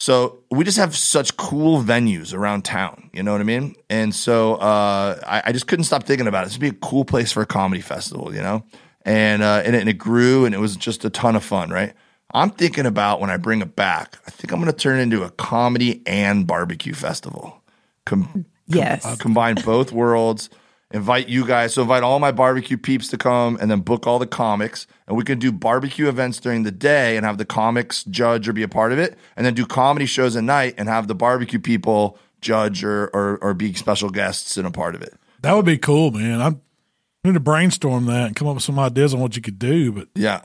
[0.00, 3.10] So we just have such cool venues around town.
[3.12, 3.76] You know what I mean?
[3.90, 6.46] And so uh, I, I just couldn't stop thinking about it.
[6.46, 8.64] This would be a cool place for a comedy festival, you know?
[9.04, 11.68] And, uh, and, it, and it grew and it was just a ton of fun,
[11.68, 11.92] right?
[12.32, 15.02] I'm thinking about when I bring it back, I think I'm going to turn it
[15.02, 17.62] into a comedy and barbecue festival.
[18.06, 19.18] Com- Yes.
[19.18, 20.48] combine both worlds.
[20.92, 24.18] Invite you guys, so invite all my barbecue peeps to come, and then book all
[24.18, 28.02] the comics, and we can do barbecue events during the day and have the comics
[28.04, 30.88] judge or be a part of it, and then do comedy shows at night and
[30.88, 35.02] have the barbecue people judge or or, or be special guests and a part of
[35.02, 35.14] it.
[35.42, 36.40] that would be cool, man.
[36.40, 36.60] I'm
[37.24, 39.58] I need to brainstorm that and come up with some ideas on what you could
[39.60, 40.40] do, but Yeah,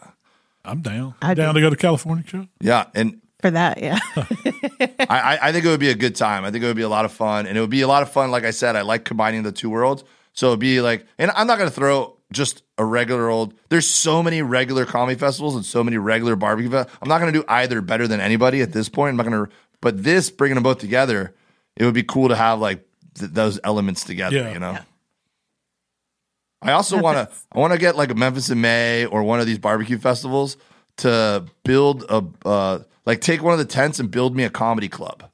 [0.64, 1.16] I'm down.
[1.24, 1.62] I I'm down do.
[1.62, 2.48] to go to California show.
[2.62, 3.98] yeah, and For that, yeah.
[4.16, 6.46] I, I I think it would be a good time.
[6.46, 8.04] I think it would be a lot of fun, and it would be a lot
[8.04, 8.30] of fun.
[8.30, 10.04] Like I said, I like combining the two worlds.
[10.36, 13.54] So it'd be like, and I'm not going to throw just a regular old.
[13.70, 16.70] There's so many regular comedy festivals and so many regular barbecue.
[16.70, 19.12] Fe- I'm not going to do either better than anybody at this point.
[19.12, 19.52] I'm not going to.
[19.82, 21.34] But this bringing them both together,
[21.76, 22.86] it would be cool to have like
[23.16, 24.36] th- those elements together.
[24.36, 24.54] Yeah.
[24.54, 24.78] You know.
[26.62, 27.36] I also want to.
[27.52, 30.58] I want to get like a Memphis in May or one of these barbecue festivals
[30.98, 34.90] to build a uh, like take one of the tents and build me a comedy
[34.90, 35.30] club.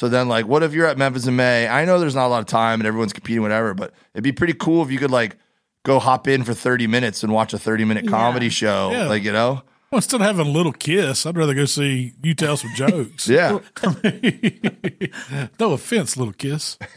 [0.00, 1.68] So then, like, what if you're at Memphis in May?
[1.68, 4.32] I know there's not a lot of time and everyone's competing, whatever, but it'd be
[4.32, 5.36] pretty cool if you could like
[5.84, 8.92] go hop in for 30 minutes and watch a 30 minute comedy show.
[8.92, 9.08] Yeah.
[9.08, 9.60] Like, you know?
[9.90, 13.28] Well, instead of having a little kiss, I'd rather go see you tell some jokes.
[13.28, 13.58] Yeah.
[15.60, 16.78] no offense, little kiss.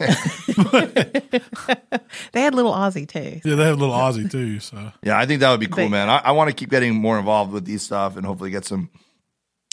[2.32, 3.40] They had little Aussie too.
[3.44, 4.60] Yeah, they have a little Aussie too.
[4.60, 5.18] So Yeah.
[5.18, 6.08] I think that would be cool, But- man.
[6.08, 8.88] I, I want to keep getting more involved with these stuff and hopefully get some.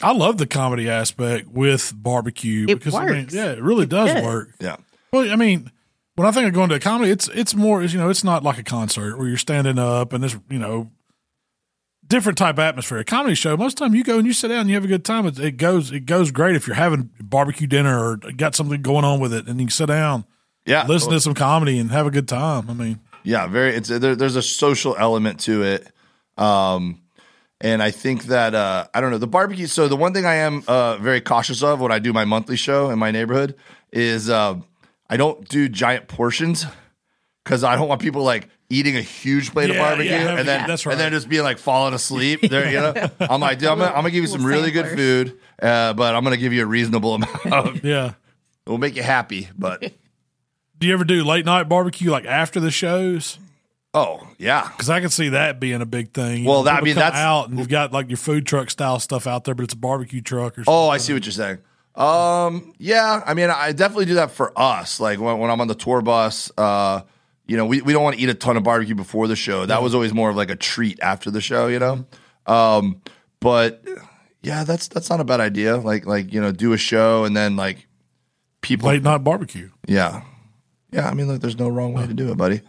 [0.02, 4.12] I love the comedy aspect with barbecue It because I mean, yeah, it really does
[4.12, 4.22] does.
[4.24, 4.50] work.
[4.60, 4.76] Yeah.
[5.12, 5.70] Well, I mean,
[6.16, 8.42] when I think of going to a comedy, it's it's more you know, it's not
[8.42, 10.90] like a concert where you're standing up and there's you know
[12.06, 12.98] different type of atmosphere.
[12.98, 14.74] A comedy show, most of the time you go and you sit down and you
[14.74, 15.26] have a good time.
[15.26, 19.04] It, it goes it goes great if you're having barbecue dinner or got something going
[19.04, 20.24] on with it, and you can sit down,
[20.66, 20.86] Yeah.
[20.86, 22.68] listen to some comedy, and have a good time.
[22.68, 23.74] I mean, Yeah, very.
[23.74, 25.88] It's there, there's a social element to it,
[26.36, 27.00] um,
[27.62, 29.68] and I think that uh, I don't know the barbecue.
[29.68, 32.56] So the one thing I am uh, very cautious of when I do my monthly
[32.56, 33.54] show in my neighborhood
[33.92, 34.56] is uh,
[35.08, 36.66] I don't do giant portions
[37.44, 40.66] because I don't want people like eating a huge plate of barbecue yeah, and then
[40.66, 42.40] that's and then just being like falling asleep.
[42.50, 44.88] There, you know, I'm like, dude, I'm gonna, I'm gonna give you some really good
[44.88, 47.84] food, uh, but I'm gonna give you a reasonable amount.
[47.84, 48.14] Yeah.
[48.66, 49.80] It'll make you happy, but
[50.78, 53.38] Do you ever do late night barbecue like after the shows?
[53.94, 56.42] Oh yeah, Because I can see that being a big thing.
[56.42, 58.70] You Well, know, that- I mean, that's- out and you've got like your food truck
[58.70, 60.74] style stuff out there, but it's a barbecue truck or something.
[60.74, 61.58] Oh, I see what you're saying.
[61.94, 64.98] Um, yeah, I mean, I definitely do that for us.
[64.98, 67.02] Like when, when I'm on the tour bus, uh,
[67.46, 69.66] you know, we, we don't want to eat a ton of barbecue before the show.
[69.66, 72.06] That was always more of like a treat after the show, you know.
[72.46, 73.02] Um,
[73.40, 73.84] but
[74.42, 75.76] yeah, that's that's not a bad idea.
[75.76, 77.86] Like like you know, do a show and then like
[78.62, 78.88] people.
[78.88, 79.68] late night barbecue.
[79.86, 80.22] Yeah,
[80.92, 81.08] yeah.
[81.10, 82.62] I mean, look, there's no wrong way to do it, buddy.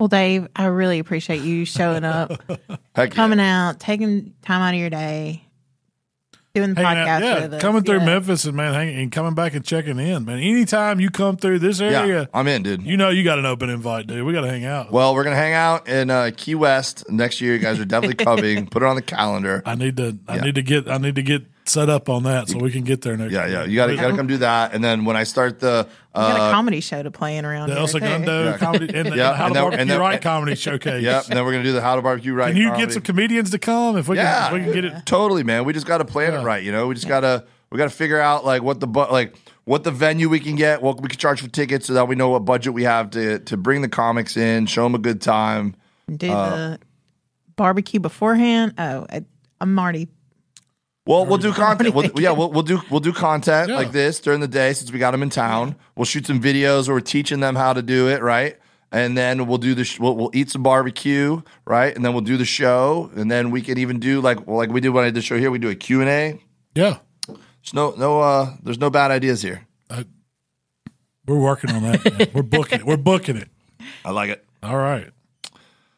[0.00, 3.06] Well, Dave, I really appreciate you showing up, Heck yeah.
[3.08, 5.44] coming out, taking time out of your day,
[6.54, 7.60] doing the Hanging podcast out, yeah, with us.
[7.60, 8.06] coming through Yeah.
[8.06, 10.38] Memphis and man, hanging and coming back and checking in, man.
[10.38, 12.82] Anytime you come through this Yeah, area, I'm in, dude.
[12.82, 14.24] you know you got an open invite, dude.
[14.24, 14.90] We got to hang out.
[14.90, 17.52] Well, we're gonna hang out in uh, Key West next year.
[17.52, 18.66] You guys are definitely coming.
[18.68, 19.62] Put it on the calendar.
[19.66, 20.42] I need to, I Yeah.
[20.44, 23.00] need to get, I need to get set up on that so we can get
[23.02, 23.32] there next.
[23.32, 23.64] Yeah, yeah.
[23.64, 24.74] You gotta, gotta come do that.
[24.74, 27.44] And then when I start the We got uh, a comedy show to play in
[27.44, 27.80] around The here.
[27.82, 27.86] El.
[27.88, 28.56] Segundo Yeah.
[28.58, 31.02] comedy and the Yeah, How and to then- Barbecue and then- Right comedy showcase.
[31.02, 32.48] Yep, and then we're gonna do the how to barbecue right.
[32.52, 32.86] Can you comedy.
[32.86, 34.56] get some comedians to come if we Yeah, can?
[34.60, 35.06] If we can get it.
[35.06, 35.64] Totally, man.
[35.64, 36.40] We just got to plan Yeah.
[36.40, 36.62] it right.
[36.62, 39.34] You know, we just gotta we gotta figure out like what the but like
[39.64, 42.16] what the venue we can get, what we can charge for tickets, so that we
[42.16, 45.20] know what budget we have to to bring the comics in, show them a good
[45.20, 45.74] time.
[46.14, 46.78] Do Uh, the
[47.56, 48.74] barbecue beforehand.
[48.78, 49.24] Oh, I,
[49.60, 50.08] I'm already.
[51.10, 51.94] Well, we'll do content.
[51.94, 53.74] We'll, yeah, we'll, we'll do we'll do content Yeah.
[53.76, 55.74] like this during the day since we got them in town.
[55.96, 58.56] We'll shoot some videos where we're teaching them how to do it, right?
[58.92, 61.94] And then we'll do the sh- we'll, we'll eat some barbecue, right?
[61.94, 64.70] And then we'll do the show, and then we can even do like well, like
[64.70, 65.50] we did when I did the show here.
[65.50, 66.40] We do a Q and A.
[66.74, 69.66] Yeah, There's no no uh there's no bad ideas here.
[71.26, 72.18] we're working on that.
[72.18, 72.28] man.
[72.34, 72.86] We're booking it.
[72.86, 73.48] We're booking it.
[74.04, 74.44] I like it.
[74.62, 75.08] All right.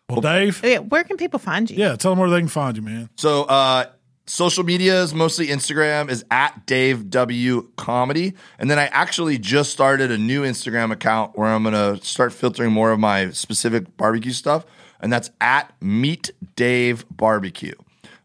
[0.08, 1.76] Well, Dave, Yeah, where can people find you?
[1.76, 3.08] yeah, tell them where they can find you, man.
[3.16, 3.86] So uh
[4.26, 8.34] social media is mostly Instagram is at Dave W Comedy.
[8.58, 12.72] And then I actually just started a new Instagram account where I'm gonna start filtering
[12.72, 14.64] more of my specific barbecue stuff.
[15.00, 17.74] And that's at Meat Dave Barbecue.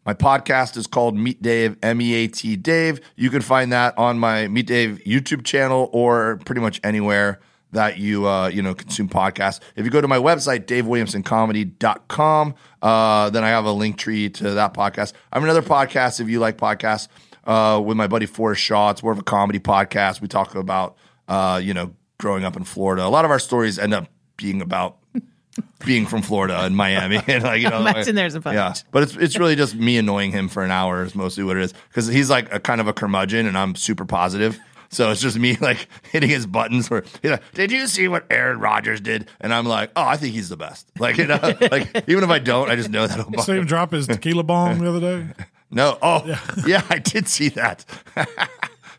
[0.05, 3.01] My podcast is called Meat Dave, M E A T Dave.
[3.15, 7.39] You can find that on my Meat Dave YouTube channel or pretty much anywhere
[7.71, 9.59] that you uh, you know consume podcasts.
[9.75, 14.51] If you go to my website, davewilliamsoncomedy.com, uh, then I have a link tree to
[14.51, 15.13] that podcast.
[15.31, 17.07] I have another podcast if you like podcasts
[17.45, 18.91] uh, with my buddy Forrest Shaw.
[18.91, 20.21] It's more of a comedy podcast.
[20.21, 23.05] We talk about uh, you know growing up in Florida.
[23.05, 24.07] A lot of our stories end up
[24.37, 24.97] being about
[25.85, 28.55] being from Florida and Miami, and like you know, Imagine there's a bunch.
[28.55, 31.57] Yeah, but it's it's really just me annoying him for an hour is mostly what
[31.57, 34.59] it is because he's like a kind of a curmudgeon and I'm super positive.
[34.89, 36.89] So it's just me like hitting his buttons.
[36.89, 39.29] Where you know, did you see what Aaron Rodgers did?
[39.41, 40.91] And I'm like, oh, I think he's the best.
[40.99, 41.39] Like you know,
[41.71, 43.41] like even if I don't, I just know that.
[43.41, 45.27] See him drop his tequila bomb the other day.
[45.69, 46.25] No, oh
[46.65, 46.83] yeah.
[46.89, 47.85] I did see that.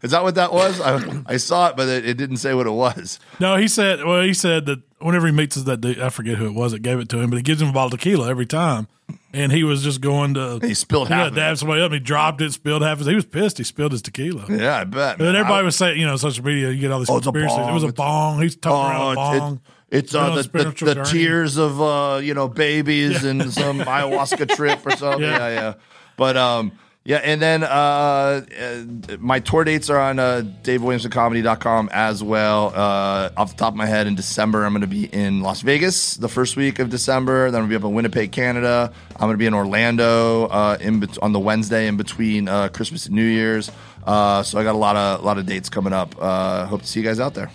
[0.03, 0.81] Is that what that was?
[0.81, 3.19] I, I saw it, but it, it didn't say what it was.
[3.41, 4.05] No, he said.
[4.05, 6.73] Well, he said that whenever he meets us that dude, I forget who it was
[6.73, 8.87] that gave it to him, but he gives him a bottle of tequila every time,
[9.33, 10.59] and he was just going to.
[10.63, 11.33] He spilled half.
[11.33, 11.35] it.
[11.35, 11.93] dab somebody up.
[11.93, 12.99] He dropped it, spilled half.
[12.99, 13.59] His, he was pissed.
[13.59, 14.47] He spilled his tequila.
[14.49, 15.19] Yeah, I bet.
[15.21, 17.59] And everybody I- was saying, you know, social media, you get all these Oh, conspiracies.
[17.59, 18.41] It was a bong.
[18.43, 19.61] He's talking around Oh, a bong.
[19.91, 24.55] it, it's uh, the, the, the tears of uh, you know babies and some ayahuasca
[24.55, 25.23] trip or something.
[25.29, 25.39] Yeah.
[25.39, 25.49] Yeah.
[25.51, 25.75] yeah,
[26.17, 26.73] But um,
[27.09, 28.83] yeah, and then uh, uh,
[29.19, 32.67] my tour dates are on uh, DaveWilliamsonComedy.com as well.
[32.75, 35.63] Uh, off the top of my head, in December, I'm going to be in Las
[35.63, 37.51] Vegas the first week of December.
[37.51, 38.93] Then I'm going to be up in Winnipeg, Canada.
[39.13, 43.07] I'm going to be in Orlando uh, in on the Wednesday in between uh, Christmas
[43.07, 43.71] and New Year's.
[44.07, 46.15] Uh, so I got a lot of a lot of dates coming up.
[46.19, 47.51] Uh, hope to see you guys out there.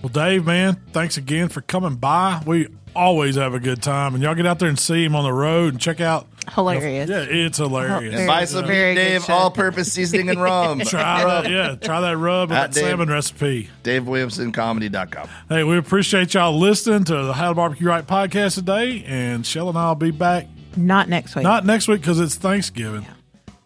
[0.00, 2.42] Well, Dave, man, thanks again for coming by.
[2.46, 5.24] We always have a good time, and y'all get out there and see him on
[5.24, 6.26] the road and check out.
[6.54, 7.08] Hilarious.
[7.10, 8.14] Yeah, it's oh, hilarious.
[8.14, 9.32] Very- Buy some very good Dave show.
[9.34, 10.80] all-purpose seasoning and rum.
[10.86, 12.88] Try that, yeah, try that rub and At that Dave.
[12.90, 13.70] salmon recipe.
[13.84, 15.28] DaveWilliamsonComedy.com.
[15.48, 19.68] Hey, we appreciate y'all listening to the How to Barbecue Right podcast today, and Shell
[19.68, 20.46] and I'll be back
[20.76, 21.42] Not next week.
[21.42, 23.06] not next week because it's Thanksgiving,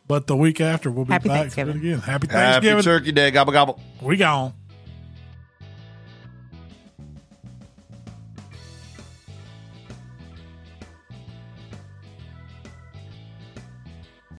[0.06, 1.76] but the week after we'll be Happy back Thanksgiving.
[1.76, 1.98] again.
[2.00, 2.82] Happy Happy Thanksgiving.
[2.84, 3.30] Turkey Day.
[3.30, 3.80] Gobble, gobble.
[4.00, 4.52] we gone.